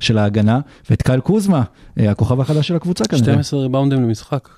של 0.00 0.18
ההגנה, 0.18 0.60
ואת 0.90 1.02
קייל 1.02 1.20
קוזמה, 1.20 1.62
הכוכב 1.96 2.40
החדש 2.40 2.68
של 2.68 2.74
הקבוצה 2.82 3.04
כנראה. 3.04 3.24
12 3.24 3.60
ריבאונדים 3.60 4.02
למשחק. 4.02 4.48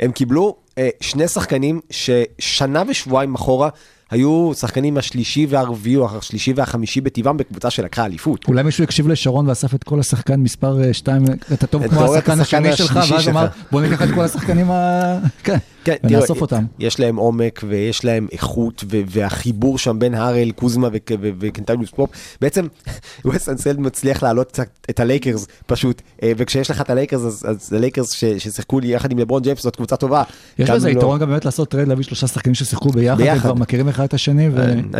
הם 0.00 0.12
קיבלו 0.12 0.56
אה, 0.78 0.88
שני 1.00 1.28
שחקנים 1.28 1.80
ששנה 1.90 2.82
ושבועיים 2.88 3.34
אחורה 3.34 3.68
היו 4.10 4.52
שחקנים 4.54 4.96
השלישי 4.96 5.46
והרביעי 5.50 5.96
או 5.96 6.18
השלישי 6.18 6.52
והחמישי 6.56 7.00
בטבעם 7.00 7.36
בקבוצה 7.36 7.70
שלקחה 7.70 8.04
אליפות. 8.04 8.44
אולי 8.48 8.62
מישהו 8.62 8.84
הקשיב 8.84 9.08
לשרון 9.08 9.48
ואסף 9.48 9.74
את 9.74 9.84
כל 9.84 10.00
השחקן 10.00 10.40
מספר 10.40 10.92
2, 10.92 11.24
אתה 11.52 11.66
טוב 11.66 11.82
את 11.82 11.90
כמו 11.90 12.14
השחקן 12.14 12.40
השני 12.40 12.76
שלך, 12.76 13.00
ואז. 13.10 13.28
אמר 13.28 13.46
בוא 13.70 13.80
ניקח 13.80 14.02
את 14.02 14.08
כל 14.14 14.24
השחקנים 14.24 14.70
ה... 14.70 15.18
כן, 15.44 15.58
כן, 15.86 15.96
ונאסוף 16.04 16.40
אותם. 16.40 16.64
יש 16.78 17.00
להם 17.00 17.16
עומק 17.16 17.60
ויש 17.68 18.04
להם 18.04 18.26
איכות 18.32 18.84
והחיבור 18.88 19.78
שם 19.78 19.98
בין 19.98 20.14
הארל, 20.14 20.50
קוזמה 20.50 20.88
וק- 20.92 21.10
ו- 21.20 21.30
וקנטליוס 21.40 21.90
פופ. 21.90 22.10
בעצם 22.40 22.66
ווס 23.24 23.48
אנסלד 23.48 23.80
מצליח 23.80 24.22
להעלות 24.22 24.58
את 24.90 25.00
הלייקרס 25.00 25.46
פשוט, 25.66 26.02
אה, 26.22 26.32
וכשיש 26.36 26.70
לך 26.70 26.80
את 26.80 26.90
הלייקרס 26.90 27.44
אז, 27.44 27.72
הלייקרס 27.72 28.10
ששיחקו 28.10 28.80
לי 28.80 28.88
יחד 28.88 29.12
עם 29.12 29.18
לברון 29.18 29.42
ג'יימס 29.42 29.62
זאת 29.62 29.76
קבוצה 29.76 29.96
טובה. 29.96 30.22
יש 30.58 30.70
לזה 30.70 30.88
לא- 30.88 30.92
יתרון 30.92 31.18
גם 31.18 31.28
באמת 31.28 31.44
לעשות 31.44 31.68
trade, 31.68 31.88
להביא 31.88 32.04
שלושה 32.04 32.26
שחקנים 32.26 32.54
ששיחקו 32.54 32.90
ביחד, 32.90 33.16
ביחד. 33.18 33.38
וכבר 33.38 33.54
מכירים 33.54 33.88
אחד 33.88 34.04
את 34.04 34.14
השני, 34.14 34.48
ויותר 34.48 34.98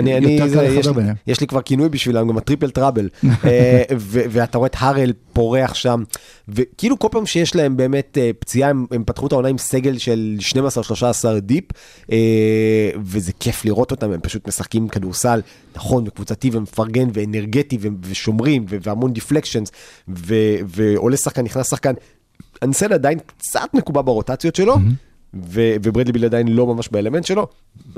קל 0.55 0.62
יש, 0.62 0.79
לחבר 0.79 0.92
ביניהם. 0.92 1.14
יש 1.27 1.40
לי 1.40 1.46
כבר 1.46 1.62
כינוי 1.62 1.88
בשבילם, 1.88 2.29
גם 2.29 2.37
ה 2.37 2.41
triple 2.41 2.71
trouble. 2.71 3.09
אה, 3.44 3.83
ואתה 3.99 4.59
רואה 4.59 4.66
את 4.66 4.77
הארל 4.79 5.12
פורח 5.37 5.75
שם, 5.75 6.03
וכאילו 6.49 6.99
כל 6.99 7.09
פעם 7.11 7.27
שיש 7.27 7.57
להם 7.57 7.77
באמת 7.77 8.18
אה, 8.18 8.31
פציעה, 8.38 8.70
הם, 8.70 8.87
הם 8.90 9.05
פתחו 9.05 9.27
את 9.27 9.33
העונה 9.33 9.49
עם 9.49 9.59
סגל 9.59 9.99
של 9.99 10.37
12-13 11.37 11.40
deep, 11.41 11.65
אה, 12.12 12.90
וזה 13.03 13.33
כיף 13.40 13.64
לראות 13.64 13.90
אותם, 13.90 14.12
הם 14.12 14.20
פשוט 14.20 14.49
משחקים 14.49 14.88
כדורסל 14.88 15.40
נכון 15.77 16.05
וקבוצתי 16.07 16.51
ומפרגן 16.53 17.09
ואנרגטי 17.12 17.79
ו- 17.81 17.88
ושומרים 18.03 18.64
ו- 18.68 18.77
והמון 18.83 19.12
דיפלקשנס, 19.12 19.72
ו- 20.09 20.57
ועולה 20.66 21.16
שחקן, 21.16 21.42
נכנס 21.42 21.70
שחקן. 21.70 21.92
אנסל 22.62 22.92
עדיין 22.92 23.18
קצת 23.27 23.68
מקובע 23.75 24.03
ברוטציות 24.03 24.57
שלו, 24.57 24.77
ו- 25.49 25.75
וברדלי 25.83 26.12
ביל 26.12 26.25
עדיין 26.25 26.49
לא 26.49 26.66
ממש 26.66 26.88
באלמנט 26.88 27.25
שלו, 27.25 27.46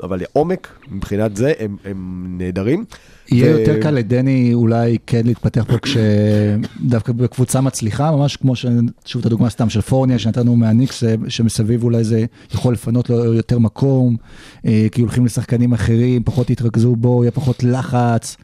אבל 0.03 0.21
עומק, 0.33 0.67
מבחינת 0.91 1.35
זה, 1.35 1.53
הם, 1.59 1.77
הם 1.85 2.25
נהדרים. 2.37 2.85
יהיה 3.31 3.55
ו- 3.55 3.59
יותר 3.59 3.81
קל 3.81 3.91
לדני 3.91 4.53
אולי 4.53 4.97
כן 5.07 5.21
להתפתח 5.25 5.65
פה 5.67 5.77
כשדווקא 5.77 7.13
בקבוצה 7.13 7.61
מצליחה, 7.61 8.11
ממש 8.11 8.35
כמו 8.35 8.55
ש... 8.55 8.65
שוב 9.05 9.19
את 9.19 9.25
הדוגמה 9.25 9.49
סתם 9.49 9.69
של 9.69 9.81
פורניה 9.81 10.19
שנתנו 10.19 10.55
מהניקס, 10.55 11.03
שמסביב 11.27 11.83
אולי 11.83 12.03
זה 12.03 12.25
יכול 12.53 12.73
לפנות 12.73 13.09
לו 13.09 13.33
יותר 13.33 13.59
מקום, 13.59 14.17
אה, 14.65 14.87
כי 14.91 15.01
הולכים 15.01 15.25
לשחקנים 15.25 15.73
אחרים, 15.73 16.23
פחות 16.23 16.49
יתרכזו 16.49 16.95
בו, 16.95 17.23
יהיה 17.23 17.31
פחות 17.31 17.63
לחץ, 17.63 18.37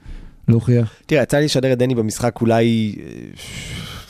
להוכיח. 0.47 0.93
תראה, 1.05 1.21
יצא 1.21 1.37
לי 1.37 1.45
לשדר 1.45 1.73
את 1.73 1.77
דני 1.77 1.95
במשחק 1.95 2.41
אולי 2.41 2.95
אה, 2.99 3.05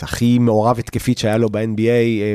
הכי 0.03 0.39
מעורב 0.39 0.79
התקפית 0.79 1.17
שהיה 1.17 1.37
לו 1.37 1.49
ב-NBA, 1.49 1.79
אה, 1.79 2.33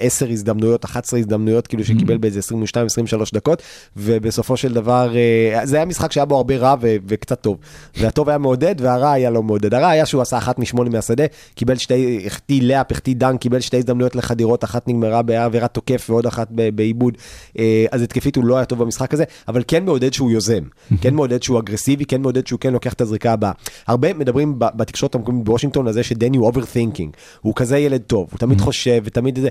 10 0.00 0.30
הזדמנויות, 0.30 0.84
11 0.84 1.18
הזדמנויות, 1.18 1.66
כאילו 1.66 1.84
שקיבל 1.84 2.16
באיזה 2.16 2.40
22-23 2.40 3.34
דקות, 3.34 3.62
ובסופו 3.96 4.56
של 4.56 4.74
דבר, 4.74 5.16
אה, 5.16 5.66
זה 5.66 5.76
היה 5.76 5.84
משחק 5.84 6.12
שהיה 6.12 6.24
בו 6.24 6.36
הרבה 6.36 6.56
רע 6.56 6.74
ו- 6.80 6.96
וקצת 7.08 7.40
טוב. 7.40 7.56
והטוב 7.96 8.28
היה 8.28 8.38
מעודד 8.38 8.74
והרע 8.78 9.12
היה 9.12 9.30
לא 9.30 9.42
מעודד. 9.42 9.74
הרע 9.74 9.88
היה 9.88 10.06
שהוא 10.06 10.22
עשה 10.22 10.38
אחת 10.38 10.58
משמונה 10.58 10.90
מהשדה, 10.90 11.24
קיבל 11.54 11.76
שתי, 11.76 12.22
החטיא 12.26 12.62
לאפ, 12.62 12.92
החטיא 12.92 13.14
דנק, 13.14 13.40
קיבל 13.40 13.60
שתי 13.60 13.76
הזדמנויות 13.76 14.16
לחדירות, 14.16 14.64
אחת 14.64 14.88
נגמרה 14.88 15.22
בעבירת 15.22 15.74
תוקף 15.74 16.06
ועוד 16.10 16.26
אחת 16.26 16.48
בעיבוד. 16.74 17.16
אה, 17.58 17.84
אז 17.90 18.02
התקפית 18.02 18.36
הוא 18.36 18.44
לא 18.44 18.56
היה 18.56 18.64
טוב 18.64 18.82
במשחק 18.82 19.14
הזה, 19.14 19.24
אבל 19.48 19.62
כן 19.68 19.84
מעודד 19.84 20.12
שהוא 20.12 20.30
יוזם, 20.30 20.62
כן 21.00 21.14
מעודד 21.14 21.42
שהוא 21.42 21.58
אגרסיבי, 21.58 22.04
כן 22.04 22.22
מעודד 22.22 22.46
שהוא 22.46 22.60
כן 22.60 22.72
לוקח 22.72 22.92
את 22.92 23.00
הזריקה 23.00 23.32
הבאה. 23.32 23.52
הרבה 23.86 24.14
מדברים 24.14 24.54
בתקשורת 24.58 25.14
המקומית 25.14 25.44
בוושינגטון 25.44 25.86
על 25.86 25.92
זה 25.92 26.02
שדני 26.02 26.36
הוא 26.36 26.46
overthinking, 26.80 27.16
הוא 27.40 27.54
כזה 27.56 27.78
ילד 27.78 28.02
טוב, 28.02 28.28
הוא 28.30 28.38
תמיד 28.38 28.60
חושב 28.60 29.02
ותמיד 29.04 29.38
זה. 29.38 29.48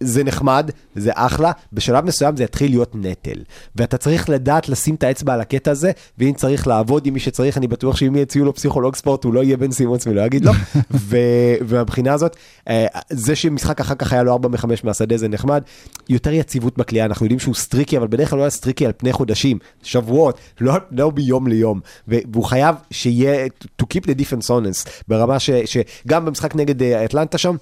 זה 0.00 0.24
נחמד, 0.24 0.70
זה 0.94 1.10
אחלה, 1.14 1.52
בשלב 1.72 2.04
מסוים 2.04 2.36
זה 2.36 2.44
יתחיל 2.44 2.70
להיות 2.70 2.94
נטל. 2.94 3.42
ואתה 3.76 3.98
צריך 3.98 4.28
לדעת 4.28 4.68
לשים 4.68 4.94
את 4.94 5.02
האצבע 5.02 5.34
על 5.34 5.40
הקטע 5.40 5.70
הזה, 5.70 5.90
ואם 6.18 6.32
צריך 6.36 6.66
לעבוד 6.66 7.06
עם 7.06 7.14
מי 7.14 7.20
שצריך, 7.20 7.58
אני 7.58 7.66
בטוח 7.66 7.96
שאם 7.96 8.16
יציעו 8.16 8.44
לו 8.44 8.54
פסיכולוג 8.54 8.96
ספורט, 8.96 9.24
הוא 9.24 9.34
לא 9.34 9.44
יהיה 9.44 9.56
בן 9.56 9.72
סימונס 9.72 10.06
ולא 10.06 10.20
יגיד 10.20 10.44
לו. 10.44 10.52
ומהבחינה 11.08 12.14
הזאת, 12.14 12.36
אה, 12.68 12.86
זה 13.10 13.36
שמשחק 13.36 13.80
אחר 13.80 13.94
כך 13.94 14.12
היה 14.12 14.22
לו 14.22 14.32
4 14.32 14.48
מ-5 14.48 14.66
מהשדה 14.84 15.16
זה 15.16 15.28
נחמד. 15.28 15.62
יותר 16.08 16.32
יציבות 16.32 16.78
בקליעה, 16.78 17.04
אנחנו 17.04 17.26
יודעים 17.26 17.38
שהוא 17.38 17.54
streaky, 17.54 17.98
אבל 17.98 18.06
בדרך 18.06 18.30
כלל 18.30 18.38
לא 18.38 18.42
היה 18.42 18.50
streaky 18.50 18.86
על 18.86 18.92
פני 18.96 19.12
חודשים, 19.12 19.58
שבועות, 19.82 20.38
לא, 20.60 20.74
לא 20.90 21.12
מיום 21.16 21.46
ליום. 21.46 21.80
והוא 22.08 22.44
חייב 22.44 22.76
שיהיה, 22.90 23.46
to 23.82 23.84
keep 23.84 24.02
the 24.02 24.20
defense 24.20 24.46
honest, 24.48 24.88
ברמה 25.08 25.38
ש- 25.38 25.50
שגם 25.50 26.24
במשחק 26.24 26.54
נגד 26.54 26.82
אה, 26.82 27.04
אטלנטה 27.04 27.38
שם, 27.38 27.56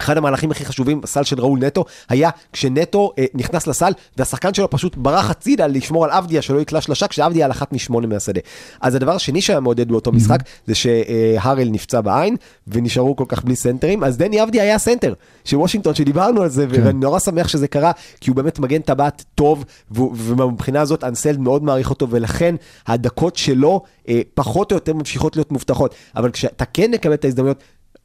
אחד 0.00 0.16
המהלכים 0.16 0.50
הכי 0.50 0.64
חשובים 0.64 1.00
בסל 1.00 1.22
של 1.22 1.40
ראול 1.40 1.58
נטו 1.58 1.84
היה 2.08 2.30
כשנטו 2.52 3.12
אה, 3.18 3.24
נכנס 3.34 3.66
לסל 3.66 3.92
והשחקן 4.16 4.54
שלו 4.54 4.70
פשוט 4.70 4.96
ברח 4.96 5.30
הצידה 5.30 5.66
לשמור 5.66 6.04
על 6.04 6.10
עבדיה 6.10 6.42
שלא 6.42 6.60
יקלע 6.60 6.80
שלושה 6.80 7.08
כשעבדיה 7.08 7.44
על 7.44 7.50
אחת 7.50 7.72
משמונה 7.72 8.06
מהשדה. 8.06 8.40
אז 8.80 8.94
הדבר 8.94 9.14
השני 9.14 9.42
שהיה 9.42 9.60
מעודד 9.60 9.88
באותו 9.88 10.12
משחק 10.12 10.38
זה 10.66 10.74
שהארל 10.74 11.68
נפצע 11.70 12.00
בעין 12.00 12.36
ונשארו 12.68 13.16
כל 13.16 13.24
כך 13.28 13.44
בלי 13.44 13.56
סנטרים 13.56 14.04
אז 14.04 14.16
דני 14.16 14.40
עבדיה 14.40 14.62
היה 14.62 14.78
סנטר 14.78 15.14
של 15.44 15.56
וושינגטון 15.56 15.94
שדיברנו 15.94 16.42
על 16.42 16.48
זה 16.48 16.66
ואני 16.68 16.98
נורא 16.98 17.18
שמח 17.18 17.48
שזה 17.48 17.68
קרה 17.68 17.92
כי 18.20 18.30
הוא 18.30 18.36
באמת 18.36 18.58
מגן 18.58 18.80
טבעת 18.80 19.24
טוב 19.34 19.64
ומבחינה 19.90 20.80
הזאת 20.80 21.04
אנסלד 21.04 21.38
מאוד 21.38 21.64
מעריך 21.64 21.90
אותו 21.90 22.06
ולכן 22.10 22.54
הדקות 22.86 23.36
שלו 23.36 23.82
אה, 24.08 24.20
פחות 24.34 24.72
או 24.72 24.76
יותר 24.76 24.94
ממשיכות 24.94 25.36
להיות 25.36 25.52
מובטחות. 25.52 25.94
אבל 26.16 26.30
כשאתה 26.30 26.64
כן 26.64 26.90
מקבל 26.90 27.14
את 27.14 27.24
ההזדמנויות 27.24 27.62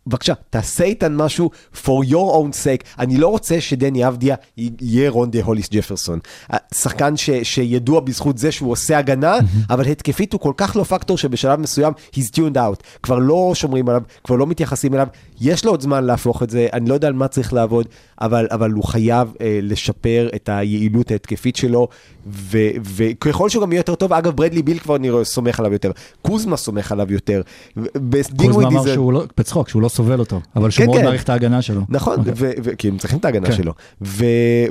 בבקשה, 0.08 0.34
תעשה 0.49 0.84
איתן 0.84 1.16
משהו 1.16 1.49
for 1.74 2.06
your 2.10 2.34
own 2.36 2.53
sake. 2.64 2.86
אני 2.99 3.18
לא 3.18 3.28
רוצה 3.28 3.62
שדני 3.62 4.08
עבדיה 4.08 4.36
יהיה 4.58 5.10
רונדה 5.10 5.43
הוליס 5.43 5.70
ג'פרסון. 5.72 6.20
שחקן 6.74 7.18
ש, 7.18 7.30
שידוע 7.43 7.99
בזכות 7.99 8.38
זה 8.38 8.51
שהוא 8.51 8.72
עושה 8.72 8.97
הגנה, 8.97 9.38
אבל 9.70 9.88
התקפית 9.88 10.34
הוא 10.34 10.41
כל 10.41 10.53
כך 10.58 10.76
לא 10.76 10.84
פקטור 10.84 11.18
שבשלב 11.18 11.60
מסוים 11.60 11.93
he's 12.16 12.30
tuned 12.36 12.56
out. 12.56 12.84
כבר 13.03 13.20
לא 13.20 13.51
שומרים 13.53 13.89
עליו, 13.89 14.01
כבר 14.24 14.36
לא 14.36 14.47
מתייחסים 14.47 14.93
אליו. 14.93 15.08
יש 15.42 15.66
לו 15.66 15.72
עוד 15.72 15.82
זמן 15.82 16.04
להפוך 16.04 16.44
את 16.44 16.50
זה, 16.50 16.68
אני 16.74 16.90
לא 16.90 16.94
יודע 16.94 17.08
על 17.08 17.14
מה 17.14 17.28
צריך 17.28 17.54
לעבוד, 17.54 17.86
אבל, 18.22 18.48
אבל 18.52 18.72
הוא 18.72 18.84
חייב 18.84 19.34
אה, 19.42 19.60
לשפר 19.62 20.30
את 20.36 20.50
היעילות 20.52 21.12
ההתקפית 21.12 21.56
שלו, 21.56 21.88
ו, 22.28 22.58
וככל 22.96 23.50
שהוא 23.50 23.62
גם 23.64 23.72
יהיה 23.72 23.80
יותר 23.80 23.96
טוב, 23.96 24.14
אגב, 24.14 24.36
ברדלי 24.36 24.62
ביל 24.62 24.80
כבר 24.80 24.96
אני 24.96 25.10
סומך 25.24 25.60
עליו 25.60 25.74
יותר, 25.74 25.92
קוזמה 26.22 26.58
סומך 26.58 26.92
עליו 26.92 27.14
יותר. 27.14 27.42
קוזמה 28.38 28.68
אמר 28.68 28.82
זה- 28.82 28.94
שהוא 28.94 29.14
לא, 29.14 29.24
בצחוק, 29.38 29.70
שהוא 29.70 29.82
לא 29.82 29.88
סובל 29.90 30.20
אותו, 30.20 30.42
אבל 30.56 30.70
שהוא 30.70 30.84
כן, 30.86 30.88
מאוד 30.90 31.00
כן. 31.00 31.06
מעריך 31.06 31.24
את 31.24 31.30
ההגנה 31.30 31.62
שלו. 31.62 31.82
נכון, 31.90 32.20
אוקיי. 32.20 32.34
ו- 32.36 32.52
ו- 32.64 32.78
כי 32.78 32.88
הם 32.88 32.98
צריכים 32.98 33.20
את 33.20 33.26
ההגנה 33.26 33.48
כן. 33.48 33.54
שלו. 33.56 33.74
ו- 34.02 34.26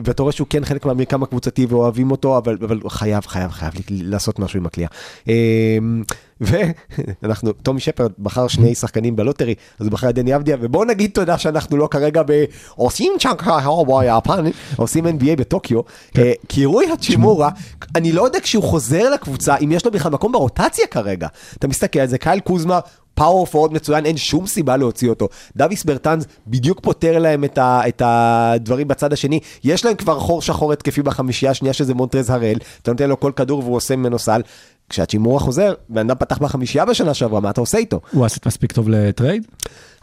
ואתה 0.05 0.23
רואה 0.23 0.33
שהוא 0.33 0.47
כן 0.51 0.65
חלק 0.65 0.87
מהמרקם 0.87 1.23
הקבוצתי 1.23 1.67
ואוהבים 1.67 2.11
אותו, 2.11 2.39
אבל 2.39 2.57
אבל 2.65 2.81
חייב, 2.89 3.27
חייב, 3.27 3.51
חייב 3.51 3.73
לעשות 3.91 4.39
משהו 4.39 4.59
עם 4.61 4.67
הקליעה. 4.67 4.91
אמ, 5.29 6.03
ואנחנו, 6.41 7.53
טומי 7.53 7.80
שפרד 7.80 8.12
בחר 8.18 8.49
שני 8.49 8.74
שחקנים 8.74 9.16
בלוטרי, 9.16 9.55
אז 9.78 9.87
הוא 9.87 9.93
בחר 9.93 10.11
את 10.11 10.14
דני 10.14 10.37
עבדיה, 10.37 10.57
ובואו 10.61 10.85
נגיד 10.85 11.11
תודה 11.14 11.39
שאנחנו 11.39 11.76
לא 11.76 11.89
כרגע 11.91 12.22
ב... 12.26 12.45
עושים 12.76 13.12
צ'אנקה 13.18 13.59
הוואי 13.59 14.18
יפן, 14.18 14.45
עושים 14.76 15.07
NBA 15.07 15.37
בטוקיו, 15.37 15.80
אה, 16.18 16.32
כי 16.49 16.64
רוי 16.64 16.93
הצ'ימורה, 16.93 17.51
אני 17.97 18.12
לא 18.12 18.22
יודע 18.22 18.41
כשהוא 18.41 18.64
חוזר 18.64 19.11
לקבוצה, 19.11 19.57
אם 19.57 19.72
יש 19.72 19.85
לו 19.85 19.91
בכלל 19.91 20.12
מקום 20.12 20.32
ברוטציה 20.32 20.87
כרגע. 20.87 21.28
אתה 21.59 21.68
מסתכל 21.68 21.99
על 21.99 22.09
זה, 22.09 22.18
קייל 22.18 22.41
קוזמה, 22.41 22.80
פאוור 23.14 23.47
פורד 23.47 23.72
מצוין, 23.72 24.07
אין 24.07 24.16
שום 24.16 24.47
סיבה 24.47 24.76
להוציא 24.76 25.09
אותו. 25.09 25.28
דוויס 25.57 25.85
ברטנז 25.85 26.26
בדיוק 26.47 26.80
פותר 26.80 27.18
להם 27.18 27.45
את, 27.45 27.59
ה, 27.59 27.89
את 27.89 28.03
הדברים 28.05 28.89
בצד 28.89 29.12
השני. 29.12 29.41
יש 29.64 29.85
להם 29.85 29.95
כבר 29.95 30.18
חור 30.18 30.43
שחור 30.43 30.72
התקפי 30.72 31.03
בחמישייה 31.03 31.51
השנייה 31.51 31.72
שזה 31.72 31.95
מונטרז 31.95 32.30
הראל, 32.30 32.59
אתה 32.82 32.91
נותן 32.91 33.09
לו 33.09 33.20
כל 33.20 33.32
כדור 33.37 33.59
והוא 33.59 33.76
עושה 33.76 33.97
ממנו 33.97 34.18
סל. 34.18 34.41
כשהצ'ימורה 34.89 35.41
חוזר, 35.41 35.74
בן 35.89 36.11
אדם 36.11 36.16
פתח 36.18 36.39
בחמישייה 36.39 36.85
בשנה 36.85 37.14
שעברה, 37.14 37.41
מה 37.41 37.51
אתה 37.51 37.61
עושה 37.61 37.78
איתו? 37.78 38.01
הוא 38.12 38.24
asset 38.24 38.47
מספיק 38.47 38.72
טוב 38.72 38.89
לטרייד? 38.89 39.47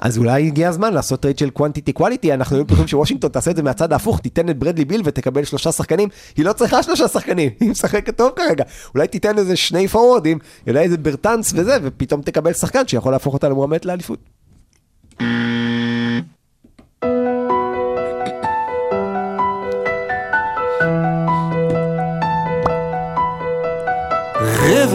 אז 0.01 0.17
אולי 0.17 0.47
הגיע 0.47 0.69
הזמן 0.69 0.93
לעשות 0.93 1.19
טרייד 1.19 1.37
של 1.37 1.49
quantity 1.49 1.93
quality, 1.93 2.33
אנחנו 2.33 2.55
היינו 2.55 2.65
בטוחים 2.65 2.87
שוושינגטון 2.87 3.29
תעשה 3.29 3.51
את 3.51 3.55
זה 3.55 3.63
מהצד 3.63 3.93
ההפוך, 3.93 4.19
תיתן 4.19 4.49
את 4.49 4.57
ברדלי 4.57 4.85
ביל 4.85 5.01
ותקבל 5.05 5.43
שלושה 5.43 5.71
שחקנים, 5.71 6.09
היא 6.37 6.45
לא 6.45 6.53
צריכה 6.53 6.83
שלושה 6.83 7.07
שחקנים, 7.07 7.49
היא 7.59 7.69
משחקת 7.69 8.17
טוב 8.17 8.31
כרגע, 8.35 8.63
אולי 8.95 9.07
תיתן 9.07 9.37
איזה 9.37 9.55
שני 9.55 9.87
פורורדים, 9.87 10.39
אולי 10.67 10.79
איזה 10.79 10.97
ברטנז 10.97 11.53
וזה, 11.55 11.77
ופתאום 11.83 12.21
תקבל 12.21 12.53
שחקן 12.53 12.87
שיכול 12.87 13.11
להפוך 13.11 13.33
אותה 13.33 13.49
למועמדת 13.49 13.85
לאליפות. 13.85 14.19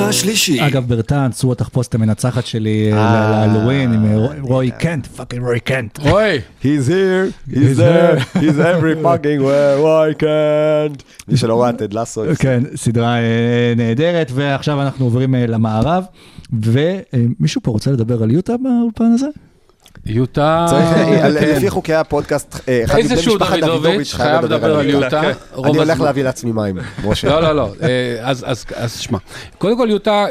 רבע 0.06 0.12
שלישי. 0.12 0.66
אגב, 0.66 0.84
ברטנז 0.88 1.42
הוא 1.44 1.52
התחפושת 1.52 1.94
המנצחת 1.94 2.46
שלי 2.46 2.92
אה, 2.92 2.98
אה, 2.98 3.46
להלואוין 3.46 3.92
עם 3.92 4.04
אה, 4.06 4.16
רוי- 4.16 4.40
רוי 4.40 4.70
קנט, 4.78 5.06
fucking 5.06 5.42
רוי 5.42 5.60
קנט. 5.60 5.98
אוי, 6.10 6.40
He's 6.62 6.88
here, 6.88 7.52
he's 7.52 7.76
there, 7.78 8.38
he's 8.38 8.58
every 8.58 8.96
fucking 9.04 9.40
where, 9.40 9.78
Roy 9.82 10.22
Kent. 10.22 11.02
מי 11.28 11.36
שלא 11.36 11.62
ראה 11.62 11.72
טד 11.72 11.92
לסו. 11.92 12.22
כן, 12.38 12.62
סדרה 12.76 13.16
נהדרת, 13.76 14.30
ועכשיו 14.34 14.82
אנחנו 14.82 15.04
עוברים 15.04 15.34
למערב, 15.34 16.04
ומישהו 16.62 17.60
פה 17.62 17.70
רוצה 17.70 17.90
לדבר 17.90 18.22
על 18.22 18.30
יוטה 18.30 18.54
באולפן 18.56 19.04
הזה? 19.14 19.26
יוטה... 20.08 20.66
אה, 20.72 21.22
כן. 21.40 21.56
לפי 21.56 21.70
חוקי 21.70 21.94
הפודקאסט, 21.94 22.60
אה, 22.68 22.84
אחד 22.84 22.98
מבני 22.98 23.12
איזשהו 23.12 23.34
משפחת 23.34 23.58
דוידוביץ' 23.58 24.14
חייב 24.14 24.44
לדבר 24.44 24.78
על 24.78 24.90
יוטה. 24.90 25.20
אני 25.64 25.78
הולך. 25.78 26.00
להביא 26.00 26.24
לעצמי 26.24 26.52
מים, 26.52 26.78
משה. 27.04 27.28
לא, 27.28 27.42
לא, 27.42 27.52
לא, 27.56 27.72
אה, 27.82 27.88
אז, 28.20 28.44
אז, 28.48 28.64
אז 28.74 28.98
שמע, 28.98 29.18
קודם 29.58 29.76
כל 29.78 29.86
יוטה 29.90 30.26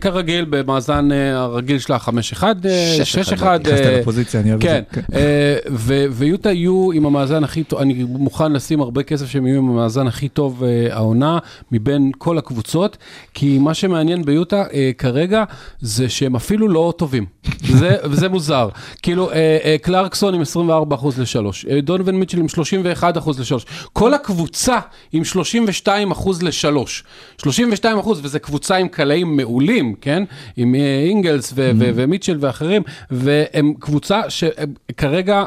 כרגיל 0.00 0.46
במאזן 0.50 1.08
הרגיל 1.34 1.78
שלה 1.78 1.96
5-1, 1.96 2.42
אה, 2.42 2.96
6-1, 3.02 3.58
נכנסת 3.58 3.84
לפוזיציה, 4.00 4.40
אני 4.40 4.50
אוהב 4.50 4.62
את 4.62 4.68
כן, 4.68 4.82
זה. 4.92 5.00
אה, 5.14 5.56
ו- 5.70 6.04
ויוטה 6.10 6.52
יהיו 6.52 6.90
עם 6.94 7.06
המאזן 7.06 7.44
הכי 7.44 7.64
טוב, 7.64 7.78
אני 7.78 8.04
מוכן 8.08 8.52
לשים 8.52 8.80
הרבה 8.80 9.02
כסף 9.02 9.26
שהם 9.26 9.46
יהיו 9.46 9.58
עם 9.58 9.70
המאזן 9.70 10.06
הכי 10.06 10.28
טוב 10.28 10.62
העונה 10.90 11.38
מבין 11.72 12.10
כל 12.18 12.38
הקבוצות, 12.38 12.96
כי 13.34 13.58
מה 13.58 13.74
שמעניין 13.74 14.24
ביוטה 14.24 14.64
כרגע 14.98 15.44
זה 15.80 16.08
שהם 16.08 16.36
אפילו 16.36 16.68
לא 16.68 16.94
טובים, 16.96 17.26
זה, 17.70 17.96
וזה 18.04 18.28
מוזר, 18.28 18.68
כאילו 19.12 19.30
אה, 19.30 19.58
אה, 19.64 19.76
קלרקסון 19.82 20.34
עם 20.34 20.40
24 20.40 20.96
אחוז 20.96 21.20
לשלוש, 21.20 21.66
אה, 21.70 21.80
דונובין 21.80 22.16
מיטשל 22.16 22.38
עם 22.38 22.48
31 22.48 23.18
אחוז 23.18 23.40
לשלוש, 23.40 23.66
כל 23.92 24.14
הקבוצה 24.14 24.78
עם 25.12 25.24
32 25.24 26.10
אחוז 26.10 26.42
לשלוש, 26.42 27.04
32 27.38 27.98
אחוז, 27.98 28.20
וזו 28.22 28.38
קבוצה 28.42 28.76
עם 28.76 28.88
קלעים 28.88 29.36
מעולים, 29.36 29.94
כן? 30.00 30.22
עם 30.56 30.74
אינגלס 30.74 31.52
ו- 31.54 31.70
ו- 31.78 31.90
ומיטשל 31.94 32.36
ואחרים, 32.40 32.82
והם 33.10 33.74
קבוצה 33.80 34.20
שכרגע... 34.28 35.44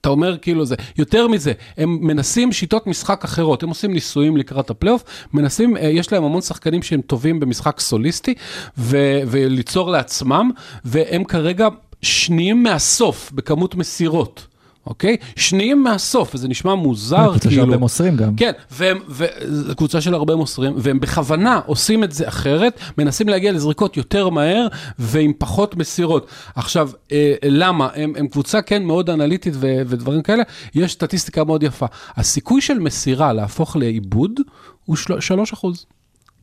אתה 0.00 0.08
אומר 0.08 0.38
כאילו 0.38 0.64
זה, 0.64 0.74
יותר 0.98 1.28
מזה, 1.28 1.52
הם 1.76 1.98
מנסים 2.00 2.52
שיטות 2.52 2.86
משחק 2.86 3.24
אחרות, 3.24 3.62
הם 3.62 3.68
עושים 3.68 3.92
ניסויים 3.92 4.36
לקראת 4.36 4.70
הפלייאוף, 4.70 5.04
מנסים, 5.32 5.76
יש 5.80 6.12
להם 6.12 6.24
המון 6.24 6.42
שחקנים 6.42 6.82
שהם 6.82 7.00
טובים 7.00 7.40
במשחק 7.40 7.80
סוליסטי, 7.80 8.34
ו- 8.78 9.20
וליצור 9.26 9.90
לעצמם, 9.90 10.50
והם 10.84 11.24
כרגע 11.24 11.68
שניים 12.06 12.62
מהסוף 12.62 13.32
בכמות 13.34 13.74
מסירות. 13.74 14.46
אוקיי? 14.86 15.16
שניים 15.36 15.82
מהסוף, 15.82 16.34
וזה 16.34 16.48
נשמע 16.48 16.74
מוזר, 16.74 17.30
קבוצה 17.30 17.48
כאילו. 17.48 17.62
שהרבה 17.62 17.76
מוסרים 17.76 18.16
גם. 18.16 18.36
כן, 18.36 18.52
והם, 18.70 18.98
וזו 19.08 19.76
קבוצה 19.76 20.00
של 20.00 20.14
הרבה 20.14 20.36
מוסרים, 20.36 20.72
והם 20.76 21.00
בכוונה 21.00 21.60
עושים 21.66 22.04
את 22.04 22.12
זה 22.12 22.28
אחרת, 22.28 22.80
מנסים 22.98 23.28
להגיע 23.28 23.52
לזריקות 23.52 23.96
יותר 23.96 24.28
מהר 24.28 24.66
ועם 24.98 25.32
פחות 25.38 25.76
מסירות. 25.76 26.26
עכשיו, 26.54 26.90
אה, 27.12 27.34
למה? 27.44 27.88
הם, 27.94 28.12
הם 28.16 28.28
קבוצה 28.28 28.62
כן 28.62 28.84
מאוד 28.84 29.10
אנליטית 29.10 29.54
ו, 29.56 29.66
ודברים 29.86 30.22
כאלה, 30.22 30.42
יש 30.74 30.92
סטטיסטיקה 30.92 31.44
מאוד 31.44 31.62
יפה. 31.62 31.86
הסיכוי 32.16 32.60
של 32.60 32.78
מסירה 32.78 33.32
להפוך 33.32 33.76
לעיבוד 33.76 34.32
הוא 34.84 34.96
של, 34.96 35.20
3 35.20 35.52
אחוז. 35.52 35.86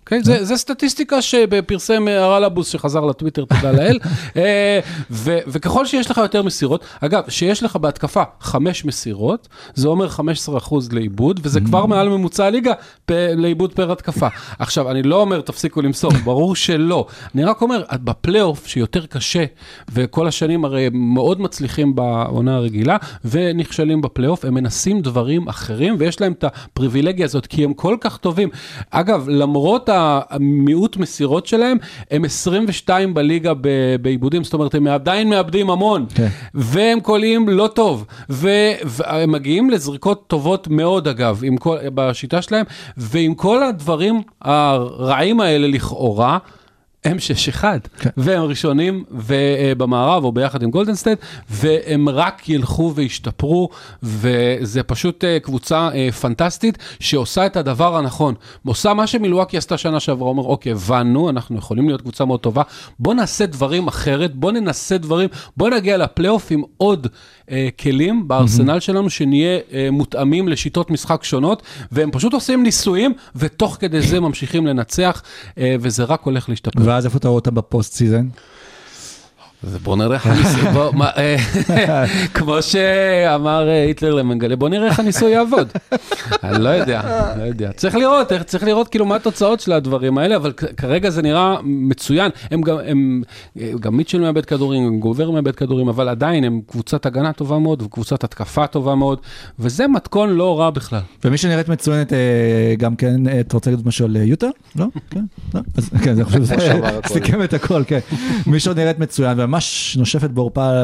אוקיי? 0.04 0.24
זה, 0.24 0.46
זה 0.46 0.58
סטטיסטיקה 0.58 1.22
שפרסם 1.22 2.08
אה, 2.08 2.24
הרלבוס 2.24 2.68
שחזר 2.68 3.06
לטוויטר, 3.06 3.46
תודה 3.46 3.72
לאל. 3.72 4.00
אה, 4.38 4.80
ו, 5.12 5.38
וככל 5.48 5.86
שיש 5.86 6.12
לך 6.12 6.18
יותר 6.18 6.44
מסירות, 6.44 6.86
אגב, 7.02 7.24
שיש 7.30 7.64
לך 7.64 7.76
בהתקפה 7.76 8.24
חמש 8.42 8.86
מסירות, 8.86 9.48
זה 9.74 9.88
אומר 9.88 10.08
15% 10.08 10.76
לעיבוד, 10.92 11.40
וזה 11.44 11.62
כבר 11.62 11.86
מעל 11.86 12.10
ממוצע 12.10 12.46
הליגה 12.46 12.74
פ, 13.06 13.12
לעיבוד 13.36 13.74
פר 13.74 13.92
התקפה. 13.92 14.28
עכשיו, 14.60 14.92
אני 14.92 15.04
לא 15.04 15.22
אומר 15.22 15.42
תפסיקו 15.42 15.82
למסור, 15.82 16.12
ברור 16.26 16.56
שלא. 16.56 17.06
אני 17.36 17.44
רק 17.44 17.62
אומר, 17.62 17.84
בפלייאוף 17.94 18.68
שיותר 18.68 19.06
קשה, 19.06 19.46
וכל 19.92 20.28
השנים 20.28 20.66
הרי 20.66 20.90
מאוד 20.94 21.42
מצליחים 21.42 21.96
בעונה 21.96 22.56
הרגילה, 22.56 22.98
ונכשלים 23.26 24.02
בפלייאוף, 24.02 24.46
הם 24.46 24.54
מנסים 24.54 25.02
דברים 25.02 25.48
אחרים, 25.48 25.96
ויש 26.00 26.22
להם 26.22 26.32
את 26.32 26.44
הפריבילגיה 26.44 27.26
הזאת, 27.26 27.46
כי 27.46 27.64
הם 27.64 27.74
כל 27.74 27.98
כך 28.02 28.18
טובים. 28.18 28.50
אגב, 28.92 29.30
למרות 29.30 29.90
המיעוט 29.94 30.98
מסירות 30.98 31.48
שלהם, 31.48 31.78
הם 32.12 32.26
22 32.26 33.14
בליגה 33.14 33.54
בעיבודים, 34.02 34.44
זאת 34.44 34.54
אומרת, 34.54 34.76
הם 34.76 34.88
עדיין 34.88 35.30
מאבדים 35.30 35.70
המון, 35.70 36.06
כן. 36.16 36.28
והם 36.54 37.00
קולעים 37.00 37.50
לא 37.50 37.70
טוב, 37.74 38.06
והם 38.30 39.32
מגיעים 39.32 39.70
לזריקות 39.70 40.24
טובות 40.28 40.68
מאוד, 40.68 41.08
אגב, 41.08 41.42
כל, 41.60 41.78
בשיטה 41.94 42.42
שלהם, 42.42 42.66
ועם 42.98 43.34
כל 43.34 43.64
הדברים 43.64 44.22
הרעים 44.42 45.40
האלה 45.40 45.68
לכאורה, 45.68 46.38
הם 47.08 47.27
6-1, 47.27 47.64
כן. 47.98 48.10
והם 48.18 48.42
ראשונים 48.42 49.04
במערב 49.78 50.24
או 50.24 50.32
ביחד 50.32 50.64
עם 50.64 50.72
גולדן 50.72 50.96
סטייט, 50.96 51.20
והם 51.50 52.10
רק 52.10 52.50
ילכו 52.50 52.92
וישתפרו, 52.96 53.70
וזה 54.04 54.84
פשוט 54.84 55.24
אה, 55.24 55.40
קבוצה 55.40 55.90
אה, 55.94 56.12
פנטסטית 56.12 56.78
שעושה 57.00 57.46
את 57.46 57.58
הדבר 57.58 57.98
הנכון. 57.98 58.36
עושה 58.66 58.94
מה 58.94 59.08
שמילואקי 59.08 59.58
עשתה 59.58 59.78
שנה 59.78 60.00
שעברה, 60.00 60.30
אומר, 60.30 60.44
אוקיי, 60.44 60.72
הבנו, 60.72 61.30
אנחנו 61.30 61.58
יכולים 61.58 61.88
להיות 61.88 62.02
קבוצה 62.02 62.26
מאוד 62.26 62.40
טובה, 62.40 62.64
בוא 63.00 63.14
נעשה 63.14 63.46
דברים 63.46 63.88
אחרת, 63.88 64.36
בוא 64.36 64.52
ננסה 64.52 64.98
דברים, 64.98 65.30
בוא 65.58 65.70
נגיע 65.70 65.98
לפלייאוף 65.98 66.52
עם 66.52 66.62
עוד 66.78 67.08
אה, 67.52 67.70
כלים 67.80 68.28
בארסנל 68.28 68.80
שלנו, 68.80 69.10
שנהיה 69.10 69.60
אה, 69.74 69.90
מותאמים 69.92 70.48
לשיטות 70.48 70.92
משחק 70.92 71.24
שונות, 71.24 71.62
והם 71.92 72.12
פשוט 72.12 72.34
עושים 72.34 72.64
ניסויים, 72.64 73.14
ותוך 73.36 73.78
כדי 73.80 74.02
זה 74.02 74.20
ממשיכים 74.20 74.68
לנצח, 74.68 75.22
אה, 75.58 75.76
וזה 75.80 76.04
רק 76.04 76.22
הולך 76.22 76.50
להשתפר. 76.50 76.82
ואז 76.94 77.06
איפה 77.06 77.18
אתה 77.18 77.28
רואה 77.28 77.36
אותם 77.36 77.56
ב 77.56 77.64
post 77.64 77.94
season? 77.94 78.28
אז 79.64 79.78
בוא 79.84 79.98
נראה 79.98 80.14
איך 80.14 80.28
הניסוי, 80.28 80.62
אה, 81.18 82.06
כמו 82.34 82.62
שאמר 82.62 83.68
אה, 83.68 83.84
היטלר 83.84 84.14
למנגלה, 84.14 84.56
בוא 84.56 84.70
נראה 84.70 84.88
איך 84.88 85.00
הניסוי 85.00 85.32
יעבוד. 85.32 85.68
אני 86.44 86.64
לא 86.64 86.70
יודע, 86.70 87.32
לא 87.38 87.44
יודע. 87.44 87.72
צריך 87.72 87.96
לראות, 87.96 88.28
צריך 88.46 88.64
לראות 88.64 88.88
כאילו 88.88 89.06
מה 89.06 89.16
התוצאות 89.16 89.60
של 89.60 89.72
הדברים 89.72 90.18
האלה, 90.18 90.36
אבל 90.36 90.52
כרגע 90.52 91.10
זה 91.10 91.22
נראה 91.22 91.56
מצוין. 91.64 92.32
הם 92.52 92.62
גם, 92.62 92.78
הם, 92.86 93.24
אה, 93.60 93.72
גם 93.80 93.98
מיטשל 93.98 94.22
מאבד 94.22 94.46
כדורים, 94.46 94.86
גם 94.86 95.00
גובר 95.00 95.32
מאבד 95.32 95.56
כדורים, 95.56 95.88
אבל 95.90 96.10
עדיין 96.10 96.44
הם 96.44 96.62
קבוצת 96.68 97.06
הגנה 97.06 97.34
טובה 97.34 97.60
מאוד, 97.60 97.82
וקבוצת 97.82 98.24
התקפה 98.24 98.68
טובה 98.68 98.96
מאוד, 98.96 99.20
וזה 99.60 99.88
מתכון 99.88 100.30
לא 100.30 100.60
רע 100.60 100.70
בכלל. 100.70 101.02
ומי 101.26 101.38
שנראית 101.38 101.70
מצוינת 101.70 102.14
גם 102.78 102.96
כן, 102.96 103.40
אתה 103.40 103.58
רוצה 103.58 103.72
להגיד 103.72 103.88
משהו 103.88 104.06
על 104.06 104.16
יוטה? 104.16 104.48
לא? 104.76 104.86
כן? 105.10 105.24
לא? 105.54 105.62
כן, 106.04 106.12
אני 106.12 106.24
חושב. 106.24 106.40
סיכם 107.14 107.44
את 107.44 107.54
הכל, 107.54 107.84
כן. 107.88 108.00
מי 108.48 108.60
שנראית 108.60 109.00
מצוין 109.00 109.40
וממש 109.54 109.98
נושפת 110.00 110.30
בעורפה 110.30 110.62
אה, 110.72 110.84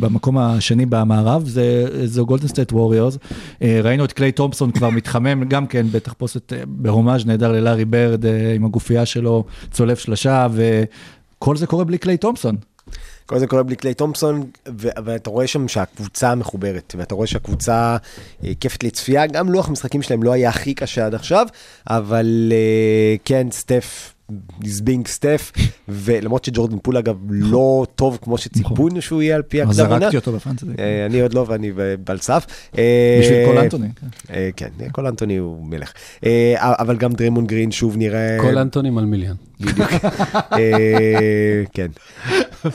במקום 0.00 0.38
השני 0.38 0.86
במערב, 0.86 1.48
זה- 1.48 2.06
זו 2.06 2.26
גולדן 2.26 2.48
סטייט 2.48 2.72
ווריורס. 2.72 3.18
ראינו 3.62 4.04
את 4.04 4.12
קליי 4.12 4.32
תומפסון 4.32 4.70
כבר 4.70 4.90
מתחמם, 4.90 5.44
גם 5.44 5.66
כן, 5.66 5.86
בפוסט 5.92 6.52
אה, 6.52 6.62
הומאז' 6.66 7.26
נהדר 7.26 7.52
ללארי 7.52 7.84
ברד 7.84 8.26
אה, 8.26 8.52
עם 8.54 8.64
הגופייה 8.64 9.06
שלו, 9.06 9.44
צולף 9.70 9.98
שלושה, 9.98 10.46
וכל 11.38 11.56
זה 11.56 11.66
קורה 11.66 11.84
בלי 11.84 11.98
קליי 11.98 12.16
תומפסון. 12.16 12.56
כל 13.26 13.38
זה 13.38 13.46
קורה 13.46 13.62
בלי 13.62 13.76
קליי 13.76 13.94
תומפסון, 13.94 14.42
ו- 14.78 14.88
ואתה 15.04 15.30
רואה 15.30 15.46
שם 15.46 15.68
שהקבוצה 15.68 16.34
מחוברת, 16.34 16.94
ואתה 16.98 17.14
רואה 17.14 17.26
שהקבוצה 17.26 17.96
אה, 18.44 18.52
כיפית 18.60 18.84
לצפייה, 18.84 19.26
גם 19.26 19.52
לוח 19.52 19.68
המשחקים 19.68 20.02
שלהם 20.02 20.22
לא 20.22 20.32
היה 20.32 20.48
הכי 20.48 20.74
קשה 20.74 21.06
עד 21.06 21.14
עכשיו, 21.14 21.46
אבל 21.86 22.52
אה, 22.52 23.16
כן, 23.24 23.46
סטף, 23.50 24.14
this 24.60 24.80
being 24.80 25.06
סטף, 25.06 25.52
ולמרות 25.88 26.44
שג'ורדן 26.44 26.78
פול 26.82 26.96
אגב 26.96 27.16
לא 27.28 27.86
טוב 27.94 28.18
כמו 28.22 28.38
שציפינו 28.38 29.02
שהוא 29.02 29.22
יהיה 29.22 29.36
MIP 29.36 29.60
עונה, 29.60 29.72
זרקתי 29.72 30.16
אותו 30.16 30.32
בפאנטזי. 30.32 30.66
אה, 30.78 31.06
אני 31.06 31.20
עוד 31.20 31.34
לא 31.34 31.44
ואני 31.48 31.72
על 32.06 32.18
סף. 32.18 32.46
אה, 32.78 33.18
בשביל 33.20 33.46
קול 33.46 33.58
אנטוני. 33.58 33.88
כן. 34.00 34.34
אה, 34.34 34.50
כן, 34.56 34.68
קול 34.92 35.06
אנטוני 35.06 35.36
הוא 35.36 35.66
מלך. 35.66 35.92
אה, 36.24 36.54
אבל 36.58 36.96
גם 36.96 37.12
דריימונד 37.12 37.46
גרין 37.46 37.70
שוב 37.70 37.96
נראה... 37.96 38.38
כל 38.40 38.58
אנטונים 38.58 38.98
על 38.98 39.04
מיליון. 39.64 39.88
אה, 40.58 41.62
כן. 41.72 41.86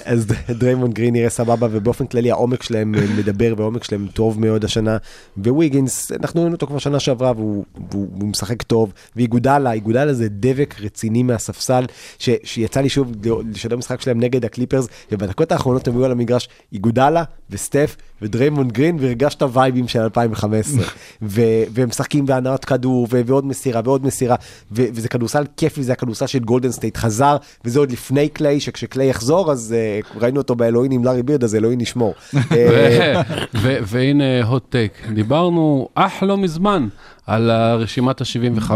אז 0.05 0.27
דריימונד 0.49 0.93
גרין 0.93 1.13
נראה 1.13 1.29
סבבה, 1.29 1.67
ובאופן 1.71 2.05
כללי 2.05 2.31
העומק 2.31 2.63
שלהם 2.63 2.95
אה, 2.95 3.01
מדבר, 3.17 3.53
והעומק 3.57 3.83
שלהם 3.83 4.07
טוב 4.13 4.39
מאוד 4.39 4.65
השנה. 4.65 4.97
וויגינס, 5.37 6.11
אנחנו 6.11 6.41
ראינו 6.41 6.55
אותו 6.55 6.67
כבר 6.67 6.77
שנה 6.77 6.99
שעברה, 6.99 7.31
והוא, 7.35 7.65
והוא, 7.91 8.07
והוא 8.17 8.29
משחק 8.29 8.63
טוב. 8.63 8.93
ואיגודלה, 9.15 9.71
איגודלה 9.71 10.13
זה 10.13 10.27
דבק 10.29 10.75
רציני 10.79 11.23
מהספסל, 11.23 11.85
ש, 12.19 12.29
שיצא 12.43 12.81
לי 12.81 12.89
שוב 12.89 13.11
לשדר 13.51 13.77
משחק 13.77 14.01
שלהם 14.01 14.19
נגד 14.19 14.45
הקליפרס, 14.45 14.87
ובדקות 15.11 15.51
האחרונות 15.51 15.87
הם 15.87 15.95
היו 15.95 16.05
על 16.05 16.11
המגרש 16.11 16.49
איגודלה 16.73 17.23
וסטף 17.49 17.95
ודריימונד 18.21 18.71
גרין, 18.71 18.97
והרגשת 18.99 19.43
וייבים 19.53 19.87
של 19.87 19.99
2015. 19.99 20.85
ו, 21.21 21.41
והם 21.71 21.87
משחקים 21.87 22.25
בהנעת 22.25 22.65
כדור, 22.65 23.07
ו, 23.11 23.21
ועוד 23.25 23.45
מסירה 23.45 23.81
ועוד 23.83 24.05
מסירה, 24.05 24.35
ו, 24.71 24.83
וזה 24.93 25.09
כדורסל 25.09 25.43
כיפי, 25.57 25.83
זה 25.83 25.91
הכדורסל 25.91 26.27
של 26.27 26.39
גולדן 26.39 26.71
סטייט 26.71 26.97
חזר, 26.97 27.37
וזה 27.65 27.79
עוד 27.79 27.91
לפני 27.91 28.29
קליי, 28.29 28.59
שכשקליי 28.59 29.09
יחזור, 29.09 29.51
אז 29.51 29.75
uh, 29.75 30.17
ראינו 30.21 30.37
אותו 30.37 30.55
באלוהים 30.55 30.91
עם 30.91 31.03
לארי 31.03 31.23
בירד, 31.23 31.43
אז 31.43 31.55
אלוהים 31.55 31.81
ישמור. 31.81 32.13
אה, 32.51 33.21
והנה 33.63 34.51
hot 34.51 34.73
take, 34.73 35.13
דיברנו 35.13 35.89
אך 35.95 36.23
לא 36.23 36.37
מזמן 36.37 36.87
על 37.27 37.49
הרשימת 37.49 38.21
ה-75 38.21 38.71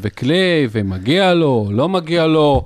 וקליי 0.00 0.68
ומגיע 0.70 1.34
לו, 1.34 1.68
לא 1.72 1.88
מגיע 1.88 2.26
לו, 2.26 2.64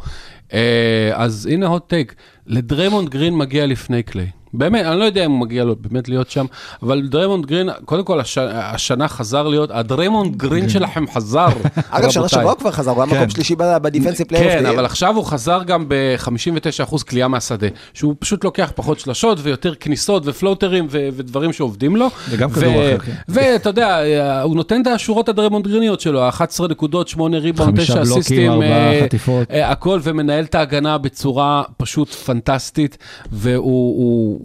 אה, 0.53 1.11
אז 1.15 1.49
הנה 1.53 1.77
hot 1.77 1.93
take, 1.93 2.15
לדריימונד 2.47 3.09
גרין 3.09 3.37
מגיע 3.37 3.67
לפני 3.67 4.03
קליי. 4.03 4.40
באמת, 4.55 4.87
אני 4.87 4.99
לא 4.99 5.05
יודע 5.05 5.25
אם 5.25 5.31
הוא 5.31 5.41
מגיע 5.41 5.65
לו 5.65 5.77
באמת 5.81 6.09
להיות 6.09 6.31
שם, 6.31 6.47
אבל 6.83 7.09
דריימונד 7.09 7.47
גרין, 7.47 7.69
קודם 7.85 8.05
כל 8.05 8.21
הש... 8.21 8.39
השנה 8.39 9.09
חזר 9.09 9.49
להיות, 9.49 9.71
הדריימונד 9.73 10.37
גרין 10.37 10.69
שלכם 10.69 11.05
חזר. 11.15 11.49
אגב, 11.91 12.11
שנה. 12.11 12.29
שעברה 12.29 12.53
הוא 12.53 12.59
כבר 12.59 12.71
חזר, 12.71 12.91
הוא 12.91 13.03
היה 13.03 13.11
כן. 13.11 13.17
מקום 13.17 13.31
שלישי 13.31 13.55
ב 13.57 13.63
defensive 13.63 14.25
player 14.25 14.43
of. 14.43 14.53
כן, 14.53 14.67
אבל 14.67 14.85
עכשיו 14.85 15.17
הוא 15.17 15.25
חזר 15.25 15.63
גם 15.63 15.85
ב-59% 15.89 17.05
קליעה 17.05 17.29
מהשדה, 17.29 17.67
שהוא 17.95 18.15
פשוט 18.19 18.45
לוקח 18.45 18.73
פחות 18.75 19.01
שלשות 19.01 19.39
ויותר 19.43 19.75
כניסות 19.75 20.23
ופלואטרים 20.27 20.87
ו- 20.91 21.09
ודברים 21.17 21.53
שעובדים 21.53 21.97
לו. 21.97 22.09
זה 22.31 22.37
גם 22.37 22.49
ו- 22.53 22.55
כדור 22.55 22.73
אחר, 22.73 22.99
כן. 22.99 23.13
ואתה 23.29 23.69
יודע, 23.69 24.03
הוא 24.43 24.57
נותן 24.57 24.83
את 24.83 24.87
השורות 24.87 25.29
הדריימונד 25.29 25.69
גריניות 25.69 26.01
שלו, 26.01 26.29
11 26.29 26.69
נקודות, 26.69 27.09
8 27.09 27.39
ריבאונד, 27.39 27.77
חמישה 27.77 27.93
9 27.93 28.03
בלוקים, 28.03 28.19
אסיסטים, 28.19 28.63
אה. 28.63 29.07
אה, 29.51 29.71
הכל, 29.71 30.01
ומנהל 30.03 30.45
את 30.45 30.55
ההגנה 30.55 30.99
בצורה 30.99 31.63
פשוט 31.77 32.09
פנטסטית, 32.09 32.99
והוא 33.33 34.40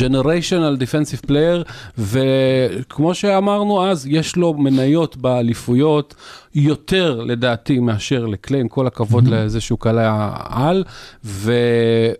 generational 0.00 0.76
defensive 0.76 1.20
player, 1.26 1.64
וכמו 1.98 3.14
שאמרנו 3.14 3.86
אז, 3.86 4.06
יש 4.06 4.36
לו 4.36 4.54
מניות 4.54 5.16
באליפויות 5.16 6.14
יותר 6.54 7.20
לדעתי 7.20 7.78
מאשר 7.78 8.26
לקליי, 8.26 8.60
עם 8.60 8.68
כל 8.68 8.86
הכבוד 8.86 9.28
לזה 9.28 9.60
שהוא 9.60 9.78
קלע 9.78 10.30
על, 10.48 10.84
והוא 11.24 12.16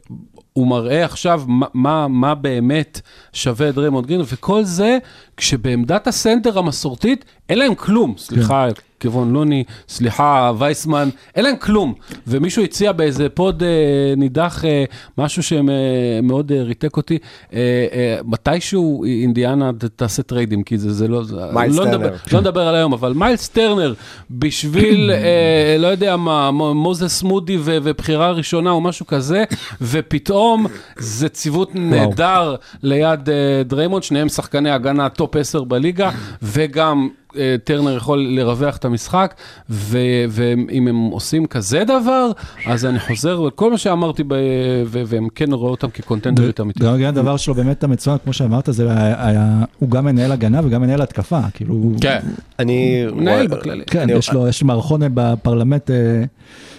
מראה 0.57 1.05
עכשיו 1.05 1.43
מה, 1.47 1.67
מה, 1.75 2.09
מה 2.09 2.35
באמת 2.35 3.01
שווה 3.33 3.73
דריימונד 3.73 4.07
גרין, 4.07 4.21
וכל 4.33 4.65
זה 4.65 4.99
כשבעמדת 5.37 6.07
הסנטר 6.07 6.59
המסורתית 6.59 7.25
אין 7.49 7.59
להם 7.59 7.75
כלום, 7.75 8.15
סליחה. 8.19 8.67
קוון 9.01 9.33
לוני, 9.33 9.65
סליחה, 9.89 10.53
וייסמן, 10.59 11.09
אין 11.35 11.45
להם 11.45 11.57
כלום. 11.57 11.95
ומישהו 12.27 12.63
הציע 12.65 12.93
באיזה 12.93 13.29
pod 13.29 13.63
אה, 13.63 13.69
נידח 14.17 14.65
אה, 14.65 14.85
משהו 15.19 15.43
שמאוד 15.43 16.53
אה, 16.53 16.63
ריתק 16.63 16.97
אותי, 16.97 17.19
אה, 17.53 17.59
אה, 17.93 18.19
מתישהו 18.25 19.05
אינדיאנה 19.05 19.71
תעשה 19.97 20.23
טריידים, 20.23 20.63
כי 20.63 20.79
זה, 20.79 20.93
זה 20.93 21.09
לא, 21.09 21.23
מיילס 21.53 21.77
לא 21.77 21.85
טרנר. 21.85 21.97
נדבר, 21.99 22.15
לא 22.33 22.41
נדבר 22.41 22.69
על 22.69 22.75
היום, 22.75 22.93
אבל 22.93 23.13
מיילס 23.13 23.49
טרנר, 23.49 23.95
בשביל, 24.31 25.11
אה, 25.11 25.77
לא 25.79 25.87
יודע 25.87 26.17
מה, 26.17 26.51
מו- 26.51 26.75
מוזס 26.75 27.23
מודי 27.23 27.57
ו- 27.57 27.79
ובחירה 27.83 28.31
ראשונה 28.31 28.71
או 28.71 28.81
משהו 28.81 29.07
כזה, 29.07 29.45
ופתאום 29.81 30.67
זה 30.99 31.29
ציוות 31.29 31.71
נהדר 31.75 32.55
ליד 32.83 33.29
אה, 33.31 33.35
דריימונד, 33.65 34.03
שניהם 34.03 34.29
שחקני 34.29 34.71
הגנה 34.71 35.09
top 35.09 35.26
10 35.35 35.65
בליגה, 35.65 36.11
וגם... 36.43 37.09
אה, 37.39 37.57
טרנר 37.65 37.97
יכול 37.97 38.19
לרווח 38.19 38.77
את 38.77 38.85
המשחק, 38.85 39.35
ו- 39.71 39.99
ואם 40.31 40.89
הם 40.89 40.97
עושים 40.97 41.47
כזה 41.47 41.83
דבר, 41.85 42.31
אז 42.67 42.85
אני 42.85 42.99
חוזר 42.99 43.43
על 43.45 43.51
כל 43.51 43.71
מה 43.71 43.79
שאמרתי, 43.79 44.23
ב- 44.25 44.35
ו- 44.87 45.03
והם 45.07 45.29
כן 45.35 45.53
רואה 45.53 45.71
אותם 45.71 45.91
כקונטנדרית 45.91 46.61
אמיתית. 46.61 46.83
גם 46.83 47.03
הדבר 47.05 47.37
שלו 47.37 47.55
באמת 47.55 47.85
המצוין, 47.85 48.17
כמו 48.25 48.33
שאמרת, 48.33 48.69
זה 48.73 48.91
היה- 48.91 49.27
היה- 49.29 49.65
הוא 49.79 49.91
גם 49.91 50.05
מנהל 50.05 50.33
הגנה 50.33 50.61
וגם 50.65 50.83
מנהל 50.83 51.03
התקפה, 51.03 51.41
כאילו... 51.55 51.93
כן, 52.01 52.19
אני... 52.59 53.07
מנהל 53.13 53.47
בכללי. 53.47 53.85
כן, 53.87 54.01
אני- 54.01 54.13
יש 54.13 54.33
לו, 54.33 54.49
יש 54.49 54.63
מערכון 54.63 55.01
בפרלמנט 55.15 55.91
אה, 55.91 55.97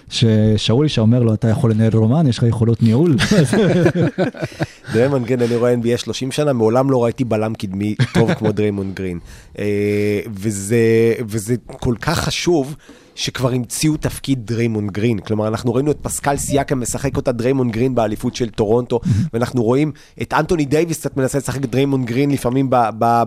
שאולי 0.09 0.89
שאומר 0.89 1.24
לו, 1.24 1.34
אתה 1.34 1.47
יכול 1.47 1.72
לנהל 1.72 1.95
רומן, 1.95 2.28
יש 2.28 2.38
לך 2.38 2.43
יכולות 2.43 2.84
ניהול. 2.84 3.16
דריימונד 4.93 5.26
גרין, 5.26 5.41
אני 5.41 5.55
רואה 5.55 5.74
NBA 5.74 5.97
30 5.97 6.32
שנה, 6.32 6.53
מעולם 6.53 6.91
לא 6.91 7.03
ראיתי 7.03 7.24
בלם 7.24 7.53
קדמי 7.53 7.95
טוב 8.14 8.34
כמו 8.34 8.51
דריימונד 8.51 8.95
גרין. 8.95 9.20
אה, 9.60 10.20
וזה, 10.36 11.14
וזה 11.28 11.55
כל 11.68 11.95
כך 12.01 12.20
חשוב. 12.20 12.76
שכבר 13.18 13.51
המציאו 13.51 13.97
תפקיד 13.97 14.45
דריימונד 14.45 14.91
גרין. 14.91 15.20
כלומר, 15.20 15.47
אנחנו 15.47 15.74
ראינו 15.74 15.91
את 15.91 15.97
פסקל 16.01 16.38
סיאקם 16.38 16.82
משחק 16.82 17.18
אותה 17.18 17.32
דריימונד 17.32 17.72
גרין 17.72 17.95
באליפות 17.95 18.36
של 18.36 18.49
טורונטו, 18.49 18.99
ואנחנו 19.34 19.64
רואים 19.64 19.91
את 20.22 20.34
אנטוני 20.34 20.66
דייוויס 20.66 20.99
קצת 20.99 21.18
מנסה 21.18 21.38
לשחק 21.38 21.64
את 21.64 21.70
דריימונד 21.70 22.05
גרין 22.05 22.32
לפעמים 22.32 22.70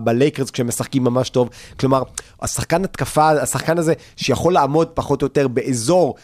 בלייקרס 0.03 0.51
כשהם 0.51 0.67
משחקים 0.67 1.03
ממש 1.03 1.29
טוב. 1.29 1.49
כלומר, 1.79 2.03
השחקן 2.41 2.83
התקפה, 2.83 3.29
השחקן 3.29 3.77
הזה 3.77 3.93
שיכול 4.15 4.53
לעמוד 4.53 4.87
פחות 4.87 5.21
או 5.21 5.25
יותר 5.25 5.47
באזור 5.47 6.15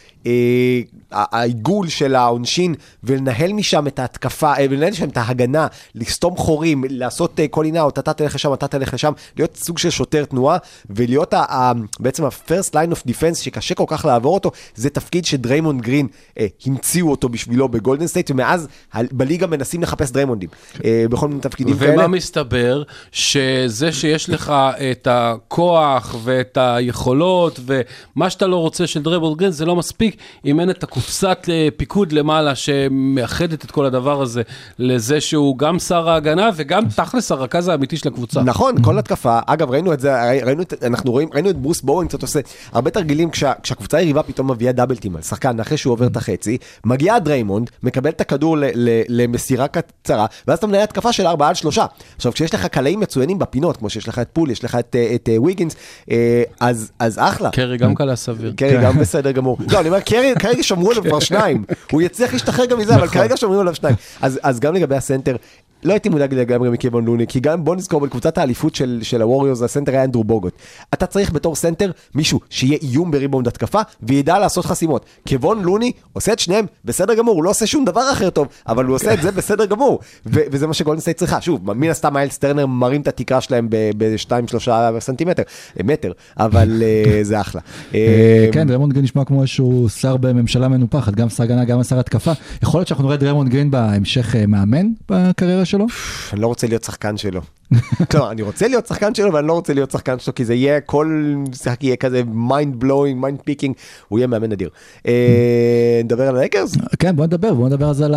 העיגול 1.11 1.87
של 1.87 2.15
העונשין 2.15 2.75
ולנהל 3.03 3.53
משם 3.53 3.87
את 3.87 3.99
ההתקפה, 3.99 4.53
אה, 4.53 4.65
ולנהל 4.69 4.93
שם 4.93 5.09
את 5.09 5.17
ההגנה, 5.17 5.67
לסתום 5.95 6.37
חורים, 6.37 6.83
לעשות 6.89 7.39
אה, 7.39 7.47
call 7.47 7.65
it 7.65 7.77
out, 7.77 7.99
אתה 7.99 8.13
תלך 8.13 8.35
לשם, 8.35 8.53
אתה 8.53 8.67
תלך 8.67 8.93
לשם, 8.93 9.11
להיות 9.37 9.57
סוג 9.57 9.77
של 9.77 9.89
שוטר 9.89 10.25
תנועה, 10.25 10.57
ולהיות 10.89 11.33
ה- 11.33 11.43
ה- 11.49 11.71
בעצם 11.99 12.25
ה-first 12.25 12.69
line 12.73 12.91
of 12.93 13.09
defense 13.09 13.35
שקשה 13.35 13.75
כל 13.75 13.83
כך 13.87 14.05
לעבור 14.05 14.33
אותו, 14.33 14.51
זה 14.75 14.89
תפקיד 14.89 15.25
שדריימונד 15.25 15.81
גרין 15.81 16.07
אה, 16.39 16.47
המציאו 16.65 17.11
אותו 17.11 17.29
בשבילו 17.29 17.67
בגולדן 17.67 18.07
סטייט, 18.07 18.31
ומאז 18.31 18.67
בליגה 19.11 19.47
מנסים 19.47 19.81
לחפש 19.81 20.11
דריימונדים, 20.11 20.49
אה, 20.85 21.05
בכל 21.09 21.27
מיני 21.27 21.41
תפקידים 21.41 21.77
כאלה. 21.77 21.93
ומה 21.93 22.07
מסתבר? 22.07 22.83
שזה 23.11 23.91
שיש 23.91 24.29
לך 24.29 24.53
את 24.91 25.07
הכוח 25.11 26.15
ואת 26.23 26.57
היכולות 26.61 27.59
ומה 27.65 28.29
שאתה 28.29 28.47
לא 28.47 28.55
רוצה 28.55 28.87
של 28.87 29.01
דריימונד 29.01 29.37
גרין 29.37 29.51
זה 29.51 29.65
לא 29.65 29.75
מספיק 29.75 30.16
אם 30.45 30.59
אין 30.59 30.69
את 30.69 30.83
הקופסת 30.83 31.45
אה, 31.49 31.67
פיקוד 31.77 32.11
למעלה 32.11 32.55
שמאחדת 32.55 33.65
את 33.65 33.71
כל 33.71 33.85
הדבר 33.85 34.21
הזה 34.21 34.41
לזה 34.79 35.21
שהוא 35.21 35.57
גם 35.57 35.79
שר 35.79 36.09
ההגנה 36.09 36.49
וגם 36.55 36.83
תכלס 36.95 37.31
הרכז 37.31 37.67
האמיתי 37.67 37.97
של 37.97 38.07
הקבוצה. 38.07 38.41
נכון, 38.41 38.83
כל 38.83 38.99
התקפה, 38.99 39.39
אגב 39.45 39.71
ראינו 39.71 39.93
את 39.93 39.99
זה, 39.99 40.31
ראינו 40.43 40.61
את, 40.61 40.73
אנחנו 40.83 41.11
רואים, 41.11 41.29
ראינו 41.33 41.49
את 41.49 41.57
ברוס 41.57 41.81
בראון 41.81 42.07
קצת 42.07 42.21
עושה 42.21 42.39
הרבה 42.71 42.91
תרגילים 42.91 43.29
כשה, 43.29 43.53
כשהקבוצה 43.63 43.97
היריבה 43.97 44.23
פתאום 44.23 44.51
מביאה 44.51 44.71
double 44.71 44.98
team 44.98 45.15
על 45.15 45.21
שחקן 45.21 45.59
אחרי 45.59 45.77
שהוא 45.77 45.93
עובר 45.93 46.07
את 46.07 46.17
החצי, 46.17 46.57
מגיע 46.85 47.19
דריימונד, 47.19 47.69
מקבל 47.83 48.09
את 48.09 48.21
הכדור 48.21 48.57
ל, 48.57 48.63
ל, 48.75 49.01
למסירה 49.07 49.67
קצרה, 49.67 50.25
ואז 50.47 50.57
אתה 50.57 50.67
מנהל 50.67 50.83
התקפה 50.83 51.13
של 51.13 51.27
4 51.27 51.47
על 51.47 51.55
3. 51.55 51.79
עכשיו 52.15 52.31
כשיש 52.31 52.53
לך 52.53 52.65
קלעים 52.65 52.99
מצוינים 52.99 53.39
בפינות, 53.39 53.77
כמו 53.77 53.89
שיש 53.89 54.07
לך 54.07 54.19
את 54.19 54.27
פול, 54.33 54.51
יש 54.51 54.63
לך 54.63 54.75
את, 54.75 54.95
אה, 54.95 55.15
את, 55.15 55.29
את 55.33 55.43
ויגינס, 55.43 55.75
אה, 56.11 56.43
אז, 56.59 56.91
אז 56.99 57.19
אחלה. 57.19 57.49
קרי 57.49 57.77
גם 57.77 57.95
קלע 57.95 58.15
סביר. 58.15 58.53
קרי 58.57 58.83
גם 58.83 58.99
בסדר 58.99 59.31
גמור. 59.31 59.57
לא, 59.71 59.79
אני 59.79 59.87
אומר, 59.87 59.99
כרגע 60.39 60.63
שמרו 60.63 60.91
עליו 60.91 61.03
כבר 61.03 61.19
שניים. 61.19 61.63
הוא 61.91 62.01
יצליח 62.01 62.33
להשתחרר 62.33 62.65
גם 62.65 62.79
מזה, 62.79 62.95
אבל 62.95 63.07
כרגע 63.07 63.37
שמרו 63.37 63.61
עליו 63.61 63.75
שניים. 63.75 63.95
אז 64.21 64.39
אז 64.43 64.59
גם 64.59 64.73
לגבי 64.73 64.95
הסנטר, 64.95 65.35
לא 65.83 65.93
הייתי 65.93 66.09
מודאג 66.09 66.33
לגמרי 66.33 66.69
מקוון 66.69 67.05
לוני, 67.05 67.27
כי 67.27 67.39
גם 67.39 67.63
בוא 67.63 67.75
נזכור 67.75 68.01
בקבוצת 68.01 68.37
האליפות 68.37 68.75
של, 68.75 68.99
של 69.01 69.21
הווריורס, 69.21 69.61
הסנטר 69.61 69.91
היה 69.91 70.03
אנדרו 70.03 70.23
בוגוט. 70.23 70.53
אתה 70.93 71.05
צריך 71.05 71.31
בתור 71.31 71.55
סנטר 71.55 71.91
מישהו 72.15 72.39
שיהיה 72.49 72.77
איום 72.81 73.11
בריבאונד 73.11 73.47
התקפה, 73.47 73.81
וידע 74.03 74.39
לעשות 74.39 74.65
חסימות. 74.65 75.05
קוון 75.25 75.61
לוני 75.61 75.91
עושה 76.13 76.33
את 76.33 76.39
שניהם 76.39 76.65
בסדר 76.85 77.13
גמור, 77.13 77.35
הוא 77.35 77.43
לא 77.43 77.49
עושה 77.49 77.67
שום 77.67 77.85
דבר 77.85 78.11
אחר 78.11 78.29
טוב, 78.29 78.47
אבל 78.67 78.85
הוא 78.85 78.95
עושה 78.95 79.13
את 79.13 79.21
זה 79.21 79.31
בסדר 79.31 79.65
גמור. 79.65 79.99
ו- 80.25 80.39
וזה 80.51 80.67
מה 80.67 80.73
שגולדן 80.73 81.01
סטייט 81.01 81.17
צריכה. 81.17 81.41
שוב, 81.41 81.73
מן 81.73 81.89
הסתם 81.89 82.13
מיילס 82.13 82.37
טרנר 82.37 82.65
מרים 82.65 83.01
את 83.01 83.07
התקרה 83.07 83.41
שלהם 83.41 83.67
ב-2-3 83.69 84.69
סנטימטר, 84.99 85.43
מטר, 85.83 86.11
אבל 86.37 86.83
אה, 86.83 87.23
זה 87.23 87.41
אחלה. 87.41 87.61
אה, 87.95 87.99
אה, 87.99 88.49
כן, 88.51 88.67
דריימונד 88.67 88.93
גרין 88.93 89.03
נשמע 89.03 89.25
כמו 89.25 89.41
איזשהו 89.41 89.89
שר 89.89 90.17
בממשלה 90.17 90.67
מנופחת, 90.67 91.15
גם 91.15 91.29
שר 91.29 91.43
הגנה, 91.43 91.65
גם 91.65 91.83
שר 91.83 91.99
התקפה. 91.99 92.31
יכול 92.63 92.79
להיות 92.79 92.87
שאנחנו 92.87 93.05
נראה 93.05 93.17
דריימונד 93.17 93.49
גרין 93.49 93.71
בהמשך 93.71 94.35
אה, 94.35 94.45
מאמן 94.47 94.87
בקריירה 95.09 95.65
שלו? 95.69 95.85
אני 96.33 96.41
לא 96.41 96.47
רוצה 96.47 96.67
להיות 96.67 96.83
שחקן 96.83 97.17
שלו. 97.17 97.41
לא, 98.13 98.31
אני 98.31 98.41
רוצה 98.41 98.67
להיות 98.67 98.87
שחקן 98.87 99.15
שלו, 99.15 99.29
אבל 99.29 99.39
אני 99.39 99.47
לא 99.47 99.53
רוצה 99.53 99.73
להיות 99.73 99.91
שחקן 99.91 100.19
שלו, 100.19 100.35
כי 100.35 100.45
זה 100.45 100.53
יהיה, 100.53 100.81
כל 100.81 101.33
משחק 101.49 101.83
יהיה 101.83 101.95
כזה 101.95 102.21
mind 102.49 102.83
blowing, 102.83 103.23
mind 103.23 103.41
picking, 103.49 103.73
הוא 104.07 104.19
יהיה 104.19 104.27
מאמן 104.27 104.51
אדיר. 104.51 104.69
אה, 105.07 106.01
נדבר 106.03 106.27
על 106.27 106.37
הלייקרס? 106.37 106.75
כן, 106.99 107.15
בוא 107.15 107.25
נדבר, 107.25 107.53
בוא 107.53 107.67
נדבר 107.67 107.89
אז 107.89 108.01
על 108.01 108.15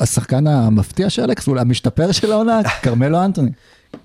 השחקן 0.00 0.46
המפתיע 0.46 1.10
של 1.10 1.22
הלייקרס, 1.22 1.48
אולי 1.48 1.60
המשתפר 1.60 2.12
של 2.12 2.32
העונה, 2.32 2.60
כרמלו 2.82 3.24
אנטוני. 3.24 3.50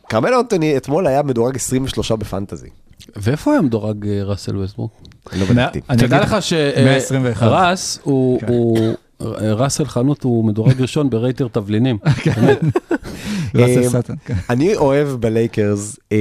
כרמל 0.10 0.34
אנטוני 0.34 0.78
אתמול 0.78 1.08
היה 1.08 1.24
מדורג 1.24 1.56
23 1.56 2.12
בפנטזי. 2.12 2.70
ואיפה 3.16 3.52
היה 3.52 3.62
מדורג 3.62 4.08
אה, 4.08 4.24
ראסל 4.24 4.58
ווסטבורג? 4.58 4.90
אני 5.32 5.40
לא 5.40 5.46
בדקתי. 5.46 5.82
אני 5.90 6.06
אגיד 6.06 6.14
לך 6.14 6.36
121. 6.86 7.40
שרס 7.40 8.00
הוא, 8.04 8.40
כן. 8.40 8.48
הוא, 8.48 8.94
ראסל 9.22 9.86
חנות 9.86 10.24
הוא 10.24 10.46
מדורג 10.46 10.82
ראשון 10.82 11.10
ברייטר 11.10 11.48
תבלינים. 11.48 11.98
ראסל 13.56 13.98
אה, 13.98 14.02
כן. 14.26 14.34
אני 14.50 14.76
אוהב 14.76 15.08
בלייקרס, 15.08 16.00
אה, 16.12 16.18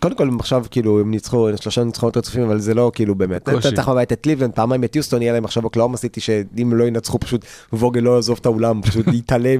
קודם 0.00 0.14
כל 0.14 0.30
עכשיו 0.38 0.64
כאילו 0.70 1.00
הם 1.00 1.10
ניצחו 1.10 1.48
שלושה 1.60 1.84
ניצחונות 1.84 2.16
רצופים 2.16 2.42
אבל 2.42 2.58
זה 2.58 2.74
לא 2.74 2.90
כאילו 2.94 3.14
באמת. 3.14 3.48
אתה 3.48 3.60
צריך 3.60 3.88
בבית 3.88 4.12
את 4.12 4.26
ליבלנד 4.26 4.52
פעמיים 4.52 4.84
את 4.84 4.96
יוסטון 4.96 5.22
יהיה 5.22 5.32
להם 5.32 5.44
עכשיו 5.44 5.64
אוקלאומה 5.64 5.96
סיטי 5.96 6.20
שאם 6.20 6.74
לא 6.74 6.84
ינצחו 6.84 7.18
פשוט 7.20 7.44
ווגל 7.72 8.00
לא 8.00 8.10
יעזוב 8.10 8.38
את 8.40 8.46
האולם 8.46 8.82
פשוט 8.86 9.06
יתעלה 9.12 9.54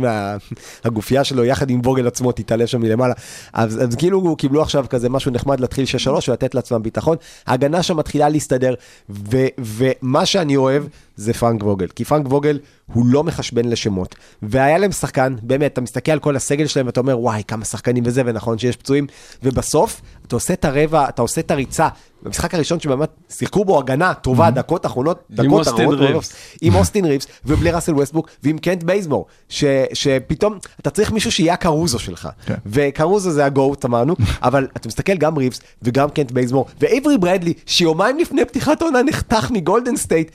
מהגופייה 0.85 1.25
שלו 1.25 1.45
יחד 1.45 1.71
עם 1.71 1.81
ווגל 1.85 2.07
עצמו 2.07 2.33
תתעלה 2.33 2.67
שם 2.67 2.81
מלמעלה 2.81 3.15
אז, 3.53 3.97
כאילו 3.99 4.37
קיבלו 4.37 4.63
עכשיו 4.63 4.85
כזה 4.91 5.09
משהו 5.09 5.31
נחמד 5.31 5.61
להתחיל 5.61 5.85
6-3 6.07 6.11
ולתת 6.29 6.55
לעצמם 6.55 6.83
ביטחון 6.83 7.17
ההגנה 7.47 7.83
שם 7.83 7.97
מתחילה 7.97 8.29
להסתדר 8.29 8.75
ו, 9.11 9.37
ומה 9.59 10.27
שאני 10.27 10.57
אוהב 10.57 10.85
זה 11.17 11.33
פרנק 11.33 11.63
ווגל 11.63 11.87
כי 11.87 12.05
פרנק 12.05 12.27
ווגל 12.27 12.59
הוא 12.93 13.07
לא 13.07 13.25
מחשבן 13.25 13.65
לשמות 13.65 14.15
והיה 14.43 14.79
להם 14.79 14.93
שחקן 14.93 15.35
באמת 15.43 15.73
אתה 15.73 15.81
מסתכל 15.81 16.13
על 16.13 16.19
כל 16.19 16.37
הסגל 16.37 16.67
שלהם 16.67 16.87
ואתה 16.87 17.01
אומר 17.01 17.19
וואי 17.19 17.43
כמה 17.49 17.65
שחקנים 17.65 18.03
וזה 18.07 18.23
ונכון 18.27 18.59
שיש 18.59 18.77
פצועים 18.77 19.07
ובסוף 19.43 20.01
אתה 20.27 20.37
עושה 20.37 20.55
את 20.55 20.65
הרבע 20.65 21.09
אתה 21.09 21.23
עושה 21.23 21.41
את 21.41 21.51
הריצה 21.51 21.89
במשחק 22.23 22.55
הראשון 22.55 22.81
שבאמת 22.81 23.11
שיחקו 23.31 23.65
בו 23.65 23.79
הגנה 23.79 24.15
טובה 24.15 24.51
דקות 24.51 24.87
אחרונות 24.87 25.23
דקות. 25.31 25.67
מאוד. 25.79 26.23
עם 26.61 26.75
אוסטין 26.75 27.05
ריבס 27.05 27.27
ובלי 27.45 27.71
ראסל 27.71 27.95
ווסטברוק 27.95 28.29
ועם 28.43 28.59
קנט 28.59 28.83
בייזמור 28.83 29.27
ש, 29.49 29.65
שפתאום 29.93 30.59
אתה 30.81 30.91
צריך 30.91 31.13
מישהו 31.13 31.33
שיהיה 31.33 31.55
הקרוזו 31.55 31.99
שלך 31.99 32.29
כן. 32.47 32.55
וקרוזו 32.67 33.31
זה 33.31 33.45
ה 33.45 33.53
GOAT 33.53 33.85
אמרנו 33.85 34.17
אבל 34.43 34.67
אתה 34.77 34.89
מסתכל 34.89 35.15
גם 35.15 35.37
ריבס 35.37 35.61
וגם 35.83 36.11
קנט 36.11 36.33
בייזמור 36.33 36.67
ואייברי 36.81 37.19
ברדלי 37.19 37.55
שיומיים 37.67 38.19
לפני 38.19 38.45
פתיחת 38.45 38.83
העונה 38.83 39.03
נחתך 39.03 39.51
מגולדן 39.51 39.97
סטייט 39.97 40.31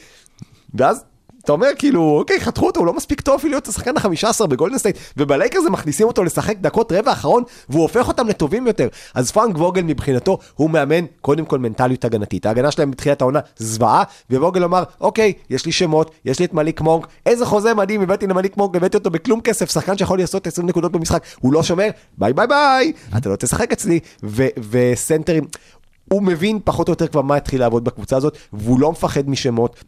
ואז 0.73 1.03
אתה 1.47 1.53
אומר 1.53 1.67
כאילו 1.77 2.17
אוקיי 2.19 2.39
חתכו 2.39 2.65
אותו 2.67 2.79
הוא 2.79 2.87
לא 2.87 2.93
מספיק 2.93 3.21
טוב 3.21 3.35
בשביל 3.35 3.51
להיות 3.51 3.67
השחקן 3.67 3.97
החמישה 3.97 4.29
עשר 4.29 4.45
בגולדן 4.45 4.77
סטייט 4.77 4.97
ובלייקרס 5.17 5.65
הם 5.65 5.71
מכניסים 5.71 6.07
אותו 6.07 6.23
לשחק 6.23 6.57
דקות 6.57 6.91
רבע 6.91 7.09
האחרון 7.09 7.43
והוא 7.69 7.81
הופך 7.81 8.07
אותם 8.07 8.27
לטובים 8.27 8.67
יותר. 8.67 8.87
אז 9.13 9.31
פרנק 9.31 9.55
ווגל 9.57 9.81
מבחינתו 9.81 10.37
הוא 10.55 10.69
מאמן 10.69 11.05
קודם 11.21 11.45
כל 11.45 11.59
מנטליות 11.59 12.05
הגנתית. 12.05 12.45
ההגנה 12.45 12.71
שלהם 12.71 12.91
בתחילת 12.91 13.21
העונה 13.21 13.39
זוועה 13.57 14.03
וווגל 14.31 14.63
אמר 14.63 14.83
אוקיי 15.01 15.33
יש 15.49 15.65
לי 15.65 15.71
שמות 15.71 16.11
יש 16.25 16.39
לי 16.39 16.45
את 16.45 16.53
מליק 16.53 16.81
מונק 16.81 17.07
איזה 17.25 17.45
חוזה 17.45 17.73
מדהים 17.73 18.01
הבאתי 18.01 18.27
למליק 18.27 18.57
מונק 18.57 18.75
הבאתי 18.75 18.97
אותו 18.97 19.09
בכלום 19.09 19.41
כסף 19.41 19.71
שחקן 19.71 19.97
שיכול 19.97 20.19
לעשות 20.19 20.47
20 20.47 20.67
נקודות 20.67 20.91
במשחק 20.91 21.23
הוא 21.39 21.53
לא 21.53 21.63
שומר 21.63 21.87
ביי 22.17 22.33
ביי 22.33 22.47
ביי 22.47 22.93
אתה 23.17 23.29
לא 23.29 23.35
תשחק 23.35 23.71
אצלי 23.71 23.99
וסנטרים 24.69 25.43
הוא 26.11 26.23
מבין 26.23 26.59
פחות 26.63 26.87
או 26.87 26.91
יותר 26.91 27.07
כבר 27.07 27.21
מה 27.21 27.35
התחיל 27.35 27.59
לעבוד 27.59 27.83
בקבוצה 27.83 28.17
הזאת 28.17 28.37
והוא 28.53 28.79
לא 28.79 28.91
מפחד 28.91 29.29
משמות 29.29 29.83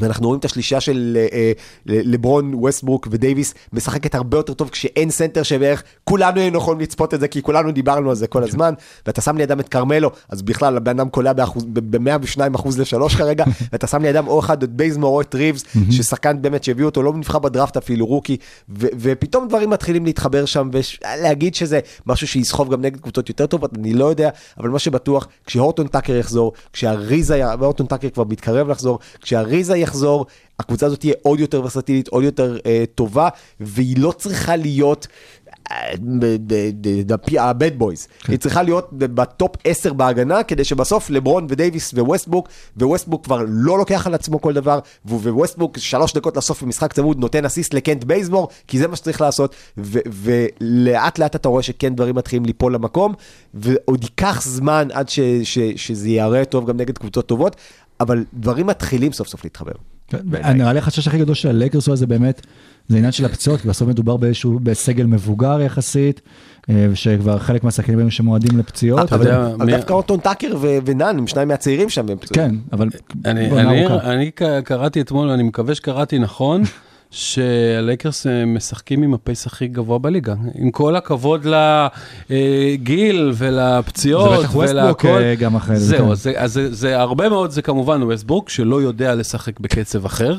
ואנחנו 0.00 0.26
רואים 0.26 0.40
את 0.40 0.44
השלישייה 0.44 0.80
של 0.80 1.16
אה, 1.16 1.26
אה, 1.32 1.52
לברון, 1.86 2.54
ווסטברוק 2.54 3.08
ודייוויס 3.10 3.54
משחקת 3.72 4.14
הרבה 4.14 4.36
יותר 4.36 4.54
טוב 4.54 4.68
כשאין 4.68 5.10
סנטר 5.10 5.42
שבערך 5.42 5.82
כולנו 6.04 6.40
היינו 6.40 6.58
יכולים 6.58 6.80
לצפות 6.80 7.14
את 7.14 7.20
זה 7.20 7.28
כי 7.28 7.42
כולנו 7.42 7.72
דיברנו 7.72 8.10
על 8.10 8.16
זה 8.16 8.26
כל 8.26 8.44
הזמן 8.44 8.74
ואתה 9.06 9.20
שם 9.20 9.36
לידם 9.36 9.60
את 9.60 9.68
כרמלו 9.68 10.10
אז 10.28 10.42
בכלל 10.42 10.76
הבן 10.76 11.00
אדם 11.00 11.08
קולע 11.08 11.32
ב-102 11.72 12.40
אחוז 12.54 12.80
לשלוש 12.80 13.14
כרגע 13.14 13.44
ואתה 13.72 13.86
שם 13.86 14.02
לידם 14.02 14.26
או 14.26 14.40
אחד 14.40 14.62
את 14.62 14.70
בייזמור 14.70 15.16
או 15.16 15.20
את 15.20 15.34
ריבס 15.34 15.64
ששחקן 15.90 16.42
באמת 16.42 16.64
שהביאו 16.64 16.88
אותו 16.88 17.02
לא 17.02 17.12
נבחר 17.12 17.38
בדראפט 17.38 17.76
אפילו 17.76 18.06
רוקי 18.06 18.36
ו- 18.68 18.86
ופתאום 18.98 19.48
דברים 19.48 19.70
מתחילים 19.70 20.04
להתחבר 20.04 20.44
שם 20.44 20.70
ולהגיד 20.72 21.54
שזה 21.54 21.80
משהו 22.06 22.26
שיסחוב 22.26 22.72
גם 22.72 22.82
נגד 22.82 23.00
קבוצות 23.00 23.28
יותר 23.28 23.46
טובות 23.46 23.74
אני 23.74 23.94
לא 23.94 24.04
יודע 24.04 24.30
אבל 24.60 24.68
מה 24.68 24.78
שבטוח 24.78 25.28
כשהורטון 25.46 25.86
טאקר 25.86 26.16
יחזור 26.16 26.52
כשהריזה 26.72 27.38
יחזור 29.88 30.26
הקבוצה 30.58 30.86
הזאת 30.86 31.00
תהיה 31.00 31.14
עוד 31.22 31.40
יותר 31.40 31.60
ורסטילית 31.60 32.08
עוד 32.08 32.24
יותר 32.24 32.58
אה, 32.66 32.84
טובה 32.94 33.28
והיא 33.60 33.96
לא 33.98 34.12
צריכה 34.12 34.56
להיות. 34.56 35.06
ה 37.38 37.48
bad 37.48 37.78
boys, 37.78 38.08
היא 38.28 38.38
צריכה 38.38 38.62
להיות 38.62 38.88
ב 38.92 39.07
top 39.07 39.50
10 39.64 39.92
בהגנה 39.92 40.42
כדי 40.42 40.64
שבסוף 40.64 41.10
לברון 41.10 41.46
ודייוויס 41.48 41.92
וווסטברוק, 41.94 42.48
וווסטברוק 42.76 43.24
כבר 43.24 43.42
לא 43.48 43.78
לוקח 43.78 44.06
על 44.06 44.14
עצמו 44.14 44.40
כל 44.40 44.52
דבר, 44.52 44.78
וווסטברוק 45.06 45.78
שלוש 45.78 46.12
דקות 46.12 46.36
לסוף 46.36 46.62
במשחק 46.62 46.92
צמוד 46.92 47.18
נותן 47.18 47.44
אסיסט 47.44 47.74
לקנט 47.74 48.04
בייזמור, 48.04 48.48
כי 48.68 48.78
זה 48.78 48.88
מה 48.88 48.96
שצריך 48.96 49.20
לעשות, 49.20 49.54
ולאט 50.06 51.18
לאט 51.18 51.36
אתה 51.36 51.48
רואה 51.48 51.62
שכן 51.62 51.94
דברים 51.94 52.14
מתחילים 52.14 52.44
ליפול 52.44 52.74
למקום, 52.74 53.14
ועוד 53.54 54.02
ייקח 54.02 54.42
זמן 54.42 54.88
עד 54.92 55.08
ש- 55.08 55.20
ש- 55.42 55.58
שזה 55.76 56.08
ייראה 56.08 56.44
טוב 56.44 56.66
גם 56.70 56.76
נגד 56.76 56.98
קבוצות 56.98 57.26
טובות, 57.26 57.56
אבל 58.00 58.24
דברים 58.34 58.66
מתחילים 58.66 59.12
סוף 59.12 59.28
סוף 59.28 59.44
להתחבר. 59.44 59.72
כן, 60.08 60.18
נראה 60.54 60.72
לי 60.72 60.78
החשש 60.78 61.08
הכי 61.08 61.18
גדול 61.18 61.34
של 61.34 61.48
הלייקרס 61.48 61.88
זה 61.94 62.06
באמת, 62.06 62.46
זה 62.88 62.96
עניין 62.96 63.12
של 63.12 63.24
הפציעות, 63.24 63.60
כי 63.60 63.68
בסוף 63.68 63.88
מדובר 63.88 64.16
באיזשהו, 64.16 64.58
בסגל 64.62 65.06
מבוגר 65.06 65.60
יחסית, 65.60 66.20
אה, 66.70 66.86
ושכבר 66.90 67.38
חלק 67.38 67.64
מהשחקנים 67.64 67.98
היו 67.98 68.10
שמועדים 68.10 68.58
לפציעות. 68.58 69.12
אבל 69.12 69.70
דווקא 69.70 69.92
הורטון 69.92 70.20
טאקר 70.20 70.56
ונאן 70.84 71.18
הם 71.18 71.26
שניים 71.26 71.48
מהצעירים 71.48 71.88
שם. 71.88 72.06
כן, 72.32 72.54
אבל 72.72 72.88
אני, 73.24 74.30
קראתי 74.64 75.00
אתמול, 75.00 75.28
אני 75.28 75.42
מקווה 75.42 75.74
שקראתי 75.74 76.18
נכון, 76.18 76.62
שהלייקרס 77.10 78.26
אה, 78.26 78.44
משחקים 78.44 79.02
עם 79.02 79.14
ה 79.14 79.20
pace 79.20 79.46
הכי 79.46 79.68
גבוה 79.68 79.98
בליגה. 79.98 80.34
עם 80.54 80.70
כל 80.70 80.96
הכבוד 80.96 81.46
לגיל 82.30 83.32
ולפציעות 83.34 84.30
זה 84.30 84.36
בטח 84.36 84.54
ווסטברוק 84.54 85.04
ולהכל. 85.04 85.22
אה, 85.22 85.34
גם 85.34 85.56
אחרי 85.56 85.76
זה. 85.76 85.84
זהו, 85.96 86.08
כן. 86.08 86.14
זה, 86.14 86.32
אז 86.36 86.52
זה, 86.52 86.74
זה 86.74 87.00
הרבה 87.00 87.28
מאוד, 87.28 87.50
זה 87.50 87.62
כמובן 87.62 88.02
ווסטברוק, 88.02 88.50
שלא 88.50 88.82
יודע 88.82 89.14
לשחק 89.14 89.60
בקצב 89.60 90.04
אחר, 90.04 90.38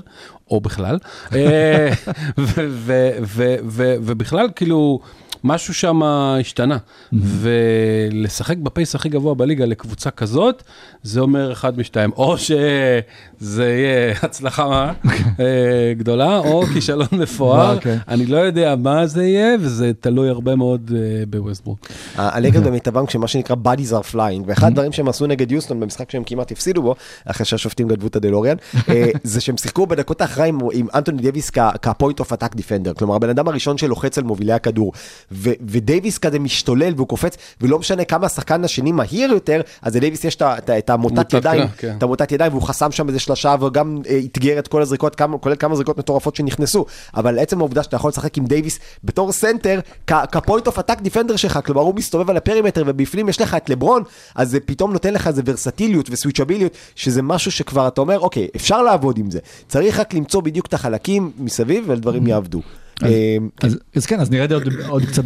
או 0.51 0.61
בכלל. 0.61 0.97
אה, 1.35 1.89
ובכלל, 4.05 4.47
כאילו, 4.55 4.99
משהו 5.43 5.73
שם 5.73 6.03
השתנה. 6.03 6.77
ולשחק 7.13 8.57
ב 8.57 8.65
pace 8.65 8.95
הכי 8.95 9.09
גבוה 9.09 9.33
בליגה 9.33 9.65
לקבוצה 9.65 10.11
כזאת, 10.11 10.63
זה 11.03 11.19
אומר 11.19 11.51
אחד 11.51 11.79
משתיים. 11.79 12.11
או 12.11 12.37
שזה 12.37 13.69
יהיה 13.69 14.15
הצלחה 14.23 14.91
אה, 15.39 15.93
גדולה, 15.97 16.37
או 16.37 16.63
כישלון 16.73 17.07
מפואר. 17.11 17.75
אוקיי. 17.75 17.97
אני 18.07 18.25
לא 18.25 18.37
יודע 18.37 18.75
מה 18.75 19.07
זה 19.07 19.23
יהיה, 19.23 19.55
וזה 19.59 19.91
תלוי 19.99 20.29
הרבה 20.29 20.55
מאוד 20.55 20.91
אה, 20.95 21.23
בווסטברוק. 21.29 21.87
הלייקרס 22.15 22.63
במיטבם 22.63 23.05
כשמה 23.05 23.27
שנקרא 23.27 23.55
bodies 23.63 23.91
are 23.91 24.13
flying, 24.13 24.43
ואחד 24.45 24.67
הדברים 24.67 24.91
שהם 24.91 25.07
עשו 25.07 25.27
נגד 25.27 25.51
יוסטון 25.51 25.79
במשחק 25.79 26.11
שהם 26.11 26.23
כמעט 26.25 26.51
הפסידו 26.51 26.81
בו, 26.81 26.95
אחרי 27.25 27.45
שהשופטים 27.45 27.87
גנבו 27.87 28.07
את 28.07 28.15
הדלוריאן, 28.15 28.55
אה, 28.89 29.09
זה 29.23 29.41
שהם 29.41 29.57
שיחקו 29.57 29.87
בדקות 29.87 30.21
האחריים 30.21 30.59
עם 30.73 30.87
אנטוני 30.93 31.21
דייוויס 31.21 31.49
כ-point 31.49 32.19
of 32.19 32.31
attack 32.31 32.55
defender, 32.55 32.93
כלומר 32.97 33.15
הבן 33.15 33.29
אדם 33.29 33.47
הראשון 33.47 33.77
שלוחץ 33.77 34.17
על 34.17 34.23
מובילי 34.23 34.53
הכדור, 34.53 34.91
ו- 35.31 35.53
ודייוויס 35.67 36.17
כזה 36.17 36.39
משתולל 36.39 36.93
והוא 36.95 37.07
קופץ, 37.07 37.37
ולא 37.61 37.79
משנה 37.79 38.03
כמה 38.03 38.25
השחקן 38.25 38.63
השני 38.63 38.91
מהיר 38.91 39.31
יותר, 39.31 39.61
אז 39.81 39.95
לדייוויס 39.95 40.23
יש 40.23 40.35
את 40.35 40.89
המוטת 40.89 41.15
מוטת 41.17 41.33
ידיים, 41.33 41.61
קרח, 41.61 41.71
כן. 41.77 41.95
את 41.97 42.03
המוטת 42.03 42.31
ידיים, 42.31 42.51
והוא 42.51 42.61
חסם 42.63 42.91
שם 42.91 43.07
איזה 43.07 43.19
שלושה 43.19 43.55
וגם 43.61 44.01
אה, 44.09 44.19
אתגר 44.31 44.59
את 44.59 44.67
כל 44.67 44.81
הזריקות, 44.81 45.15
כמה- 45.15 45.37
כולל 45.37 45.55
כמה 45.55 45.75
זריקות 45.75 45.97
מטורפות 45.97 46.35
שנכנסו, 46.35 46.85
אבל 47.15 47.39
עצם 47.39 47.59
העובדה 47.59 47.83
שאתה 47.83 47.95
יכול 47.95 48.09
לשחק 48.09 48.37
עם 48.37 48.45
דייוויס 48.45 48.79
בתור 49.03 49.31
סנטר, 49.31 49.79
כ-point 50.07 50.67
of 50.67 50.77
attack 50.77 51.05
defender 51.05 51.37
שלך, 51.37 51.59
כלומר 51.65 51.81
הוא 51.81 51.95
מסתובב 51.95 52.29
על 52.29 52.37
ה 52.37 52.42
perimeter 52.42 52.83
ובפנים 52.87 53.29
יש 53.29 53.41
לך 53.41 53.53
את 53.55 53.69
לברון, 53.69 54.03
אז 54.35 54.49
זה 54.51 54.59
פתאום 54.59 54.93
נותן 54.93 55.13
לך 55.13 55.27
איזה 55.27 55.41
ורסטיליות 55.45 56.07
וסוויצ'ביליות, 56.11 56.71
שזה 56.95 57.21
משהו 57.21 57.51
שכבר 57.51 57.87
אתה 57.87 58.01
אומר, 58.01 58.19
אוקיי, 58.19 58.47
אפשר 58.55 58.81
לעבוד 58.83 59.17
עם 59.17 59.31
זה, 59.31 59.39
צריך 59.67 59.99
רק 59.99 60.13
למצוא 60.13 60.41
בדיוק 60.41 60.65
את 60.65 60.73
החלקים 60.73 61.31
מסביב 61.37 61.83
והדברים 61.87 62.27
יעבדו. 62.27 62.61
אה, 63.03 63.37
אז, 63.63 63.77
אז 63.95 64.05
כן, 64.05 64.19
אז 64.19 64.31
נרד 64.31 64.51
עוד, 64.51 64.63
עוד 64.87 65.05
קצת 65.05 65.23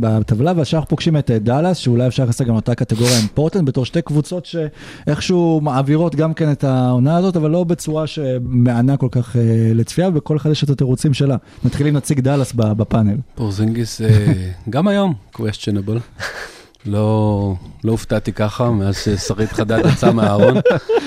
בטבלה, 0.00 0.52
ועכשיו 0.56 0.78
אנחנו 0.80 0.88
פוגשים 0.88 1.16
את 1.16 1.30
אה, 1.30 1.38
דאלאס, 1.38 1.76
שאולי 1.76 2.06
אפשר 2.06 2.24
לעשות 2.24 2.46
גם 2.46 2.54
אותה 2.54 2.74
קטגוריה 2.74 3.18
עם 3.18 3.26
פורטלנד, 3.34 3.66
בתור 3.66 3.84
שתי 3.84 4.02
קבוצות 4.02 4.46
שאיכשהו 4.46 5.60
מעבירות 5.62 6.14
גם 6.14 6.34
כן 6.34 6.52
את 6.52 6.64
העונה 6.64 7.16
הזאת, 7.16 7.36
אבל 7.36 7.50
לא 7.50 7.64
בצורה 7.64 8.06
שמענה 8.06 8.96
כל 8.96 9.08
כך 9.10 9.36
אה, 9.36 9.42
לצפייה, 9.74 10.10
וכל 10.14 10.36
אחד 10.36 10.50
יש 10.50 10.64
את 10.64 10.70
התירוצים 10.70 11.14
שלה. 11.14 11.36
נתחיל 11.64 11.86
עם 11.86 11.96
נציג 11.96 12.20
דאלאס 12.20 12.52
ב- 12.52 12.72
בפאנל. 12.72 13.16
פורזינגיס, 13.34 14.00
אה, 14.00 14.08
גם 14.70 14.88
היום, 14.88 15.14
questionable. 15.34 15.98
לא, 16.86 17.54
לא 17.84 17.90
הופתעתי 17.90 18.32
ככה 18.32 18.70
מאז 18.70 18.96
ששרית 18.98 19.52
חדד 19.52 19.82
יצא 19.92 20.12
מהארון. 20.12 20.54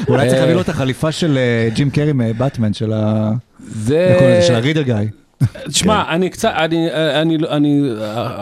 אולי 0.07 0.27
צריך 0.29 0.39
להביא 0.39 0.53
לו 0.53 0.61
את 0.61 0.69
החליפה 0.69 1.11
של 1.11 1.37
ג'ים 1.73 1.89
קרי 1.89 2.11
מבטמן, 2.15 2.73
של 2.73 2.93
ה... 2.93 3.31
זה... 3.59 4.39
של 4.47 4.55
הרידר 4.55 4.81
גיא. 4.81 4.95
תשמע, 5.67 6.03
אני 6.15 6.29
קצת, 6.29 6.51
אני, 6.55 6.87
אני, 7.21 7.37
אני, 7.49 7.89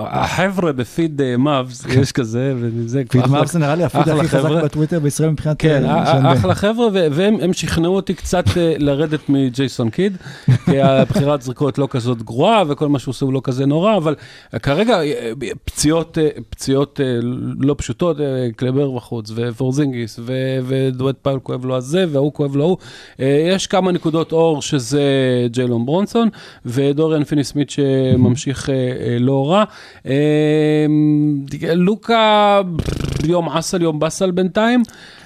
החבר'ה 0.09 0.71
בפיד 0.71 1.21
אה, 1.21 1.37
מאבס, 1.37 1.85
יש 1.85 2.11
כזה, 2.11 2.53
וזה 2.57 3.03
פיד 3.09 3.27
מאבס 3.27 3.55
נראה 3.55 3.75
לי 3.75 3.83
הפיד 3.83 4.09
הכי 4.09 4.27
חזק. 4.27 4.49
בטוויטר 4.63 4.99
בישראל 4.99 5.29
מבחינת... 5.29 5.55
כן, 5.59 5.85
אה, 5.85 6.01
ה- 6.01 6.05
של- 6.05 6.25
ה- 6.25 6.33
אחלה 6.33 6.55
חבר'ה, 6.55 6.87
והם 6.91 7.37
הם 7.41 7.53
שכנעו 7.53 7.95
אותי 7.95 8.13
קצת 8.13 8.43
אה, 8.57 8.73
לרדת 8.77 9.29
מג'ייסון 9.29 9.89
קיד, 9.89 10.17
כי 10.65 10.81
הבחירת 10.81 11.41
זריקות 11.41 11.77
לא 11.77 11.87
כזאת 11.91 12.23
גרועה, 12.23 12.63
וכל 12.67 12.87
מה 12.89 12.99
שהוא 12.99 13.11
עושה 13.11 13.25
הוא 13.25 13.33
לא 13.33 13.41
כזה 13.43 13.65
נורא, 13.65 13.97
אבל 13.97 14.15
כרגע 14.61 15.01
אה, 15.01 15.31
פציעות, 15.65 16.17
אה, 16.17 16.27
פציעות 16.49 16.99
אה, 17.03 17.05
לא 17.59 17.75
פשוטות, 17.77 18.19
אה, 18.19 18.25
קלבר 18.55 18.91
בחוץ, 18.91 19.31
ופורזינגיס, 19.35 20.19
ודואט 20.67 21.15
פייל 21.21 21.39
כואב 21.39 21.65
לו 21.65 21.75
הזה, 21.75 22.05
וההוא 22.11 22.33
כואב 22.33 22.55
לו 22.55 22.63
ההוא. 22.63 22.77
אה, 23.19 23.25
יש 23.49 23.67
כמה 23.67 23.91
נקודות 23.91 24.31
אור 24.31 24.61
שזה 24.61 25.01
ג'יילון 25.51 25.85
ברונסון, 25.85 26.29
ודוריאן 26.89 27.23
פיני 27.23 27.43
סמית 27.43 27.69
שממשיך 27.69 28.69
אה, 28.69 28.75
אה, 28.75 29.17
לא 29.19 29.51
רע. 29.51 29.63
אה, 30.05 30.85
לוקה 31.75 32.61
יום 33.23 33.49
עסל 33.49 33.81
יום 33.81 33.99
באסל 33.99 34.31
בינתיים, 34.31 34.83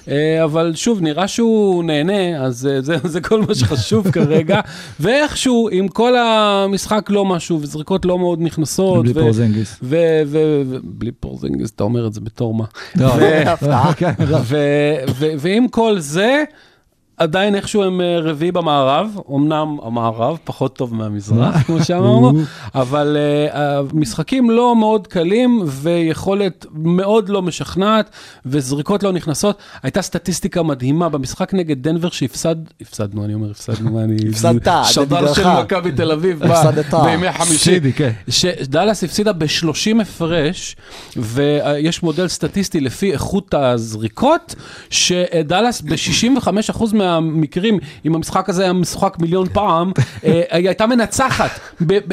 אה, 0.08 0.44
אבל 0.44 0.72
שוב, 0.74 1.00
נראה 1.00 1.28
שהוא 1.28 1.84
נהנה, 1.84 2.44
אז 2.44 2.66
אה, 2.66 2.80
זה, 2.80 2.96
זה 3.04 3.20
כל 3.20 3.40
מה 3.40 3.54
שחשוב 3.54 4.10
כרגע. 4.10 4.60
ואיכשהו, 5.00 5.68
עם 5.72 5.88
כל 5.88 6.16
המשחק 6.16 7.06
לא 7.10 7.24
משהו, 7.24 7.60
וזריקות 7.60 8.04
לא 8.04 8.18
מאוד 8.18 8.40
נכנסות. 8.40 9.04
בלי 9.04 9.12
ו- 10.26 10.62
בלי 10.82 11.12
פורזינגיס, 11.12 11.70
אתה 11.70 11.84
אומר 11.84 12.06
את 12.06 12.14
זה 12.14 12.20
בתור 12.20 12.54
מה. 12.54 12.64
לא, 12.96 13.12
כן, 13.96 14.12
לא. 14.28 14.38
ועם 15.38 15.68
כל 15.68 15.98
זה, 15.98 16.44
עדיין 17.16 17.54
איכשהו 17.54 17.82
הם 17.82 18.00
אה, 18.00 18.20
רביעי 18.22 18.52
במערב, 18.52 19.16
אמנם 19.30 19.76
המערב 19.82 20.38
פחות 20.44 20.76
טוב 20.76 20.94
מהמזרח, 20.94 21.62
כמו 21.62 21.84
שאמרנו, 21.84 22.32
אבל 22.74 23.16
אה, 23.16 23.78
המשחקים 23.78 24.50
לא 24.50 24.76
מאוד 24.76 25.06
קלים 25.06 25.62
ויכולת 25.66 26.66
מאוד 26.72 27.28
לא 27.28 27.42
משכנעת 27.42 28.10
וזריקות 28.46 29.02
לא 29.02 29.12
נכנסות. 29.12 29.58
הייתה 29.82 30.02
סטטיסטיקה 30.02 30.62
מדהימה 30.62 31.08
במשחק 31.08 31.54
נגד 31.54 31.82
דנבר 31.82 32.10
שהפסד, 32.10 32.56
הפסדנו, 32.80 33.24
אני 33.24 33.34
אומר 33.34 33.50
הפסדנו, 33.50 33.90
מה 33.90 34.02
אני... 34.04 34.16
הפסדת, 34.30 34.68
שדר. 34.84 35.34
של 35.34 35.48
מכבי 35.62 35.92
תל 35.92 36.12
אביב. 36.12 36.42
בימי 37.04 37.32
חמישי. 37.32 37.80
כן. 37.92 38.10
שדאלאס 38.28 39.04
הפסידה 39.04 39.32
ב-30 39.32 40.02
הפרש, 40.02 40.76
ויש 41.16 42.02
מודל 42.02 42.28
סטטיסטי 42.28 42.80
לפי 42.80 43.12
איכות 43.12 43.54
הזריקות, 43.54 44.54
שדאלאס 44.90 45.80
ב-65% 45.80 46.94
מהמקרים, 47.04 47.78
אם 48.06 48.14
המשחק 48.14 48.48
הזה 48.48 48.62
היה 48.62 48.72
משוחק 48.72 49.16
מיליון 49.20 49.48
פעם, 49.52 49.92
אה, 50.24 50.42
היא 50.50 50.68
הייתה 50.68 50.86
מנצחת. 50.86 51.50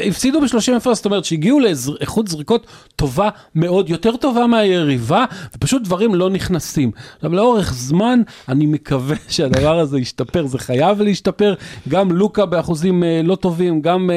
הפסידו 0.07 0.41
ב-30 0.41 0.75
הפרש, 0.77 0.97
זאת 0.97 1.05
אומרת 1.05 1.25
שהגיעו 1.25 1.59
לאיכות 1.59 2.27
זריקות 2.27 2.67
טובה 2.95 3.29
מאוד, 3.55 3.89
יותר 3.89 4.15
טובה 4.15 4.47
מהיריבה, 4.47 5.25
ופשוט 5.55 5.83
דברים 5.83 6.15
לא 6.15 6.29
נכנסים. 6.29 6.91
עכשיו, 7.15 7.33
לאורך 7.33 7.73
זמן, 7.73 8.21
אני 8.49 8.65
מקווה 8.65 9.15
שהדבר 9.29 9.79
הזה 9.79 9.99
ישתפר, 9.99 10.45
זה 10.45 10.59
חייב 10.59 11.01
להשתפר. 11.01 11.53
גם 11.89 12.11
לוקה 12.11 12.45
באחוזים 12.45 13.03
אה, 13.03 13.21
לא 13.23 13.35
טובים, 13.35 13.81
גם 13.81 14.09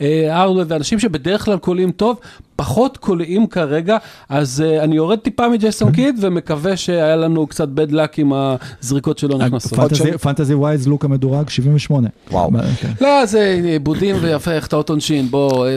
אה, 0.00 0.42
הארדוויי, 0.42 0.64
ואנשים 0.68 0.98
שבדרך 0.98 1.44
כלל 1.44 1.58
קולעים 1.58 1.92
טוב, 1.92 2.20
פחות 2.56 2.96
קולעים 2.96 3.46
כרגע, 3.46 3.96
אז 4.28 4.64
uh, 4.66 4.82
אני 4.84 4.96
יורד 4.96 5.18
טיפה 5.18 5.48
מג'ייסון 5.48 5.92
קיד 5.96 6.18
ומקווה 6.20 6.76
שהיה 6.76 7.16
לנו 7.16 7.46
קצת 7.46 7.68
bad 7.76 7.90
luck 7.92 8.14
עם 8.16 8.32
הזריקות 8.32 9.18
שלא 9.18 9.38
נכנסות. 9.38 9.78
fantasy-wise 10.20 10.54
לוקה 10.54 11.04
מדורג 11.04 11.48
78. 11.48 12.08
וואו. 12.30 12.50
כן. 12.80 12.88
לא, 13.00 13.26
זה 13.26 13.60
איבודים 13.64 14.16
ויפה 14.20 14.52
החטאות 14.52 14.90
עונשין, 14.90 15.30
בוא, 15.30 15.66
אה, 15.66 15.70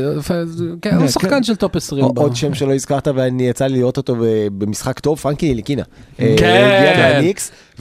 כן, 0.81 0.95
הוא 0.95 1.01
כן. 1.01 1.07
שחקן 1.07 1.43
של 1.43 1.55
טופ 1.55 1.75
20. 1.75 2.03
או- 2.05 2.13
ב- 2.13 2.19
עוד 2.19 2.35
שם 2.35 2.53
שלא 2.53 2.73
הזכרת 2.73 3.07
ואני 3.15 3.47
יצא 3.47 3.65
לי 3.65 3.77
לראות 3.79 3.97
אותו 3.97 4.15
במשחק 4.57 4.99
טוב, 4.99 5.17
פרנק 5.19 5.53
ניליקינה. 5.53 5.83
אה, 6.19 6.35
כן. 6.37 7.21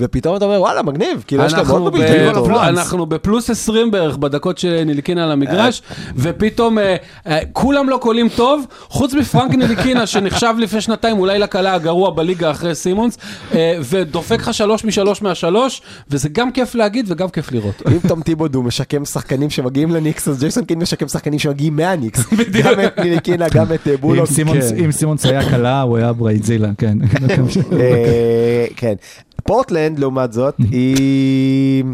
ופתאום 0.01 0.37
אתה 0.37 0.45
אומר 0.45 0.61
וואלה 0.61 0.83
מגניב, 0.83 1.25
כאילו 1.27 1.45
יש 1.45 1.53
להם 1.53 1.61
אנחנו 1.61 1.77
עוד 1.79 1.93
ב- 1.93 1.97
בלתי 1.97 2.13
כל 2.13 2.33
פל- 2.35 2.39
הפלאנס. 2.55 2.79
אנחנו 2.79 3.07
בפלוס 3.07 3.51
20 3.51 3.91
בערך 3.91 4.17
בדקות 4.17 4.59
שניליקין 4.59 5.19
על 5.19 5.31
המגרש, 5.31 5.83
ופתאום 6.17 6.79
אה, 6.79 6.97
אה, 7.27 7.39
כולם 7.53 7.89
לא 7.89 7.97
קולים 8.03 8.29
טוב, 8.29 8.65
חוץ 8.89 9.15
מפרנק 9.15 9.55
ניליקינה 9.55 10.07
שנחשב 10.07 10.55
לפני 10.59 10.81
שנתיים 10.81 11.19
אולי 11.19 11.39
לקלה 11.39 11.75
הגרוע 11.75 12.11
בליגה 12.11 12.51
אחרי 12.51 12.75
סימונס, 12.75 13.19
אה, 13.55 13.79
ודופק 13.91 14.39
לך 14.41 14.55
שלוש 14.55 14.85
משלוש 14.85 15.23
מהשלוש, 15.23 15.83
וזה 16.11 16.29
גם 16.29 16.53
כיף 16.53 16.75
להגיד 16.75 17.07
וגם 17.09 17.29
כיף 17.29 17.53
לראות. 17.53 17.83
אם 17.93 18.09
תום 18.09 18.23
טיבודו 18.23 18.63
משקם 18.63 19.05
שחקנים 19.05 19.51
שמגיעים 19.51 19.91
לניקס, 19.91 20.29
אז 20.29 20.41
ג'ייסון 20.41 20.65
קין 20.65 20.79
משקם 20.79 21.09
שחקנים 21.09 21.39
שמגיעים 21.39 21.77
מהניקס. 21.77 22.25
גם 22.65 22.81
את 22.87 22.99
ניליקינה, 22.99 23.49
גם 23.49 23.67
את 23.75 23.87
אה, 23.89 23.93
אם 23.95 24.01
בולוק. 24.01 24.27
סימונס- 24.31 24.71
כן. 24.73 24.85
אם 24.85 24.93
סימונס 24.93 25.27
היה 25.27 25.51
קלה, 25.51 25.81
הוא 25.83 25.97
היה 25.97 26.13
ברייטזילה, 26.13 26.69
כן. 26.79 26.99
אה, 27.81 28.67
כן. 28.77 28.95
פורטלנד, 29.47 29.99
לעומת 29.99 30.33
זאת, 30.33 30.55
היא... 30.71 31.85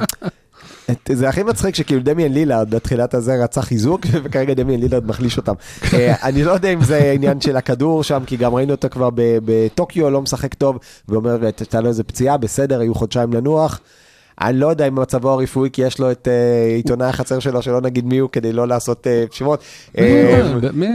זה 1.12 1.28
הכי 1.28 1.42
מצחיק 1.42 1.74
שכאילו 1.74 2.02
דמיאן 2.02 2.32
לילארד 2.32 2.70
בתחילת 2.70 3.14
הזה 3.14 3.44
רצה 3.44 3.62
חיזוק 3.62 4.06
וכרגע 4.24 4.54
דמיאן 4.54 4.80
לילארד 4.80 5.06
מחליש 5.06 5.36
אותם. 5.36 5.54
אה, 5.94 6.14
אני 6.22 6.44
לא 6.44 6.52
יודע 6.52 6.68
אם 6.68 6.84
זה 6.84 7.12
עניין 7.14 7.40
של 7.40 7.56
הכדור 7.56 8.04
שם 8.04 8.22
כי 8.26 8.36
גם 8.36 8.54
ראינו 8.54 8.72
אותו 8.72 8.88
כבר 8.90 9.08
בטוקיו 9.16 10.10
לא 10.10 10.22
משחק 10.22 10.54
טוב 10.54 10.78
ואומר 11.08 11.44
הייתה 11.44 11.80
לו 11.80 11.88
איזה 11.88 12.04
פציעה 12.04 12.36
בסדר 12.36 12.80
היו 12.80 12.94
חודשיים 12.94 13.32
לנוח. 13.32 13.80
אני 14.40 14.58
לא 14.58 14.66
יודע 14.66 14.88
אם 14.88 14.94
מצבו 15.00 15.30
הרפואי, 15.30 15.70
כי 15.72 15.82
יש 15.82 15.98
לו 15.98 16.10
את 16.10 16.28
אה, 16.28 16.74
עיתונאי 16.76 17.06
החצר 17.06 17.38
שלו, 17.38 17.62
שלא 17.62 17.80
נגיד 17.80 18.06
מי 18.06 18.18
הוא, 18.18 18.30
כדי 18.32 18.52
לא 18.52 18.68
לעשות 18.68 19.06
אה, 19.06 19.24
שמות. 19.32 19.60
מי- 19.94 20.86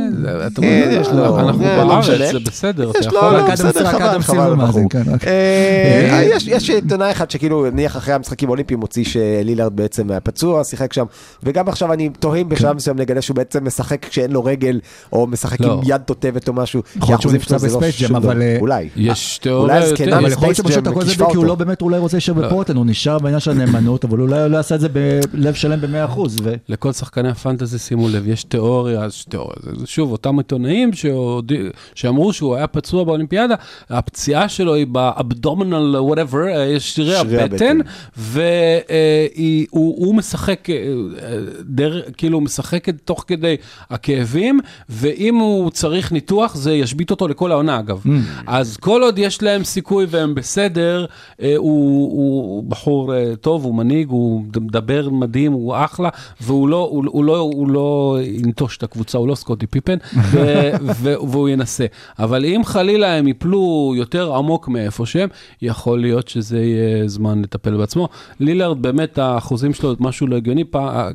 אתה 0.48 0.62
אה, 0.64 0.68
אומר, 0.68 1.02
יש 1.02 1.08
לו- 1.08 1.40
אנחנו 1.40 1.64
לא 1.64 1.84
בארץ, 1.88 2.10
משנה. 2.10 2.32
זה 2.32 2.40
בסדר, 2.40 2.90
אתה 2.92 3.00
יש 3.00 3.08
לו, 3.08 3.14
יכול 3.18 3.32
לא, 3.34 3.38
רק. 3.38 3.50
אדם-. 3.50 4.88
כן. 4.90 5.04
אה, 5.28 6.24
יש- 6.48 6.70
עיתונאי 6.70 7.12
אחד 7.12 7.32
שכאילו, 7.32 7.66
נניח 7.72 7.98
אחרי 7.98 8.14
המשחקים 8.14 8.50
האולימפיים, 8.50 8.82
הוציא 8.82 9.04
שלילארד 9.04 9.76
בעצם 9.76 10.12
היה 10.12 10.20
פצוע, 10.20 10.64
שיחק 10.64 10.94
שם, 10.94 11.06
וגם 11.44 11.68
עכשיו 11.70 11.94
אני 11.94 12.10
תוהה 12.20 12.40
אם 12.40 12.50
בשלב 12.50 12.76
מסוים 12.76 12.98
נגלה 13.00 13.22
שהוא 13.22 13.36
בעצם 13.36 13.66
משחק 13.68 14.06
כשאין 14.06 14.32
לו 14.32 14.44
רגל, 14.44 14.80
או 15.14 15.28
משחק 15.28 15.62
לא. 15.62 15.74
עם 15.74 15.80
יד 15.86 16.02
תותבת 16.02 16.48
או 16.48 16.54
משהו. 16.54 16.82
יכול 16.96 17.10
להיות 17.10 17.22
שהוא 17.22 17.34
נפצע 17.34 17.60
שלו 17.60 17.60
זה 17.60 17.68
לא 17.68 17.74
בספייס 17.80 18.02
ג'ם, 18.02 18.08
שום 18.08 18.20
דבר. 18.20 18.32
אבל, 18.32 18.42
אולי. 18.60 18.90
יש 18.96 19.40
אולי 19.46 19.54
תיאוריה 19.54 19.78
הזקנה 19.78 20.06
יותר... 20.08 20.20
אבל 20.20 20.32
יכול 20.32 20.48
להיות 20.48 20.58
ספייס 20.58 20.68
שפשוט 20.68 20.84
ג'ם 20.84 20.92
הכל 20.92 21.02
זה 21.02 21.08
כישפה 21.12 21.28
כי 21.32 21.38
הוא. 21.38 21.46
לא 21.46 21.56
באמת 21.56 21.82
אולי 21.82 21.98
רוצה 21.98 22.18
להישאר 22.18 22.34
בפורטלנד, 22.34 22.78
הוא 22.78 22.86
נשאר 22.86 23.20
בעניין 23.30 23.40
של 23.40 23.52
הנאמנות, 23.52 24.06
אבל 24.06 24.20
אולי 24.20 24.42
הוא 24.42 24.48
לא 24.48 24.58
יעשה 24.58 24.76
את 24.76 24.80
זה 24.80 24.88
בלב 24.90 25.54
שלם 25.54 25.82
ב-100%. 25.82 26.20
ו- 26.44 26.54
לכל 26.70 26.92
שחקני 26.92 27.30
הפנטזי, 27.30 27.80
שימו 27.80 28.10
לב, 28.10 28.28
יש 28.28 28.44
תיאוריה, 28.44 29.04
אז 29.04 29.26
תיאוריה, 29.30 29.56
שוב, 29.86 30.12
אותם 30.12 30.38
עיתונאים 30.38 30.94
שהוד... 30.94 31.52
שאמרו 31.96 32.34
שהוא 32.34 32.56
היה 32.56 32.68
פצוע 32.68 33.04
באולימפיאדה, 33.04 33.56
הפציעה 33.90 34.50
שלו 34.50 34.74
היא 34.74 34.88
באבדומינל, 34.88 35.96
whatever, 36.10 36.56
אה, 36.56 36.66
יש 36.66 36.96
שרירי 36.96 37.18
הבטן. 37.18 37.78
והוא 38.18 40.16
משחק, 40.16 40.70
אה, 40.70 40.76
אה, 40.76 41.38
דר, 41.62 42.02
כאילו, 42.18 42.38
הוא 42.38 42.44
משחק 42.44 42.90
תוך 43.06 43.26
כדי 43.28 43.56
הכאבים, 43.90 44.60
ואם 44.90 45.36
הוא 45.36 45.72
צריך 45.72 46.12
ניתוח, 46.12 46.56
זה 46.56 46.74
ישבית 46.74 47.12
אותו 47.12 47.28
לכל 47.28 47.52
העונה, 47.52 47.80
אגב. 47.80 48.04
אז 48.48 48.78
כל 48.78 49.04
עוד 49.04 49.20
יש 49.20 49.44
להם 49.44 49.64
סיכוי 49.64 50.06
והם 50.10 50.36
בסדר, 50.36 51.06
אה, 51.42 51.54
הוא, 51.58 52.12
הוא 52.12 52.64
בחור 52.64 53.16
אה, 53.16 53.19
טוב, 53.42 53.64
הוא 53.64 53.76
מנהיג, 53.76 54.10
הוא 54.10 54.42
מדבר 54.62 55.10
מדהים, 55.10 55.52
הוא 55.52 55.76
אחלה, 55.76 56.10
והוא 56.42 56.70
לא, 56.70 56.88
הוא, 56.92 57.04
הוא 57.08 57.24
לא, 57.24 57.38
הוא 57.38 57.70
לא 57.70 58.18
ינטוש 58.22 58.78
את 58.78 58.84
הקבוצה, 58.84 59.18
הוא 59.18 59.28
לא 59.28 59.36
סקוטי 59.36 59.68
פיפן, 59.68 59.98
ו, 60.16 60.70
ו, 60.82 61.14
והוא 61.30 61.50
ינסה. 61.50 61.86
אבל 62.20 62.46
אם 62.46 62.62
חלילה 62.66 63.16
הם 63.16 63.28
יפלו 63.28 63.94
יותר 63.98 64.36
עמוק 64.36 64.68
מאיפה 64.68 65.06
שהם, 65.06 65.30
יכול 65.62 66.02
להיות 66.02 66.28
שזה 66.28 66.60
יהיה 66.60 67.08
זמן 67.08 67.42
לטפל 67.42 67.78
בעצמו. 67.78 68.10
לילארד, 68.40 68.82
באמת, 68.82 69.18
האחוזים 69.18 69.74
שלו, 69.74 69.96
משהו 70.00 70.28
לא 70.28 70.36
הגיוני, 70.36 70.64
פעם, 70.64 71.12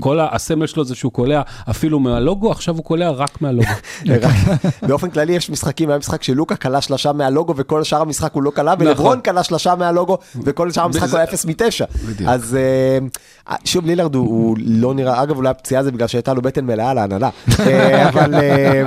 כל 0.00 0.18
הסמל 0.20 0.66
שלו 0.66 0.84
זה 0.84 0.94
שהוא 0.94 1.12
קולע 1.12 1.42
אפילו 1.70 2.00
מהלוגו, 2.00 2.50
עכשיו 2.50 2.76
הוא 2.76 2.84
קולע 2.84 3.10
רק 3.10 3.42
מהלוגו. 3.42 3.68
באופן 4.88 5.10
כללי 5.10 5.32
יש 5.32 5.50
משחקים, 5.50 5.88
היה 5.88 5.98
משחק 5.98 6.22
שלוקה 6.22 6.56
קלע 6.56 6.80
שלושה 6.80 7.12
מהלוגו 7.12 7.54
וכל 7.56 7.82
שאר 7.82 8.00
המשחק 8.00 8.32
הוא 8.32 8.42
לא 8.42 8.50
קלע, 8.50 8.74
נכון. 8.74 8.86
ולברון 8.86 9.20
קלע 9.20 9.42
שלושה 9.42 9.74
מהלוגו 9.74 10.18
וכל 10.44 10.70
שאר 10.70 10.84
המשחק 10.84 11.08
הוא 11.08 11.18
היה 11.18 11.26
אפס 11.44 11.62
מתשע. 11.62 11.84
בדיוק. 12.08 12.30
אז 12.30 12.56
אה, 13.48 13.56
שוב 13.64 13.86
לילארד 13.86 14.14
הוא- 14.14 14.56
לא 14.60 14.94
נראה, 14.94 15.22
אגב 15.22 15.36
אולי 15.36 15.48
הפציעה 15.48 15.82
זה 15.82 15.92
בגלל 15.92 16.06
שהייתה 16.06 16.34
לו 16.34 16.42
בטן 16.42 16.64
מלאה 16.66 16.94
להנהלה, 16.94 17.30
אה, 17.60 18.08
אבל 18.08 18.34
אה, 18.34 18.82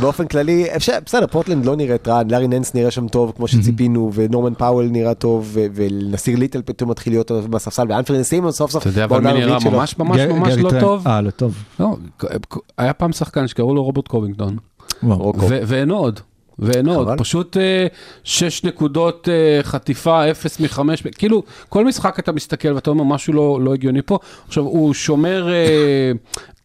באופן 0.00 0.26
כללי, 0.26 0.66
אפשר- 0.76 0.98
בסדר 1.06 1.26
פורטלנד 1.26 1.64
לא 1.66 1.76
נראית 1.76 2.08
רע, 2.08 2.22
לארי 2.30 2.48
ננס 2.48 2.74
נראה 2.74 2.90
שם 2.90 3.08
טוב 3.08 3.32
כמו 3.36 3.48
שציפינו, 3.48 4.10
ונורמן 4.14 4.54
פאוול 4.54 4.88
נראה 4.88 5.14
טוב, 5.14 5.56
ונסיר 5.74 6.38
ליטל 6.38 6.62
פתאום 6.64 6.90
מתחיל 6.90 7.12
להיות 7.12 7.30
בספסל, 7.30 7.86
ואנפרני 7.88 8.24
סיימונס 8.24 8.52
סוף 8.52 8.70
סוף 8.70 8.82
אתה 8.82 8.90
יודע, 8.90 9.04
אבל 9.04 9.12
בעונה 9.20 9.32
מי 9.32 9.38
נראה 9.40 9.52
הרביעית 9.52 9.70
שלו. 9.70 9.78
ממש 9.80 9.98
ממש 9.98 10.20
ממש 10.20 10.54
לא. 10.56 10.70
טוב. 10.80 11.06
אה, 11.08 11.20
לא 11.20 11.30
טוב. 11.30 11.54
לא, 11.80 11.96
היה 12.78 12.92
פעם 12.92 13.12
שחקן 13.12 13.46
שקראו 13.48 13.74
לו 13.74 13.84
רוברט 13.84 14.08
קובינגטון. 14.08 14.56
ואין 15.66 15.90
עוד. 15.90 16.20
ואין 16.58 16.88
עוד. 16.88 17.08
פשוט 17.18 17.56
אה, 17.56 17.86
שש 18.24 18.64
נקודות 18.64 19.28
אה, 19.28 19.62
חטיפה, 19.62 20.30
אפס 20.30 20.60
מחמש, 20.60 21.02
כאילו, 21.02 21.42
כל 21.68 21.84
משחק 21.84 22.18
אתה 22.18 22.32
מסתכל 22.32 22.72
ואתה 22.72 22.90
אומר 22.90 23.04
משהו 23.04 23.32
לא, 23.32 23.58
לא 23.62 23.74
הגיוני 23.74 24.02
פה. 24.02 24.18
עכשיו, 24.48 24.64
הוא 24.64 24.94
שומר 24.94 25.48
אה, 25.52 26.12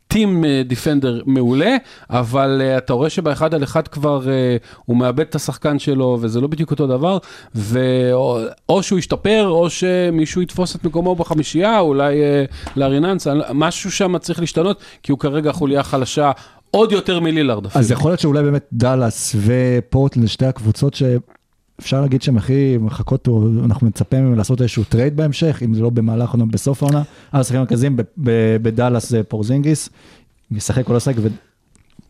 team 0.07 0.45
אה, 0.45 0.61
defender 0.65 1.21
מעולה, 1.25 1.75
אבל 2.09 2.61
אה, 2.61 2.77
אתה 2.77 2.93
רואה 2.93 3.09
שבאחד 3.09 3.53
על 3.53 3.63
אחד 3.63 3.87
כבר 3.87 4.29
אה, 4.29 4.57
הוא 4.85 4.97
מאבד 4.97 5.19
את 5.19 5.35
השחקן 5.35 5.79
שלו, 5.79 6.17
וזה 6.21 6.41
לא 6.41 6.47
בדיוק 6.47 6.71
אותו 6.71 6.87
דבר, 6.87 7.17
ואו 7.55 8.37
או 8.69 8.83
שהוא 8.83 8.99
ישתפר, 8.99 9.47
או 9.47 9.69
שמישהו 9.69 10.41
יתפוס 10.41 10.75
את 10.75 10.83
מקומו 10.83 11.15
בחמישייה, 11.15 11.79
אולי 11.79 12.21
אה, 12.21 12.43
לארי 12.75 12.99
נאנס, 12.99 13.27
אני- 13.27 13.43
משהו 13.53 13.91
שם 13.91 14.17
צריך 14.17 14.39
להשתנות, 14.39 14.79
כי 15.03 15.11
הוא 15.11 15.19
כרגע 15.19 15.51
חוליה 15.51 15.83
חלשה. 15.83 16.31
עוד 16.71 16.91
יותר 16.91 17.19
מלילארד 17.19 17.65
אפילו. 17.65 17.79
אז 17.79 17.91
יכול 17.91 18.11
להיות 18.11 18.19
שאולי 18.19 18.43
באמת 18.43 18.65
דאלאס 18.73 19.35
ופורטלנד, 19.35 20.27
שתי 20.27 20.45
הקבוצות 20.45 20.93
שאפשר 20.93 22.01
להגיד 22.01 22.21
שהן 22.21 22.37
הכי 22.37 22.77
מחכות, 22.79 23.27
או 23.27 23.47
אנחנו 23.65 23.87
מצפים 23.87 24.23
מהם 24.23 24.37
לעשות 24.37 24.61
איזשהו 24.61 24.83
טרייד 24.83 25.17
בהמשך, 25.17 25.61
אם 25.65 25.73
זה 25.73 25.81
לא 25.81 25.89
במהלך 25.89 26.29
העונה, 26.29 26.45
בסוף 26.45 26.83
העונה. 26.83 27.03
אז 27.31 27.41
השחקנים 27.41 27.61
המרכזיים 27.61 27.97
בדאלאס 28.61 29.09
זה 29.09 29.23
פורזינגיס, 29.23 29.89
ישחק 30.51 30.87
או 30.87 30.93
לא 30.93 30.99
ופורטלנד 30.99 31.31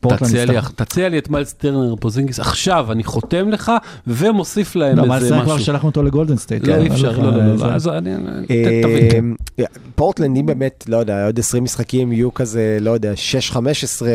תציע 0.09 0.45
לי, 0.45 0.53
תציע 0.75 1.09
לי 1.09 1.17
את 1.17 1.29
מיילס 1.29 1.53
טרנר 1.53 1.95
פוזינגיס 1.99 2.39
עכשיו, 2.39 2.91
אני 2.91 3.03
חותם 3.03 3.49
לך 3.49 3.71
ומוסיף 4.07 4.75
להם 4.75 4.97
לא, 4.97 5.05
מה 5.07 5.15
איזה 5.15 5.27
זה 5.27 5.33
כבר 5.43 5.55
משהו. 5.55 5.65
שלחנו 5.65 5.89
אותו 5.89 6.03
לגולדן 6.03 6.37
סטייט. 6.37 6.67
לא, 6.67 6.73
כן, 6.73 6.81
אי 6.81 6.87
אפשר, 6.87 7.19
לא, 7.19 7.31
לא, 7.31 7.45
לא, 7.47 7.55
לא, 7.55 7.65
אז 7.65 7.87
אני. 7.87 8.11
אה, 8.51 9.65
פורטלנד, 9.95 10.37
אם 10.37 10.45
באמת, 10.45 10.85
לא 10.87 10.97
יודע, 10.97 11.25
עוד 11.25 11.39
20 11.39 11.63
משחקים 11.63 12.11
יהיו 12.11 12.33
כזה, 12.33 12.77
לא 12.81 12.91
יודע, 12.91 13.13
6-15 13.51 13.55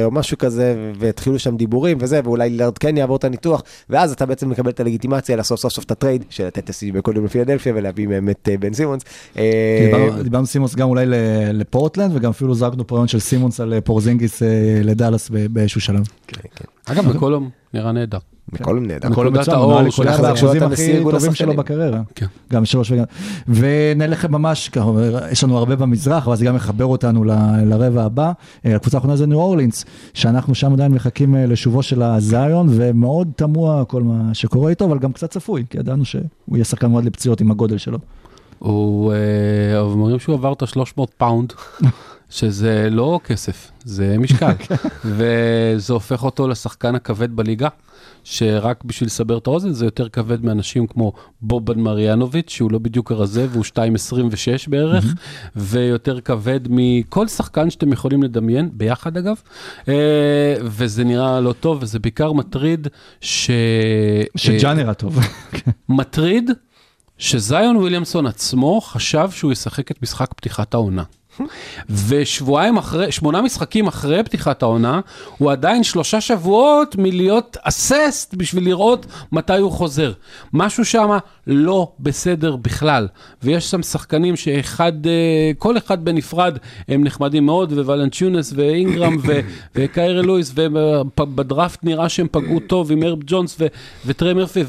או 0.04 0.10
משהו 0.10 0.38
כזה, 0.38 0.74
ויתחילו 0.98 1.38
שם 1.38 1.56
דיבורים 1.56 1.98
וזה, 2.00 2.20
ואולי 2.24 2.50
לילארד 2.50 2.78
כן 2.78 2.96
יעבור 2.96 3.16
את 3.16 3.24
הניתוח, 3.24 3.62
ואז 3.90 4.12
אתה 4.12 4.26
בעצם 4.26 4.48
מקבל 4.50 4.70
את 4.70 4.80
הלגיטימציה 4.80 5.36
לעשות 5.36 5.58
סוף 5.58 5.72
סוף 5.72 5.84
את 5.84 5.90
הטרייד, 5.90 6.24
של 6.30 6.46
לתת 6.46 6.58
את 6.58 6.70
הסיבי 6.70 7.02
קודם 7.02 7.24
לפילדלפיה 7.24 7.72
ולהביא 7.76 8.06
מהם 8.06 8.28
את 8.30 8.48
אה, 8.52 8.56
בן 8.60 8.72
סימונס. 8.72 9.02
אה, 9.38 9.42
דיברנו- 10.22 10.46
סימונס 10.46 10.74
גם 10.74 10.88
אולי 10.88 11.04
לפורטלנד, 11.52 12.10
וגם 12.16 12.30
אפילו 12.30 12.54
זרקנו 12.54 12.86
פה 12.86 13.04
של 13.06 13.18
סימונס 13.18 13.60
על 13.60 13.72
אה, 13.74 13.80
פורזינגיס 13.80 14.42
אה, 14.42 14.48
לדאלאס 14.84 15.30
באיזשהו 15.76 15.80
שלב. 15.80 16.06
כן, 16.26 16.40
כן. 16.54 16.64
אגב, 16.92 17.16
מקולום 17.16 17.50
נראה 17.74 17.92
נהדר. 17.92 18.18
מקולום 18.52 18.84
נהדר. 18.86 19.08
נקודת 19.08 19.32
מצוין, 19.32 19.56
האור 19.56 19.72
נראה 19.72 19.82
לי 19.82 19.90
של 19.90 20.02
כל 20.02 20.08
אחד 20.08 20.24
נשיא 20.32 20.48
הכי 20.64 21.02
טובים 21.10 21.34
שלו. 21.34 21.56
בקריירה. 21.56 22.00
כן. 22.14 22.26
גם 22.52 22.64
שלוש 22.64 22.90
וגם... 22.90 23.04
ונלך 23.48 24.24
ממש, 24.24 24.70
יש 25.30 25.44
לנו 25.44 25.58
הרבה 25.58 25.76
במזרח, 25.76 26.26
אבל 26.26 26.36
זה 26.36 26.44
גם 26.44 26.54
מחבר 26.54 26.84
אותנו 26.84 27.24
ל- 27.24 27.62
לרבע 27.64 28.04
הבא. 28.04 28.32
אה, 28.66 28.76
הקבוצה 28.76 28.96
האחרונה 28.96 29.16
זה 29.16 29.26
ניו 29.26 29.38
אורלינס, 29.38 29.84
שאנחנו 30.14 30.54
שם 30.54 30.72
עדיין 30.72 30.92
מחכים 30.92 31.34
אה, 31.34 31.46
לשובו 31.46 31.82
של 31.82 32.02
הזיון, 32.02 32.66
ומאוד 32.70 33.28
תמוה 33.36 33.84
כל 33.84 34.02
מה 34.02 34.34
שקורה 34.34 34.70
איתו, 34.70 34.84
אבל 34.84 34.98
גם 34.98 35.12
קצת 35.12 35.30
צפוי, 35.30 35.64
כי 35.70 35.78
ידענו 35.78 36.04
שהוא 36.04 36.22
יהיה 36.52 36.64
שחקן 36.64 36.90
מאוד 36.90 37.04
לפציעות 37.04 37.40
עם 37.40 37.50
הגודל 37.50 37.78
שלו. 37.78 37.98
הוא, 38.58 39.12
אה, 39.12 39.78
אומרים 39.80 40.18
שהוא 40.18 40.34
עבר 40.34 40.52
את 40.52 40.62
ה-300 40.62 41.02
פאונד, 41.16 41.52
שזה 42.30 42.88
לא 42.90 43.20
כסף, 43.24 43.70
זה 43.84 44.16
משקל. 44.18 44.52
וזה 45.16 45.92
הופך 45.92 46.22
אותו 46.22 46.48
לשחקן 46.48 46.94
הכבד 46.94 47.36
בליגה, 47.36 47.68
שרק 48.24 48.84
בשביל 48.84 49.06
לסבר 49.06 49.38
את 49.38 49.46
האוזן, 49.46 49.72
זה 49.72 49.84
יותר 49.84 50.08
כבד 50.08 50.44
מאנשים 50.44 50.86
כמו 50.86 51.12
בובן 51.40 51.80
מריאנוביץ', 51.80 52.50
שהוא 52.50 52.72
לא 52.72 52.78
בדיוק 52.78 53.12
הרזה 53.12 53.46
והוא 53.50 53.64
2.26 53.64 54.70
בערך, 54.70 55.04
ויותר 55.56 56.20
כבד 56.20 56.60
מכל 56.70 57.28
שחקן 57.28 57.70
שאתם 57.70 57.92
יכולים 57.92 58.22
לדמיין, 58.22 58.70
ביחד 58.72 59.16
אגב, 59.16 59.36
אה, 59.88 60.54
וזה 60.62 61.04
נראה 61.04 61.40
לא 61.40 61.52
טוב, 61.52 61.78
וזה 61.82 61.98
בעיקר 61.98 62.32
מטריד 62.32 62.88
ש... 63.20 63.50
שג'אן 64.36 64.76
נראה 64.76 64.94
טוב. 64.94 65.18
מטריד 65.88 66.50
שזיון 67.18 67.76
וויליאמסון 67.76 68.26
עצמו 68.26 68.80
חשב 68.80 69.28
שהוא 69.30 69.52
ישחק 69.52 69.90
את 69.90 70.02
משחק 70.02 70.34
פתיחת 70.34 70.74
העונה. 70.74 71.02
ושבועיים 71.90 72.76
אחרי, 72.76 73.12
שמונה 73.12 73.42
משחקים 73.42 73.86
אחרי 73.86 74.22
פתיחת 74.22 74.62
העונה, 74.62 75.00
הוא 75.38 75.52
עדיין 75.52 75.82
שלושה 75.82 76.20
שבועות 76.20 76.96
מלהיות 76.98 77.56
אססט 77.62 78.34
בשביל 78.34 78.64
לראות 78.64 79.06
מתי 79.32 79.58
הוא 79.58 79.72
חוזר. 79.72 80.12
משהו 80.52 80.84
שם 80.84 81.10
לא 81.46 81.92
בסדר 82.00 82.56
בכלל. 82.56 83.08
ויש 83.42 83.70
שם 83.70 83.82
שחקנים 83.82 84.36
שאחד, 84.36 85.06
אה, 85.06 85.50
כל 85.58 85.78
אחד 85.78 86.04
בנפרד 86.04 86.58
הם 86.88 87.04
נחמדים 87.04 87.46
מאוד, 87.46 87.72
וולנצ'ונס 87.72 88.52
ואינגרם 88.56 89.16
ו- 89.26 89.40
וקיירה 89.74 90.22
לואיס, 90.22 90.52
ובדראפט 90.56 91.84
נראה 91.84 92.08
שהם 92.08 92.26
פגעו 92.30 92.60
טוב 92.60 92.92
עם 92.92 93.02
הרב 93.02 93.18
ג'ונס 93.26 93.56
ו- 93.60 93.66
וטרי 94.06 94.34
מרפי, 94.34 94.64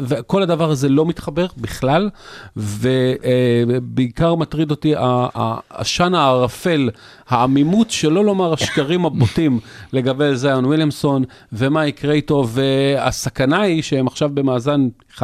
וכל 0.00 0.42
הדבר 0.42 0.70
הזה 0.70 0.88
לא 0.88 1.06
מתחבר 1.06 1.46
בכלל, 1.56 2.10
ובעיקר 2.56 4.34
מטריד 4.34 4.70
אותי 4.70 4.94
העשן 4.96 6.11
הענן 6.14 6.24
הערפל, 6.24 6.90
העמימות, 7.28 7.90
שלא 7.90 8.24
לומר 8.24 8.52
השקרים 8.52 9.04
הבוטים 9.04 9.60
לגבי 9.92 10.36
זיון 10.36 10.64
וויליאמסון, 10.64 11.24
ומה 11.52 11.86
יקרה 11.86 12.12
איתו, 12.12 12.48
והסכנה 12.48 13.60
היא 13.60 13.82
שהם 13.82 14.06
עכשיו 14.06 14.30
במאזן 14.34 14.88
1-6. 15.18 15.20
1-6. 15.20 15.22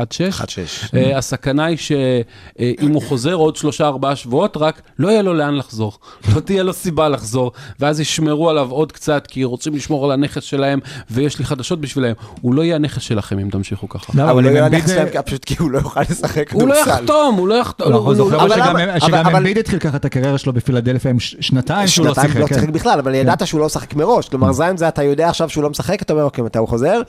אה, 0.96 1.18
הסכנה 1.18 1.64
היא 1.64 1.76
שאם 1.76 2.92
הוא 2.92 3.02
חוזר 3.02 3.34
עוד 3.34 3.56
שלושה 3.56 3.86
ארבעה 3.86 4.16
שבועות, 4.16 4.56
רק 4.56 4.80
לא 4.98 5.08
יהיה 5.08 5.22
לו 5.22 5.34
לאן 5.34 5.54
לחזור. 5.54 5.92
לא 6.34 6.40
תהיה 6.40 6.62
לו 6.62 6.72
סיבה 6.72 7.08
לחזור, 7.08 7.52
ואז 7.80 8.00
ישמרו 8.00 8.50
עליו 8.50 8.70
עוד 8.70 8.92
קצת, 8.92 9.24
כי 9.28 9.44
רוצים 9.44 9.74
לשמור 9.74 10.04
על 10.04 10.10
הנכס 10.10 10.42
שלהם, 10.42 10.78
ויש 11.10 11.38
לי 11.38 11.44
חדשות 11.44 11.80
בשבילם. 11.80 12.12
הוא 12.40 12.54
לא 12.54 12.62
יהיה 12.62 12.76
הנכס 12.76 13.02
שלכם 13.02 13.38
אם 13.38 13.48
תמשיכו 13.50 13.88
ככה. 13.88 14.12
לא, 14.14 14.22
אבל 14.30 14.42
הוא 14.42 14.50
עם 14.50 14.56
יהיה 14.56 14.66
אמביד, 14.66 14.78
נכס 14.80 14.90
אה, 14.90 14.94
שלהם 15.08 15.22
פשוט 15.22 15.44
כי 15.44 15.54
הוא 15.58 15.70
לא 15.70 15.78
יוכל 15.78 16.00
לשחק 16.00 16.52
הוא 16.52 16.68
לא 16.68 16.74
כדורסל. 16.74 16.90
יחתום, 16.90 17.34
הוא 17.34 17.48
לא 17.48 17.54
יחתום. 17.54 17.92
אנחנו 17.92 18.14
זוכרים 18.14 18.40
אבל 18.40 18.98
שגם- 19.00 19.36
אמביד 19.36 19.58
התחיל 19.58 19.78
ככה 19.78 19.96
את 19.96 20.04
הקריירה 20.04 20.38
שלו 20.38 20.52
בפילדלפיה 20.80 21.10
עם 21.10 21.20
שנתיים 21.20 21.88
שהוא 21.88 22.06
לא 22.06 22.14
שנתיים 22.14 22.28
שיחק. 22.32 22.40
לא 22.40 22.46
כן. 22.46 22.54
שיחק 22.54 22.68
בכלל, 22.68 22.98
אבל 22.98 23.14
ידעת 23.14 23.46
שהוא 23.46 23.60
לא 23.60 23.66
משחק 23.66 23.94
מראש. 23.94 24.28
כלומר, 24.28 24.52
זין 24.52 24.76
זה 24.76 24.88
אתה 24.88 25.02
יודע 25.02 25.28
עכשיו 25.28 25.48
שהוא 25.48 25.64
לא 25.64 25.70
משחק, 25.70 26.02
אתה 26.02 26.12
אומר, 26.12 26.24
אוקיי, 26.24 26.44
מתי 26.44 26.58
הוא 26.58 26.68
חוזר? 26.68 27.00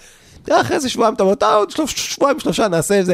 תראה, 0.43 0.61
אחרי 0.61 0.75
איזה 0.75 0.89
שבועיים, 0.89 1.13
אתה 1.13 1.23
אומר, 1.23 1.35
"טוב, 1.35 1.49
עוד 1.53 1.71
שבועיים, 1.87 2.39
שלושה, 2.39 2.67
נעשה 2.67 2.99
את 2.99 3.05
זה. 3.05 3.13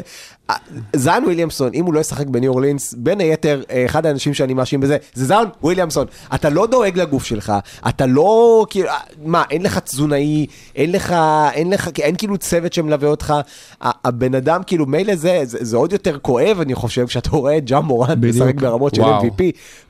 זיין 0.95 1.23
וויליאמסון, 1.23 1.69
אם 1.73 1.85
הוא 1.85 1.93
לא 1.93 1.99
ישחק 1.99 2.27
בניו 2.27 2.51
אורלינס, 2.51 2.93
בין 2.97 3.19
היתר, 3.19 3.61
אה, 3.71 3.85
אחד 3.85 4.05
האנשים 4.05 4.33
שאני 4.33 4.53
מאשים 4.53 4.79
בזה, 4.79 4.97
זה 5.13 5.25
זיין 5.25 5.47
וויליאמסון. 5.63 6.07
אתה 6.35 6.49
לא 6.49 6.67
דואג 6.67 6.99
לגוף 6.99 7.25
שלך, 7.25 7.53
אתה 7.89 8.05
לא, 8.05 8.65
כאילו, 8.69 8.89
מה, 9.23 9.43
אין 9.49 9.61
לך 9.61 9.77
תזונאי, 9.77 10.45
אין 10.75 10.91
לך, 10.91 11.15
אין 11.53 11.69
לך, 11.69 11.89
אין 11.99 12.15
כאילו 12.15 12.37
צוות 12.37 12.73
שמלווה 12.73 13.09
אותך. 13.09 13.33
הבן 13.81 14.35
אדם, 14.35 14.61
כאילו, 14.67 14.85
מילא 14.85 15.15
זה, 15.15 15.41
זה, 15.43 15.57
זה 15.61 15.77
עוד 15.77 15.91
יותר 15.91 16.17
כואב, 16.19 16.59
אני 16.61 16.75
חושב, 16.75 17.05
כשאתה 17.07 17.29
רואה 17.29 17.57
את 17.57 17.65
ג'אם 17.65 17.87
בדיוק. 18.19 18.35
משחק 18.35 18.55
ברמות 18.55 18.95
של. 18.95 19.01
MVP, 19.01 19.41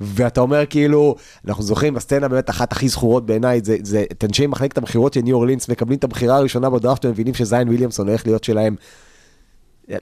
ואתה 0.01 0.41
אומר 0.41 0.65
כאילו, 0.65 1.15
אנחנו 1.47 1.63
זוכרים 1.63 1.93
בסצנה 1.93 2.27
באמת 2.27 2.49
אחת 2.49 2.71
הכי 2.71 2.89
זכורות 2.89 3.25
בעיניי, 3.25 3.61
זה, 3.63 3.77
זה 3.83 4.03
את 4.11 4.23
אנשי 4.23 4.47
מחלקת 4.47 4.77
המכירות 4.77 5.13
של 5.13 5.21
ניו 5.21 5.35
אורלינס 5.35 5.69
מקבלים 5.69 5.99
את 5.99 6.03
הבחירה 6.03 6.37
הראשונה 6.37 6.69
בדראפט 6.69 7.05
ומבינים 7.05 7.33
שזיין 7.33 7.67
וויליאמסון 7.67 8.07
הולך 8.07 8.25
להיות 8.25 8.43
שלהם. 8.43 8.75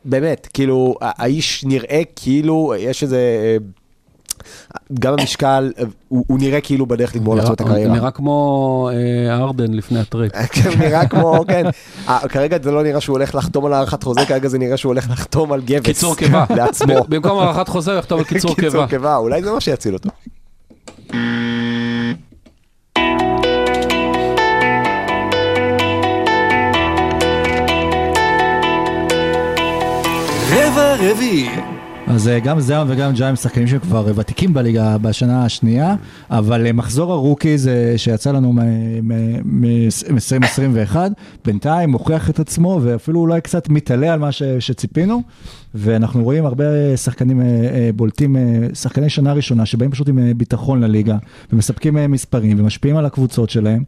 באמת, 0.05 0.47
כאילו, 0.53 0.95
האיש 1.01 1.63
נראה 1.65 2.01
כאילו, 2.15 2.73
יש 2.79 3.03
איזה... 3.03 3.17
אה, 3.17 3.57
גם 4.99 5.13
המשקל, 5.19 5.71
אה, 5.79 5.84
הוא, 6.07 6.25
הוא 6.27 6.39
נראה 6.39 6.61
כאילו 6.61 6.86
בדרך 6.86 7.15
לגמור 7.15 7.36
לעשות 7.36 7.61
את 7.61 7.61
הקריירה. 7.61 7.93
נראה 7.93 8.11
כמו 8.11 8.89
אה, 8.93 9.36
ארדן 9.36 9.73
לפני 9.73 9.99
הטרייד. 9.99 10.31
כן, 10.53 10.69
נראה 10.79 11.07
כמו, 11.07 11.43
כן, 11.47 11.63
אה, 12.07 12.19
כרגע 12.29 12.57
זה 12.63 12.71
לא 12.71 12.84
נראה 12.84 13.01
שהוא 13.01 13.13
הולך 13.17 13.36
לחתום 13.36 13.65
על 13.65 13.73
הארכת 13.73 14.03
חוזה, 14.03 14.25
כרגע 14.25 14.47
זה 14.47 14.57
נראה 14.57 14.77
שהוא 14.77 14.89
הולך 14.89 15.09
לחתום 15.09 15.51
על 15.51 15.61
גבס. 15.61 15.86
קיצור 15.86 16.15
קיבה. 16.15 16.45
לעצמו. 16.57 17.03
במקום 17.09 17.39
הארכת 17.39 17.67
חוזה 17.67 17.91
הוא 17.91 17.99
יכתוב 17.99 18.19
על 18.19 18.25
קיצור 18.25 18.55
קיבה. 18.55 18.88
קיבה, 18.88 19.15
אולי 19.15 19.43
זה 19.43 19.51
מה 19.51 19.61
שיציל 19.61 19.93
אותו. 19.93 20.09
רבע 30.74 30.95
רביעי. 31.11 31.49
אז 32.07 32.28
אה, 32.28 32.39
גם 32.39 32.59
זיון 32.59 32.91
וגם 32.91 33.13
ג'ה 33.13 33.27
הם 33.28 33.36
שחקנים 33.36 33.67
שהם 33.67 33.80
כבר 33.80 34.07
אה, 34.07 34.11
ותיקים 34.15 34.53
בליגה 34.53 34.97
בשנה 34.97 35.45
השנייה, 35.45 35.95
אבל 36.30 36.65
אה, 36.65 36.74
מחזור 36.74 37.13
ה 37.13 37.20
rookies 37.20 37.67
אה, 37.67 37.93
שיצא 37.97 38.32
לנו 38.32 38.53
מ-2021, 38.53 40.95
בינתיים 41.45 41.89
מוכיח 41.89 42.30
את 42.30 42.39
עצמו 42.39 42.80
ואפילו 42.84 43.19
אולי 43.19 43.41
קצת 43.41 43.69
מתעלה 43.69 44.13
על 44.13 44.19
מה 44.19 44.32
ש- 44.32 44.43
שציפינו, 44.59 45.21
ואנחנו 45.76 46.24
רואים 46.24 46.45
הרבה 46.45 46.97
שחקנים 46.97 47.41
בולטים, 47.95 48.36
שחקני 48.74 49.09
שנה 49.09 49.34
ראשונה 49.34 49.65
שבאים 49.65 49.91
פשוט 49.91 50.09
עם 50.09 50.19
ביטחון 50.38 50.82
לליגה, 50.82 51.17
ומספקים 51.53 52.11
מספרים 52.11 52.59
ומשפיעים 52.59 52.97
על 52.97 53.05
הקבוצות 53.05 53.49
שלהם. 53.49 53.84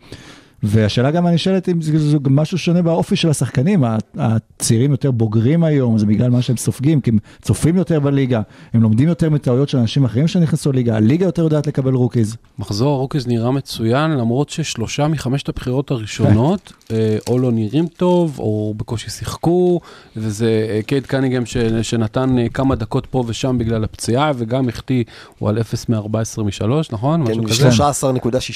והשאלה 0.65 1.11
גם 1.11 1.25
הנשאלת 1.25 1.69
אם 1.69 1.81
זה, 1.81 2.09
זה 2.11 2.17
משהו 2.29 2.57
שונה 2.57 2.81
באופי 2.81 3.15
של 3.15 3.29
השחקנים, 3.29 3.83
הצעירים 4.17 4.91
יותר 4.91 5.11
בוגרים 5.11 5.63
היום, 5.63 5.97
זה 5.97 6.05
בגלל 6.05 6.29
מה 6.29 6.41
שהם 6.41 6.57
סופגים, 6.57 7.01
כי 7.01 7.09
הם 7.09 7.17
צופים 7.41 7.75
יותר 7.77 7.99
בליגה, 7.99 8.41
הם 8.73 8.81
לומדים 8.81 9.07
יותר 9.07 9.29
מטעויות 9.29 9.69
של 9.69 9.77
אנשים 9.77 10.05
אחרים 10.05 10.27
שנכנסו 10.27 10.71
לליגה, 10.71 10.95
הליגה 10.95 11.25
יותר 11.25 11.43
יודעת 11.43 11.67
לקבל 11.67 11.93
rookies. 11.93 12.35
מחזור 12.59 12.93
ה 12.95 12.99
rookies 12.99 13.27
נראה 13.27 13.51
מצוין, 13.51 14.11
למרות 14.11 14.49
ששלושה 14.49 15.07
מחמשת 15.07 15.49
הבחירות 15.49 15.91
הראשונות, 15.91 16.73
אה, 16.91 17.17
או 17.27 17.39
לא 17.39 17.51
נראים 17.51 17.87
טוב, 17.87 18.39
או 18.39 18.73
בקושי 18.77 19.09
שיחקו, 19.09 19.79
וזה 20.17 20.67
אה, 20.69 20.79
קייד 20.85 21.05
קנינגהאם 21.05 21.45
ש- 21.45 21.57
שנתן 21.81 22.37
אה, 22.39 22.49
כמה 22.49 22.75
דקות 22.75 23.05
פה 23.05 23.23
ושם 23.27 23.57
בגלל 23.57 23.83
הפציעה, 23.83 24.31
וגם 24.35 24.69
החטיא, 24.69 25.03
הוא 25.39 25.49
על 25.49 25.59
0 25.59 25.89
מ-14 25.89 25.97
מ-3, 26.43 26.63
נכון? 26.91 27.25
כן, 27.25 27.31
משהו 27.39 27.43
כזה. 27.43 27.69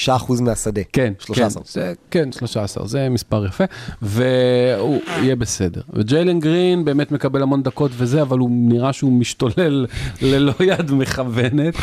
13.6% 0.08 0.42
מהשדה. 0.42 0.80
כן, 0.92 1.12
13. 1.18 1.62
כן, 1.62 1.68
זה, 1.72 1.92
כן, 2.10 2.32
13, 2.32 2.86
זה 2.86 3.08
מספר 3.08 3.46
יפה, 3.46 3.64
והוא 4.02 5.00
יהיה 5.22 5.36
בסדר. 5.36 5.80
וג'יילן 5.92 6.40
גרין 6.40 6.84
באמת 6.84 7.12
מקבל 7.12 7.42
המון 7.42 7.62
דקות 7.62 7.90
וזה, 7.94 8.22
אבל 8.22 8.38
הוא 8.38 8.50
נראה 8.52 8.92
שהוא 8.92 9.12
משתולל 9.12 9.86
ללא 10.22 10.52
יד 10.60 10.92
מכוונת, 10.92 11.74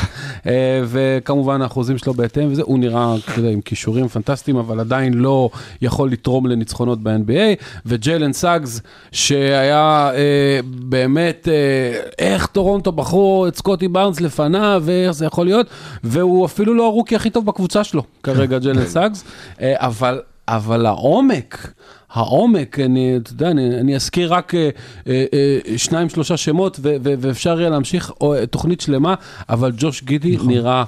אה, 0.45 0.81
וכמובן 0.85 1.61
האחוזים 1.61 1.97
שלו 1.97 2.13
בהתאם 2.13 2.51
וזה, 2.51 2.61
הוא 2.61 2.79
נראה, 2.79 3.15
אתה 3.15 3.39
יודע, 3.39 3.49
עם 3.49 3.61
כישורים 3.61 4.07
פנטסטיים, 4.07 4.57
אבל 4.57 4.79
עדיין 4.79 5.13
לא 5.13 5.49
יכול 5.81 6.11
לתרום 6.11 6.45
לניצחונות 6.45 7.03
ב-NBA, 7.03 7.63
וג'יילן 7.85 8.33
סאגס, 8.33 8.81
שהיה 9.11 10.09
אה, 10.13 10.59
באמת, 10.63 11.47
אה, 11.47 11.99
איך 12.19 12.45
טורונטו 12.45 12.91
בחרו 12.91 13.47
את 13.47 13.55
סקוטי 13.55 13.87
בארנס 13.87 14.21
לפניו, 14.21 14.81
ואיך 14.85 15.11
זה 15.11 15.25
יכול 15.25 15.45
להיות, 15.45 15.67
והוא 16.03 16.45
אפילו 16.45 16.73
לא 16.73 16.85
ה 16.85 16.90
rookie 16.90 17.15
הכי 17.15 17.29
טוב 17.29 17.45
בקבוצה 17.45 17.83
שלו, 17.83 18.03
כרגע 18.23 18.59
ג'יילן 18.59 18.85
סאגס, 18.85 19.23
אה, 19.61 19.73
אבל, 19.97 20.21
אבל 20.47 20.85
העומק, 20.85 21.73
העומק, 22.13 22.79
אני, 22.79 23.17
אתה 23.17 23.31
יודע, 23.31 23.51
אני, 23.51 23.79
אני 23.79 23.95
אזכיר 23.95 24.33
רק 24.33 24.55
אה, 24.55 24.69
אה, 25.07 25.25
אה, 25.33 25.77
שניים, 25.77 26.09
שלושה 26.09 26.37
שמות, 26.37 26.79
ו, 26.83 26.95
ו, 27.03 27.13
ואפשר 27.19 27.59
יהיה 27.59 27.69
להמשיך 27.69 28.11
או, 28.21 28.35
אה, 28.35 28.45
תוכנית 28.45 28.81
שלמה, 28.81 29.15
אבל 29.49 29.71
ג'וש 29.77 30.03
גידי 30.03 30.37
נראה 30.43 30.83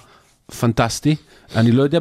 פנטסטי. 0.60 1.16
אני 1.56 1.72
לא 1.72 1.84
יודע, 1.84 2.00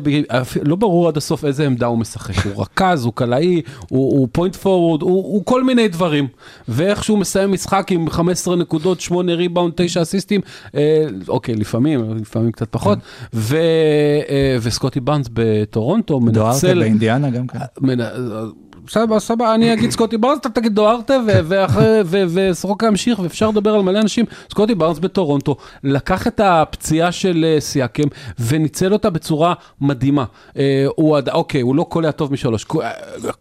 לא 0.63 0.77
ברור 0.77 1.09
עד 1.09 1.17
הסוף 1.17 1.45
איזה 1.45 1.67
עמדה 1.67 1.87
הוא 1.87 1.99
משחק. 1.99 2.47
הוא 2.47 2.63
רכז, 2.63 3.05
הוא 3.05 3.13
קלעי, 3.13 3.63
הוא, 3.89 4.19
הוא 4.19 4.29
פוינט 4.33 4.57
פורוורד, 4.57 5.03
הוא, 5.03 5.11
הוא 5.11 5.45
כל 5.45 5.65
מיני 5.65 5.89
דברים. 5.89 6.27
ואיך 6.69 7.05
שהוא 7.05 7.19
מסיים 7.19 7.53
משחק 7.53 7.87
עם 7.93 8.11
15 8.11 8.57
נקודות, 8.57 9.01
8 9.01 9.35
ריבאונד, 9.35 9.73
9 9.77 10.03
אסיסטים, 10.03 10.41
אה, 10.75 11.07
אוקיי, 11.29 11.55
לפעמים, 11.55 12.15
לפעמים 12.21 12.53
קצת 12.53 12.69
פחות. 12.71 12.99
ו, 13.35 13.57
אה, 14.29 14.57
וסקוטי 14.63 15.01
בארנס 15.01 15.27
בטורונטו 15.33 16.21
דוארטה 16.25 16.53
מנצל... 16.67 16.79
באינדיאנה 16.81 17.31
גם 17.31 17.47
כן. 17.47 17.59
מנ- 17.81 18.03
סבבה, 18.89 19.20
סבבה, 19.20 19.55
אני 19.55 19.72
אגיד 19.72 19.91
סקוטי 19.91 20.16
בארנס, 20.16 20.39
אתה 20.41 20.49
תגיד 20.49 20.74
דוארטה, 20.74 21.18
ו- 22.07 22.24
וסורוקה 22.28 22.86
ימשיך, 22.86 23.18
ואפשר 23.18 23.49
לדבר 23.49 23.74
על 23.74 23.82
מלא 23.82 23.99
אנשים. 23.99 24.24
סקוטי 24.51 24.74
בארנס 24.74 24.99
בטורונטו 24.99 25.57
לקח 25.84 26.26
את 26.26 26.41
הפציעה 26.45 27.12
של 27.12 27.45
אה, 27.49 27.61
סיאקם 27.61 28.09
וניצל 28.39 28.93
אותה 28.93 29.11
בצורה 29.11 29.55
מדהימה. 29.80 30.24
אה, 30.57 30.86
הוא 30.97 31.16
עד, 31.16 31.28
אוקיי, 31.28 31.61
הוא 31.61 31.76
לא 31.76 31.86
קולע 31.89 32.11
טוב 32.11 32.32
משלוש, 32.32 32.66
אה, 32.82 32.91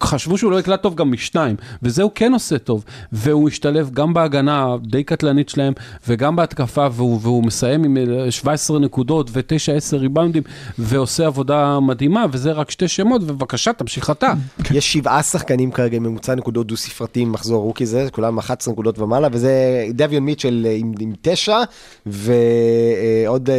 חשבו 0.02 0.38
שהוא 0.38 0.52
לא 0.52 0.60
יקלע 0.60 0.76
טוב 0.76 0.94
גם 0.94 1.10
משניים, 1.10 1.56
וזה 1.82 2.02
הוא 2.02 2.10
כן 2.14 2.32
עושה 2.32 2.58
טוב. 2.58 2.84
והוא 3.12 3.46
משתלב 3.46 3.90
גם 3.90 4.14
בהגנה 4.14 4.74
הדי 4.74 5.04
קטלנית 5.04 5.48
שלהם, 5.48 5.72
וגם 6.08 6.36
בהתקפה, 6.36 6.86
והוא, 6.92 7.18
והוא 7.22 7.44
מסיים 7.44 7.84
עם 7.84 7.96
אה, 7.96 8.30
17 8.30 8.78
נקודות 8.78 9.30
ו-9-10 9.32 9.96
ריבאונדים, 9.96 10.42
ועושה 10.78 11.26
עבודה 11.26 11.80
מדהימה, 11.80 12.24
וזה 12.32 12.52
רק 12.52 12.70
שתי 12.70 12.88
שמות, 12.88 13.22
ובבקשה, 13.22 13.72
תמשיך 13.72 14.10
אתה. 14.10 14.32
יש 14.70 14.92
שבעה 14.92 15.22
שחקנים 15.38 15.70
כרגע 15.70 15.96
עם 15.96 16.02
ממוצע 16.02 16.34
נקודות 16.34 16.66
דו 16.66 16.76
ספרתי 16.76 17.20
עם 17.20 17.32
מחזור 17.32 17.62
rookies, 17.62 18.06
כולם 18.12 18.38
11 18.38 18.72
נקודות 18.72 18.98
ומעלה, 18.98 19.28
וזה 19.32 19.84
דביון 19.94 20.22
מיטשל 20.22 20.66
אה, 20.66 20.74
עם, 20.74 20.92
עם 21.00 21.12
9, 21.22 21.58
ועוד, 22.06 23.50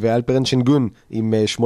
ואלפרן 0.00 0.44
שנגון 0.44 0.88
עם 1.10 1.34
אה, 1.34 1.44
8.6, 1.58 1.64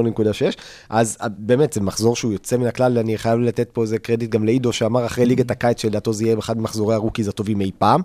אז 0.91 1.17
אה, 1.23 1.27
באמת 1.39 1.73
זה 1.73 1.81
מחזור 1.81 2.17
שהוא 2.17 2.33
יוצא 2.33 2.57
מן 2.57 2.67
הכלל, 2.67 2.99
אני 2.99 3.19
חייב 3.19 3.39
לתת 3.39 3.69
פה 3.73 3.83
איזה 3.83 3.99
קרדיט 3.99 4.31
גם 4.31 4.45
לעידו 4.45 4.73
שאמר 4.73 5.07
אחרי 5.07 5.27
ליגת 5.27 5.51
הקיץ 5.51 5.83
שלדעתו 5.83 6.13
זה 6.13 6.25
יהיה 6.25 6.39
אחד 6.39 6.59
ממחזורי 6.59 6.95
ה 6.95 6.99
rookies 6.99 7.29
הטובים 7.29 7.61
אי 7.61 7.71
פעם. 7.79 8.01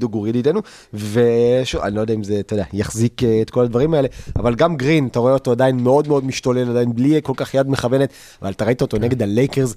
גור 0.00 0.28
ידידנו, 0.28 0.60
ושוב, 0.94 1.80
אני 1.80 1.94
לא 1.94 2.00
יודע 2.00 2.14
אם 2.14 2.24
זה, 2.24 2.40
אתה 2.40 2.54
יודע, 2.54 2.64
יחזיק 2.72 3.22
אה, 3.22 3.42
את 3.42 3.50
כל 3.50 3.64
הדברים 3.64 3.94
האלה, 3.94 4.08
אבל 4.36 4.54
גם 4.54 4.76
גרין, 4.76 5.06
אתה 5.06 5.18
רואה 5.18 5.32
אותו 5.32 5.50
עדיין 5.50 5.76
מאוד 5.76 6.08
מאוד 6.08 6.24
משתולל, 6.24 6.70
עדיין 6.70 6.94
בלי 6.94 7.20
כל 7.22 7.32
כך 7.36 7.54
יד 7.54 7.68
מכוונת, 7.68 8.12
אבל 8.42 8.50
אתה 8.50 8.64
ראית 8.64 8.82
אותו 8.82 8.98
נגד 8.98 9.22
הלייקרס, 9.22 9.74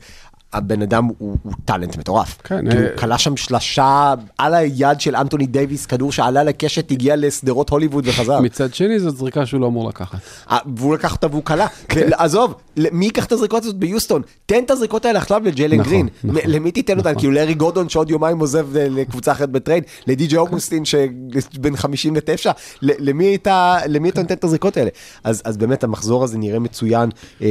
הבן 0.53 0.81
אדם 0.81 1.05
הוא, 1.17 1.37
הוא 1.43 1.53
talent 1.65 1.97
מטורף. 1.97 2.37
כן, 2.43 2.71
כי 2.71 2.77
הוא 2.77 2.85
אה, 2.85 2.97
קלע 2.97 3.17
שם 3.17 3.37
שלשה 3.37 4.13
על 4.37 4.53
היד 4.53 5.01
של 5.01 5.15
אנטוני 5.15 5.45
דייוויס, 5.45 5.85
כדור 5.85 6.11
שעלה 6.11 6.43
לקשת, 6.43 6.91
הגיע 6.91 7.15
לשדרות 7.15 7.69
הוליווד 7.69 8.07
וחזר. 8.07 8.39
מצד 8.41 8.73
שני, 8.73 8.99
זו 8.99 9.09
זריקה 9.09 9.45
שהוא 9.45 9.61
לא 9.61 9.67
אמור 9.67 9.89
לקחת. 9.89 10.19
אה, 10.51 10.57
והוא 10.75 10.93
לקח 10.95 11.13
אותה 11.13 11.27
והוא 11.27 11.43
קלע. 11.43 11.67
עזוב, 12.11 12.53
מי 12.91 13.05
ייקח 13.05 13.25
את 13.25 13.31
הזריקות 13.31 13.63
הזאת 13.63 13.75
ביוסטון? 13.75 14.21
תן 14.45 14.63
את 14.65 14.71
הזריקות 14.71 15.05
האלה 15.05 15.19
עכשיו 15.19 15.41
לג'יילן 15.45 15.79
נכון, 15.79 15.91
גרין. 15.93 16.07
נכון, 16.23 16.41
למי 16.45 16.71
תיתן 16.71 16.97
אותן? 16.97 17.13
כאילו 17.17 17.31
לאריק 17.31 17.53
גורדון 17.53 17.89
שעוד 17.89 18.09
יומיים 18.09 18.39
עוזב 18.39 18.77
אה, 18.77 18.87
לקבוצה 18.89 19.31
אחרת 19.31 19.49
ב 19.49 19.54
trade? 19.54 19.83
לדי.ג'י 20.07 20.37
אוגוסטין 20.37 20.85
שבן 20.85 21.75
59? 21.75 22.51
ל- 22.81 23.09
למי 23.09 23.35
אתה 23.35 23.77
למי 23.87 24.09
אתה 24.09 24.21
נותן 24.21 24.33
את 24.33 24.43
הזריקות 24.43 24.77
האלה? 24.77 24.89
אז 25.23 25.41
אז 25.45 25.57
באמת 25.57 25.83
המחזור 25.83 26.23
הזה 26.23 26.37
נראה 26.37 26.59
מצוין. 26.59 27.09
אה, 27.41 27.47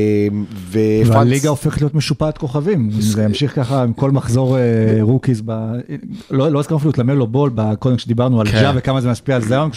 והליגה 1.05 1.49
הופכת 1.49 1.81
להיות 1.81 1.95
משופעת 1.95 2.39
כוכבים, 2.39 2.90
זה 2.99 3.23
ימשיך 3.23 3.55
ככה 3.55 3.83
עם 3.83 3.93
כל 3.93 4.11
מחזור 4.11 4.59
אה, 4.59 4.63
rookies, 5.01 5.43
ב- 5.45 5.73
לא 6.31 6.49
לא 6.49 6.59
הזכרנו 6.59 6.79
אפילו 6.79 6.91
את 6.91 6.99
למלו 6.99 7.27
בול, 7.27 7.51
קודם 7.79 7.97
כשדיברנו 7.97 8.41
על 8.41 8.49
כן. 8.49 8.61
ג'ה 8.63 8.73
וכמה 8.75 9.01
זה 9.01 9.11
משפיע 9.11 9.37
על 9.37 9.43
זאיון, 9.43 9.71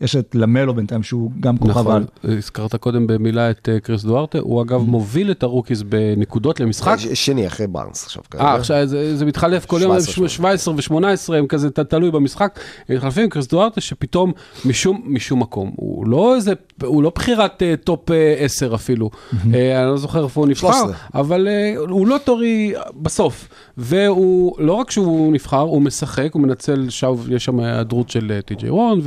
כשיש 0.00 0.16
את 0.16 0.34
למלו 0.34 0.74
בינתיים 0.74 1.02
שהוא 1.02 1.30
גם 1.40 1.58
כוכב 1.58 1.70
נכון, 1.70 2.06
על. 2.24 2.36
הזכרת 2.38 2.76
קודם 2.76 3.06
במילה 3.06 3.50
את 3.50 3.68
אה, 3.68 3.80
קריס 3.80 4.04
דוארטה, 4.04 4.38
הוא 4.38 4.62
אגב 4.62 4.80
מוביל 4.80 5.30
את 5.30 5.42
ה 5.42 5.47
rookies 5.47 5.82
בנקודות 5.82 6.60
למשחק. 6.60 6.96
ש- 6.98 7.06
שני 7.26 7.46
אחרי 7.46 7.66
בארנס 7.66 8.04
עכשיו. 8.04 8.22
אה, 8.40 8.54
עכשיו 8.54 8.86
זה, 8.86 9.16
זה 9.16 9.24
מתחלף 9.26 9.66
כל 9.66 9.78
יום, 9.82 10.00
17, 10.00 10.28
17 10.28 10.74
ו-18, 10.74 11.34
הם 11.34 11.46
כזה 11.46 11.70
תלוי 11.70 12.10
במשחק, 12.10 12.60
הם 12.88 12.96
מתחלפים 12.96 13.22
עם 13.24 13.30
קריס 13.30 13.46
דוארטה 13.46 13.80
שפתאום 13.80 14.32
משום, 14.64 15.02
משום 15.06 15.40
מקום, 15.40 15.72
הוא 15.76 16.06
לא 16.06 16.34
איזה, 16.36 16.52
הוא 16.82 17.02
לא 17.02 17.12
בחירת 17.14 17.62
אה, 17.62 17.74
top 17.84 18.10
אה, 18.10 18.34
10 18.38 18.74
אפילו, 18.74 19.10
אה, 19.54 19.80
אני 19.82 19.90
לא 19.90 19.96
זוכר 19.96 20.24
איפה 20.24 20.40
הוא 20.40 20.48
נבחר, 20.48 20.72
13. 20.72 20.92
אבל 21.14 21.48
אה, 21.48 21.74
הוא 21.88 22.06
lottery 22.06 22.72
בסוף, 22.96 23.48
והוא, 23.76 24.52
לא 24.58 24.72
רק 24.72 24.90
שהוא 24.90 25.32
נבחר, 25.32 25.60
הוא 25.60 25.82
משחק, 25.82 26.28
הוא 26.32 26.42
מנצל, 26.42 26.86
שוב, 26.90 27.28
יש 27.30 27.44
שם 27.44 27.60
היעדרות 27.60 28.10
של 28.10 28.32
אה, 28.36 28.42
טי.ג'יי 28.42 28.70
וורן 28.70 28.98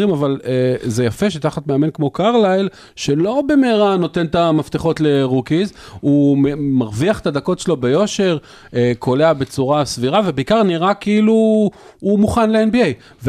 ואחרים, 0.00 0.10
אבל 0.10 0.38
אה, 0.44 0.74
זה 0.82 1.04
יפה 1.04 1.30
שתחת 1.30 1.66
מאמן 1.66 1.90
כמו 1.90 2.10
קרלייל, 2.10 2.68
שלא 2.96 3.42
במהרה 3.48 3.96
נותן 3.96 4.26
את 4.26 4.34
המפתחות 4.34 5.00
ל 5.00 5.08
rookies, 5.08 5.72
הוא 6.00 6.38
מרוויח 6.58 7.20
את 7.20 7.26
הדקות 7.26 7.58
שלו 7.58 7.76
ביושר, 7.76 8.38
אה, 8.74 8.92
קולע 8.98 9.32
בצורה 9.32 9.84
סבירה, 9.84 10.20
ובעיקר 10.26 10.62
נראה 10.62 10.94
כאילו 10.94 11.70
הוא 12.00 12.18
מוכן 12.18 12.50
ל-NBA. 12.50 13.28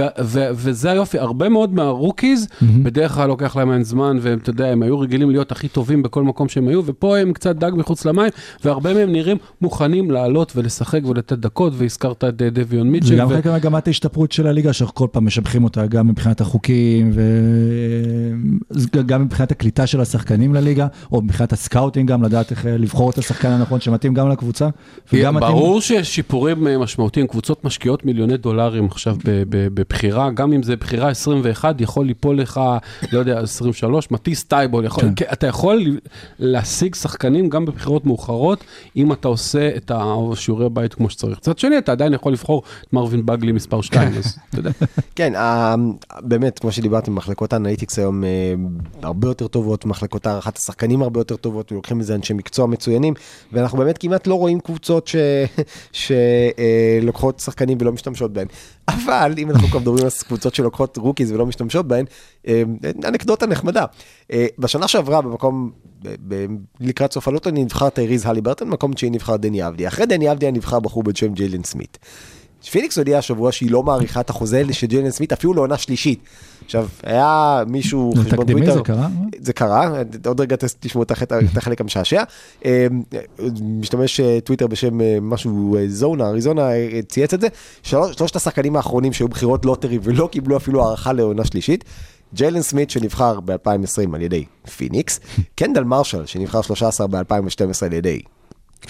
וזה 0.53 0.91
היופי, 0.91 1.19
הרבה 1.19 1.49
מאוד 1.49 1.73
מה 1.73 1.88
rookies, 1.88 2.47
בדרך 2.61 3.11
כלל 3.11 3.27
לוקח 3.27 3.55
להם 3.55 3.71
אין 3.71 3.83
זמן, 3.83 4.17
ואתה 4.21 4.49
יודע, 4.49 4.67
הם 4.67 4.83
היו 4.83 4.99
רגילים 4.99 5.29
להיות 5.29 5.51
הכי 5.51 5.67
טובים 5.67 6.03
בכל 6.03 6.23
מקום 6.23 6.49
שהם 6.49 6.67
היו, 6.67 6.81
ופה 6.85 7.17
הם 7.17 7.33
קצת 7.33 7.55
דג 7.55 7.71
מחוץ 7.75 8.05
למים, 8.05 8.29
והרבה 8.63 8.93
מהם 8.93 9.11
נראים 9.11 9.37
מוכנים 9.61 10.11
לעלות 10.11 10.53
ולשחק 10.55 11.01
ולתת 11.05 11.37
דקות, 11.37 11.73
והזכרת 11.75 12.23
את 12.23 12.41
אה, 12.41 12.49
דביון 12.49 12.87
זה 12.87 12.91
מיטשל. 12.91 13.17
גם 13.17 13.27
ו- 13.27 13.33
חלק 13.33 13.47
ממגמת 13.47 13.87
ההשתפרות 13.87 14.31
של 14.31 14.47
הליגה, 14.47 14.73
שאנחנו 14.73 14.95
כל 14.95 15.07
פעם 15.11 15.25
משבחים 15.25 15.63
אותה, 15.63 15.87
גם 15.87 16.07
מבחינת 16.07 16.41
החוקים, 16.41 16.60
וגם 18.93 19.21
מבחינת 19.23 19.51
הקליטה 19.51 19.87
של 19.87 20.01
השחקנים 20.01 20.53
לליגה, 20.53 20.87
או 21.11 21.21
מבחינת 21.21 21.53
ה 21.53 21.60
scouting 21.60 22.09
גם, 22.09 22.23
לדעת 22.23 22.51
איך 22.51 22.65
אה, 22.65 22.77
לבחור 22.77 23.09
את 23.09 23.17
השחקן 23.17 23.49
הנכון 23.49 23.79
שמתאים 23.79 24.13
גם 24.13 24.29
לקבוצה. 24.29 24.69
וגם 25.13 25.35
מתאים- 25.35 25.51
ברור 25.51 25.81
שיש 25.81 26.15
שיפורים 26.15 26.67
אה, 26.67 26.77
משמעותיים, 26.77 27.27
קבוצות 27.27 27.65
משקיעות 27.65 28.05
מיליוני 28.05 28.37
דולרים 28.37 28.85
עכשיו 28.85 29.15
בבחירה, 29.49 30.31
גם 30.31 30.53
אם 30.53 30.63
זה 30.63 30.75
בחירה 30.75 31.09
21, 31.09 31.81
יכול 31.81 32.05
ליפול 32.05 32.39
לך, 32.39 32.61
לא 33.11 33.19
יודע, 33.19 33.39
23, 33.39 34.11
מטיס 34.11 34.43
טייבול, 34.43 34.85
יכול, 34.85 35.03
כן. 35.03 35.13
כן. 35.15 35.25
אתה 35.33 35.47
יכול 35.47 35.97
להשיג 36.39 36.95
שחקנים 36.95 37.49
גם 37.49 37.65
בבחירות 37.65 38.05
מאוחרות, 38.05 38.63
אם 38.97 39.11
אתה 39.13 39.27
עושה 39.27 39.69
את 39.77 39.91
השיעורי 39.95 40.69
בית 40.69 40.93
כמו 40.93 41.09
שצריך. 41.09 41.37
מצד 41.37 41.59
שני, 41.59 41.77
אתה 41.77 41.91
עדיין 41.91 42.13
יכול 42.13 42.33
לבחור 42.33 42.61
את 42.87 42.93
מרווין 42.93 43.25
בגלי 43.25 43.51
מספר 43.51 43.81
2, 43.81 44.07
אז 44.17 44.37
אתה 44.49 44.59
יודע. 44.59 44.71
כן, 45.15 45.35
ה- 45.35 45.75
באמת, 46.51 46.59
כמו 46.59 46.71
שדיברתם, 46.71 47.15
מחלקות 47.15 47.53
ה 47.53 47.58
analytics 47.58 47.99
היום 47.99 48.23
אה, 48.23 48.29
הרבה 49.01 49.27
יותר 49.27 49.47
טובות, 49.47 49.85
מחלקות 49.85 50.27
הערכת 50.27 50.57
השחקנים 50.57 51.01
הרבה 51.01 51.19
יותר 51.19 51.35
טובות, 51.35 51.71
ולוקחים 51.71 51.97
מזה 51.97 52.15
אנשי 52.15 52.33
מקצוע 52.33 52.65
מצוינים, 52.65 53.13
ואנחנו 53.51 53.77
באמת 53.77 53.97
כמעט 53.97 54.27
לא 54.27 54.35
רואים 54.35 54.59
קבוצות 54.59 55.09
שלוקחות 55.91 57.39
שחקנים 57.39 57.77
ולא 57.81 57.91
משתמשות 57.91 58.33
בהם. 58.33 58.47
אבל 58.87 59.33
אם 59.37 59.51
אנחנו 59.51 59.67
כבר 59.67 59.79
מדברים 59.79 60.03
על 60.03 60.09
קבוצות 60.27 60.55
שלוקחות 60.55 60.97
rookies 60.97 61.31
ולא 61.31 61.45
משתמשות 61.45 61.87
בהן, 61.87 62.05
אה, 62.47 62.63
אנקדוטה 63.05 63.45
נחמדה. 63.45 63.85
אה, 64.31 64.45
בשנה 64.59 64.87
שעברה, 64.87 65.21
במקום, 65.21 65.71
לקראת 66.79 67.13
סוף 67.13 67.27
ה 67.27 67.30
lottery, 67.30 67.49
נבחר 67.51 67.89
טייריז 67.89 68.25
הליברטון, 68.25 68.69
מקום 68.69 68.93
תשיעי 68.93 69.09
נבחר 69.09 69.35
דני 69.35 69.67
אבדיה. 69.67 69.87
אחרי 69.87 70.05
דני 70.05 70.31
אבדיה 70.31 70.51
נבחר 70.51 70.79
בחור 70.79 71.03
בשם 71.03 71.33
ג'יילן 71.33 71.63
סמית. 71.63 71.97
פיניקס 72.69 72.97
הודיע 72.97 73.17
השבוע 73.17 73.51
שהיא 73.51 73.71
לא 73.71 73.83
מאריכה 73.83 74.19
את 74.21 74.29
החוזה 74.29 74.63
של 74.71 74.87
ג'יילן 74.87 75.09
סמית 75.11 75.31
אפילו 75.33 75.53
לעונה 75.53 75.77
שלישית. 75.77 76.19
עכשיו, 76.65 76.87
היה 77.03 77.63
מישהו, 77.67 78.13
זה 78.15 78.29
תקדימי, 78.29 78.71
זה 78.71 78.81
קרה? 78.83 79.07
זה 79.39 79.53
קרה, 79.53 79.89
עוד 80.25 80.41
רגע 80.41 80.55
תשמעו 80.79 81.03
את 81.03 81.11
החלק- 81.57 81.81
המשעשע. 81.81 82.23
אה, 82.65 82.87
משתמש 83.61 84.19
אה, 84.19 84.39
טוויטר 84.43 84.67
בשם 84.67 85.01
אה, 85.01 85.17
משהו 85.21 85.77
אה, 85.77 85.83
זונה, 85.87 86.27
אריזונה, 86.27 86.69
צייץ 87.09 87.33
את 87.33 87.41
זה. 87.41 87.47
שלוש- 87.83 88.15
שלושת 88.15 88.35
השחקנים 88.35 88.75
האחרונים 88.75 89.13
שהיו 89.13 89.27
בחירות 89.27 89.65
lottery 89.65 89.99
ולא 90.03 90.29
קיבלו 90.31 90.57
אפילו 90.57 90.85
הארכה 90.85 91.13
לעונה 91.13 91.45
שלישית. 91.45 91.83
ג'יילן 92.33 92.61
סמית 92.61 92.89
שנבחר 92.89 93.39
ב-2020 93.39 94.15
על 94.15 94.21
ידי 94.21 94.43
פיניקס, 94.77 95.19
קנדל 95.55 95.83
מרשל 95.83 96.25
שנבחר 96.25 96.61
13 96.61 97.07
ב-2012 97.07 97.21
על 97.85 97.93
ידי 97.93 98.19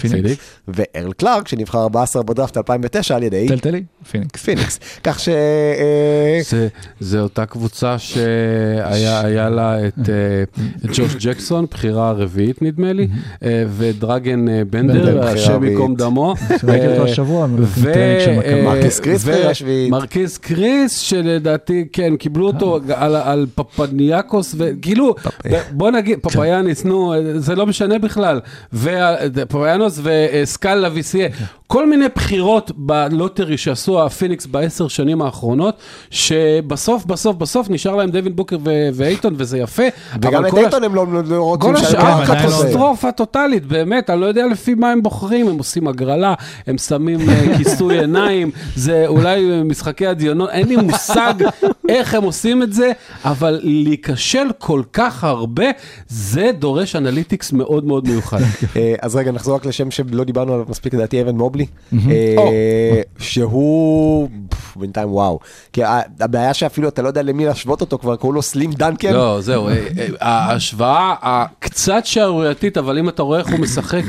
פיניקס. 0.00 0.36
וארל 0.68 1.12
קלארק 1.12 1.48
שנבחר 1.48 1.82
14 1.82 2.22
בדראפט 2.22 2.56
2009 2.56 3.16
על 3.16 3.22
ידי 3.22 3.48
טלטלי? 3.48 3.82
פיניקס. 4.10 4.42
פיניקס. 4.42 4.78
כך 5.04 5.20
ש... 5.20 5.28
אה, 5.28 6.40
זה, 6.44 6.68
זה 7.00 7.20
אותה 7.20 7.46
קבוצה 7.46 7.98
שהיה 7.98 9.20
היה 9.20 9.50
לה 9.50 9.86
את, 9.86 9.98
אה, 10.08 10.62
את 10.84 10.90
ג'וש 10.94 11.16
ג'קסון, 11.18 11.66
בחירה 11.70 12.12
רביעית 12.12 12.62
נדמה 12.62 12.92
לי, 12.92 13.08
אה, 13.44 13.64
ודרגן 13.76 14.46
בנדר, 14.70 15.28
השם 15.28 15.64
ייקום. 15.64 15.94
דמו. 15.94 16.34
שראיתי 16.60 16.86
אותו 16.86 17.04
השבוע, 17.04 17.46
ו- 17.58 17.92
טרנינג 17.92 18.20
של 18.20 18.38
מכבי. 18.38 18.62
מרקס 18.62 19.00
קריס. 19.00 19.24
מרקיס 19.90 20.38
קריס, 20.38 20.98
שלדעתי, 20.98 21.84
כן, 21.92 22.16
קיבלו 22.16 22.46
אותו 22.46 22.80
על, 22.94 23.16
על 23.16 23.46
פפניאקוס, 23.54 24.54
וכאילו, 24.58 25.14
בוא 25.70 25.90
נגיד, 25.90 26.18
פפאיאניס, 26.22 26.84
נו, 26.84 27.14
זה 27.36 27.54
לא 27.54 27.66
משנה 27.66 27.98
בכלל, 27.98 28.40
ופפאיאנוס 29.86 30.00
וסקאל 30.42 30.78
לויסייה, 30.88 31.28
כל 31.66 31.88
מיני 31.88 32.04
בחירות 32.14 32.70
בלוטרי 32.76 33.56
שעשו 33.56 34.02
הפיניקס 34.04 34.46
בעשר 34.46 34.88
שנים 34.88 35.22
האחרונות, 35.22 35.74
שבסוף, 36.10 37.04
בסוף, 37.04 37.36
בסוף 37.36 37.70
נשאר 37.70 37.96
להם 37.96 38.10
דווין 38.10 38.36
בוקר 38.36 38.56
ו- 38.64 38.88
ואייטון, 38.94 39.34
וזה 39.36 39.58
יפה. 39.58 39.82
וגם 40.22 40.46
את 40.46 40.52
הש- 40.52 40.58
אייטון 40.58 40.84
הם 40.84 40.94
לא 40.94 41.06
לא 41.28 41.42
רוצים 41.42 41.74
כל 41.74 41.76
השאר 41.76 42.20
לא. 42.20 42.26
קטסטרופה 42.26 43.12
טוטאלית, 43.12 43.66
באמת, 43.66 44.10
אני 44.10 44.20
לא 44.20 44.26
יודע 44.26 44.46
לפי 44.46 44.74
מה 44.74 44.90
הם 44.90 45.02
בוחרים, 45.02 45.48
הם 45.48 45.58
עושים 45.58 45.88
הגרלה, 45.88 46.34
הם 46.66 46.78
שמים 46.78 47.20
אה, 47.30 47.44
כיסוי 47.58 47.98
עיניים, 47.98 48.50
זה 48.76 49.04
אולי 49.06 49.62
משחקי 49.64 50.06
הדיונות, 50.06 50.50
אין 50.50 50.68
לי 50.68 50.76
מושג 50.76 51.34
איך 51.88 52.14
הם 52.14 52.22
עושים 52.22 52.62
את 52.62 52.72
זה, 52.72 52.92
אבל 53.24 53.60
להיכשל 53.62 54.46
כל 54.58 54.82
כך 54.92 55.24
הרבה, 55.24 55.64
זה 56.08 56.50
דורש 56.58 56.96
analytics 56.96 57.52
מאוד 57.52 57.84
מאוד 57.84 58.08
מיוחד. 58.08 58.40
אה, 58.76 58.94
אז 59.02 59.16
רגע, 59.16 59.32
נחזור 59.32 59.54
רק 59.54 59.66
לשם 59.72 59.90
שלא 59.90 60.24
דיברנו 60.24 60.54
עליו 60.54 60.66
מספיק, 60.68 60.94
לדעתי 60.94 61.22
אבן 61.22 61.36
מובלי, 61.36 61.66
אה. 61.92 63.00
שהוא 63.18 64.28
בינתיים 64.76 65.12
וואו. 65.12 65.38
כי 65.72 65.82
הבעיה 66.20 66.54
שאפילו 66.54 66.88
אתה 66.88 67.02
לא 67.02 67.08
יודע 67.08 67.22
למי 67.22 67.44
להשוות 67.44 67.80
אותו, 67.80 67.98
כבר 67.98 68.16
קראו 68.16 68.32
לו 68.32 68.42
Slim 68.42 68.72
דנקן. 68.72 69.12
לא, 69.12 69.40
זהו, 69.40 69.68
אה, 69.68 69.72
אה, 69.72 70.08
ההשוואה 70.20 71.14
הקצת 71.22 72.02
שערורייתית, 72.04 72.78
אבל 72.78 72.98
אם 72.98 73.08
אתה 73.08 73.22
רואה 73.22 73.38
איך 73.38 73.48
הוא 73.48 73.58
משחק 73.58 74.02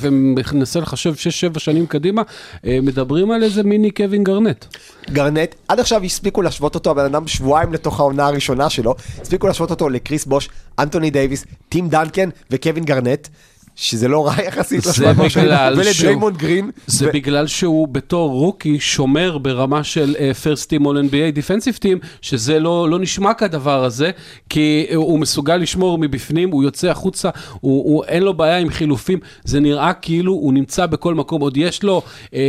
ומנסה 0.00 0.80
לחשב 0.80 1.14
6-7 1.54 1.58
שנים 1.58 1.86
קדימה, 1.86 2.22
מדברים 2.64 3.30
על 3.30 3.42
איזה 3.42 3.62
מיני 3.62 3.90
קווין 3.90 4.24
גרנט. 4.24 4.64
גרנט, 5.10 5.54
עד 5.68 5.80
עכשיו 5.80 6.02
הספיקו 6.04 6.42
להשוות 6.42 6.74
אותו, 6.74 6.90
הבן 6.90 7.04
אדם 7.04 7.26
שבועיים 7.26 7.72
לתוך 7.72 8.00
העונה 8.00 8.26
הראשונה 8.26 8.70
שלו, 8.70 8.94
הספיקו 9.20 9.46
להשוות 9.46 9.70
אותו 9.70 9.88
לקריס 9.88 10.24
בוש, 10.24 10.48
אנטוני 10.78 11.10
דייוויס, 11.10 11.44
טים 11.68 11.88
דנקן 11.88 12.28
וקווין 12.50 12.84
גרנט, 12.84 13.28
שזה 13.76 14.08
לא 14.08 14.26
רע 14.26 14.42
יחסית 14.42 14.84
משהו, 15.16 15.42
בגלל 15.42 15.74
ולדריימונד 15.78 16.36
גרין. 16.36 16.70
זה 16.86 17.08
ו- 17.08 17.12
בגלל 17.12 17.46
שהוא 17.46 17.88
בתור 17.88 18.30
rookie 18.30 18.80
שומר 18.80 19.38
ברמה 19.38 19.84
של 19.84 20.32
first 20.42 20.68
team 20.68 20.86
all 20.86 20.98
NBA 20.98 21.30
defensive 21.34 21.74
team, 21.74 21.98
שזה 22.22 22.60
לא, 22.60 22.90
לא 22.90 22.98
נשמע 22.98 23.34
כדבר 23.34 23.84
הזה, 23.84 24.10
כי 24.48 24.86
הוא 24.94 25.16
הוא 25.16 25.20
מסוגל 25.20 25.56
לשמור 25.56 25.98
מבפנים, 25.98 26.50
הוא 26.50 26.62
יוצא 26.62 26.90
החוצה, 26.90 27.30
הוא, 27.60 27.84
הוא, 27.84 28.04
אין 28.04 28.22
לו 28.22 28.34
בעיה 28.34 28.58
עם 28.58 28.70
חילופים, 28.70 29.18
זה 29.44 29.60
נראה 29.60 29.92
כאילו 29.92 30.32
הוא 30.32 30.52
נמצא 30.52 30.86
בכל 30.86 31.14
מקום, 31.14 31.40
עוד 31.40 31.56
יש 31.56 31.82
לו 31.82 32.02
אה, 32.34 32.40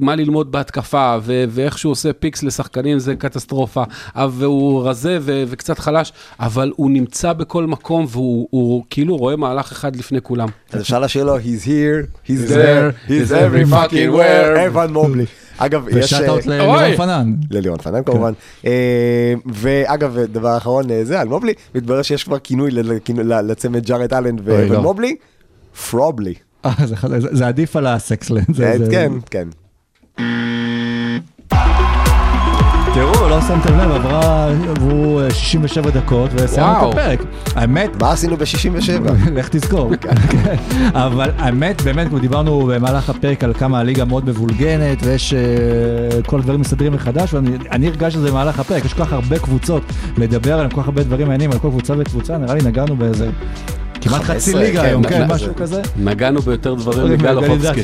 מה 0.00 0.16
ללמוד 0.16 0.52
בהתקפה, 0.52 1.16
ו, 1.22 1.44
ואיך 1.48 1.78
שהוא 1.78 1.90
עושה 1.90 2.12
picks 2.12 2.42
לשחקנים 2.42 2.98
זה 2.98 3.16
קטסטרופה, 3.16 3.82
אה, 4.16 4.26
והוא 4.32 4.88
רזה 4.88 5.18
ו, 5.20 5.44
וקצת 5.46 5.78
חלש, 5.78 6.12
אבל 6.40 6.72
הוא 6.76 6.90
נמצא 6.90 7.32
בכל 7.32 7.66
מקום, 7.66 8.06
והוא 8.08 8.48
הוא, 8.50 8.84
כאילו 8.90 9.16
רואה 9.16 9.36
מהלך 9.36 9.72
אחד 9.72 9.96
לפני 9.96 10.17
לכולם. 10.18 10.48
אז 10.72 10.80
אפשר 10.80 10.98
לשיר 11.00 11.24
לו, 11.24 11.36
he's 11.38 11.64
here, 11.64 12.26
he's 12.26 12.50
there, 12.50 13.08
he's 13.08 13.30
every 13.30 13.72
fucking 13.72 14.14
where. 14.18 14.66
אבן 14.66 14.92
מובלי. 14.92 15.24
אגב, 15.58 15.88
יש... 15.88 15.94
ו 16.04 16.08
shout-out 16.08 16.48
אה, 16.48 16.56
ללירון. 16.56 16.96
פנן. 16.96 17.34
ללירון 17.50 17.78
פנן 17.78 18.02
כמובן. 18.04 18.32
אה, 18.66 19.34
ואגב, 19.54 20.18
דבר 20.32 20.56
אחרון, 20.56 20.90
אה, 20.90 21.04
זה 21.04 21.20
על 21.20 21.28
מובלי, 21.28 21.52
מתברר 21.74 22.02
שיש 22.02 22.24
כבר 22.24 22.38
כינוי 22.38 22.70
לצמד 23.42 23.86
ג'ארד 23.86 24.14
אלן 24.14 24.36
אוי, 24.48 24.68
לא. 24.68 24.78
ומובלי, 24.78 25.16
פרובלי. 25.90 26.34
אה, 26.64 26.70
זה- 27.32 27.46
עדיף 27.46 27.76
על 27.76 27.86
הסקסלנד. 27.86 28.46
זה- 28.54 28.74
זה- 28.78 28.90
כן, 28.90 29.12
כן. 29.30 29.48
תראו, 32.98 33.28
לא 33.28 33.40
שמתם 33.40 33.78
לב, 33.78 33.90
עברה, 33.90 34.48
עברו 34.70 35.20
אה, 35.20 35.30
67 35.30 35.90
דקות 35.90 36.30
וסיימנו. 36.34 36.90
את 36.90 36.94
הפרק. 36.94 37.22
האמת, 37.54 38.02
מה 38.02 38.12
עשינו 38.12 38.36
ב-67? 38.36 39.12
לך 39.36 39.48
תזכור. 39.48 39.90
כן. 40.30 40.54
אבל 40.92 41.30
האמת, 41.38 41.82
באמת, 41.82 42.08
כמו 42.08 42.18
דיברנו 42.18 42.66
במהלך 42.66 43.10
הפרק 43.10 43.44
על 43.44 43.54
כמה 43.54 43.80
הליגה 43.80 44.04
מאוד 44.04 44.28
מבולגנת, 44.28 44.98
ויש 45.02 45.34
אה, 45.34 46.22
כל 46.26 46.38
הדברים 46.38 46.60
מסתדרים 46.60 46.92
מחדש, 46.92 47.34
ואני 47.34 47.50
אני 47.70 47.86
הרגשתי 47.86 48.18
את 48.18 48.22
זה 48.22 48.30
במהלך 48.30 48.60
הפרק, 48.60 48.84
יש 48.84 48.94
כל 48.94 49.04
כך 49.04 49.12
הרבה 49.12 49.38
קבוצות 49.38 49.82
לדבר 50.16 50.54
עליהם, 50.54 50.70
כל 50.70 50.80
כך 50.80 50.88
הרבה 50.88 51.02
דברים 51.02 51.28
מעניינים 51.28 51.52
על 51.52 51.58
כל 51.58 51.68
קבוצה 51.68 51.94
וקבוצה, 51.98 52.38
נראה 52.38 52.54
לי 52.54 52.60
נגענו 52.64 52.96
באיזה 52.96 53.30
כמעט 54.00 54.22
15, 54.22 54.34
חצי 54.36 54.54
ליגה 54.54 54.80
כן, 54.80 54.86
היום, 54.86 55.02
כן, 55.06 55.22
נ- 55.22 55.30
משהו 55.30 55.46
זה- 55.48 55.54
כזה. 55.54 55.82
נגענו 55.96 56.40
ביותר 56.42 56.74
דברים 56.74 57.12
מגל 57.12 57.28
אני 57.28 57.46
אוחובסקי. 57.46 57.82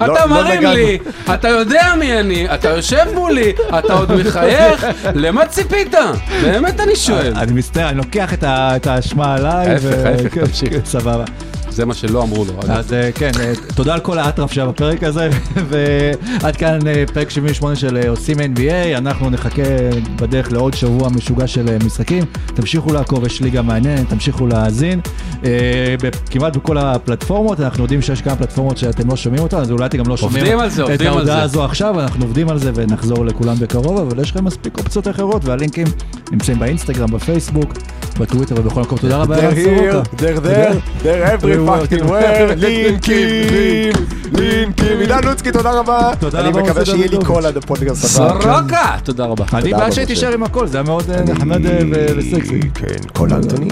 לא- 0.00 0.04
אתה 0.04 0.06
לא 0.06 0.26
מרים. 0.28 0.62
לי, 0.62 0.98
אתה 1.34 1.48
יודע 1.48 1.92
מי 1.98 2.20
אני, 2.20 2.54
אתה 2.54 2.68
יושב 2.68 3.04
מולי, 3.14 3.52
אתה 3.78 3.92
עוד 3.92 4.12
מחייך, 4.12 4.86
למה 5.14 5.46
ציפית? 5.46 5.94
באמת 6.42 6.80
אני 6.80 6.96
שואל. 6.96 7.32
אני 7.36 7.52
מצטער, 7.52 7.88
אני 7.88 7.98
לוקח 7.98 8.32
את 8.44 8.86
האשמה 8.86 9.34
עליי. 9.34 9.68
ההפך, 9.68 9.86
ההפך, 10.04 10.34
כן, 10.34 10.46
תמשיך. 10.46 10.68
כן, 10.72 10.80
סבבה. 10.84 11.24
זה 11.70 11.86
מה 11.86 11.94
שלא 11.94 12.22
אמרו 12.22 12.44
לו. 12.44 12.52
אז 12.68 12.92
אה, 12.92 13.12
כן, 13.12 13.30
אה, 13.40 13.52
תודה 13.74 13.94
על 13.94 14.00
כל 14.00 14.18
האטרף 14.18 14.52
שהיה 14.52 14.66
בפרק 14.66 15.02
הזה, 15.02 15.30
ועד 15.70 16.56
כאן 16.56 16.78
אה, 16.86 17.04
פרק 17.14 17.30
78 17.30 17.76
של 17.76 18.08
עושים 18.08 18.36
NBA, 18.38 18.98
אנחנו 18.98 19.30
נחכה 19.30 19.62
בדרך 20.16 20.52
לעוד 20.52 20.74
שבוע 20.74 21.08
משוגע 21.08 21.46
של 21.46 21.76
משחקים, 21.86 22.24
תמשיכו 22.54 22.92
לעקוב, 22.92 23.26
יש 23.26 23.40
ליגה 23.40 23.62
מעניינת, 23.62 24.08
תמשיכו 24.08 24.46
להאזין, 24.46 25.00
כמעט 26.30 26.56
בכל 26.56 26.78
הפלטפורמות, 26.78 27.60
אנחנו 27.60 27.82
יודעים 27.82 28.02
שיש 28.02 28.22
כמה 28.22 28.36
פלטפורמות 28.36 28.78
שאתם 28.78 29.08
לא 29.08 29.16
שומעים 29.16 29.42
אותן, 29.42 29.56
אז 29.56 29.70
אולי 29.70 29.86
אתם 29.86 29.98
גם 29.98 30.08
לא 30.08 30.16
שומעים 30.16 30.44
עובדים 30.44 30.60
על 30.60 30.68
זה, 30.70 30.82
את 30.82 30.88
עובדים 30.88 31.06
על 31.06 31.16
ההודעה 31.16 31.36
זה. 31.36 31.42
הזו 31.42 31.64
עכשיו, 31.64 32.00
אנחנו 32.00 32.24
עובדים 32.24 32.48
על 32.48 32.58
זה 32.58 32.70
ונחזור 32.74 33.24
לכולם 33.26 33.56
בקרוב, 33.56 33.98
אבל 33.98 34.22
יש 34.22 34.30
לכם 34.30 34.44
מספיק 34.44 34.78
אופציות 34.78 35.08
אחרות, 35.08 35.44
והלינקים 35.44 35.86
נמצאים 36.32 36.58
באינסטגרם, 36.58 37.10
בפייסבוק, 37.10 37.72
בטוויטר 38.20 38.54
ובכל 38.58 38.80
מקום. 38.80 38.98
תודה 38.98 39.16
רבה, 39.16 39.36
They're 39.36 39.42
ערן 39.42 39.54
סורוקה. 39.64 40.02
here, 40.20 41.59
fucking 41.68 42.04
where, 42.04 42.54
לינקים, 42.56 43.92
לינקים. 44.32 44.98
עידן 45.00 45.24
לוצקי, 45.24 45.52
תודה 45.52 45.70
רבה. 45.72 46.12
אני 46.34 46.50
מקווה 46.50 46.84
שיהיה 46.84 47.06
לי. 47.06 47.18
קול 47.24 47.46
עד 47.46 47.56
הפודקאסט 47.56 48.18
הבא. 48.18 48.30
סורוקה! 48.42 48.96
תודה 49.04 49.24
רבה. 49.24 49.44
אני 49.52 49.70
בעד 49.70 49.82
רבה, 49.82 49.92
שהיא 49.92 50.04
משה. 50.04 50.14
תישאר 50.14 50.32
עם 50.32 50.42
הכל, 50.42 50.66
זה 50.66 50.78
היה 50.78 50.84
מאוד 50.84 51.10
נחמד 51.10 51.60
וסקסי. 52.16 52.60
כן, 52.74 53.08
קול 53.12 53.32
אנטוני. 53.32 53.68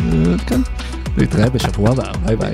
כן. 0.47 0.61
נתראה 1.17 1.51
בשבוע 1.51 1.91
הבא, 1.91 2.05
ביי 2.27 2.37
ביי. 2.37 2.53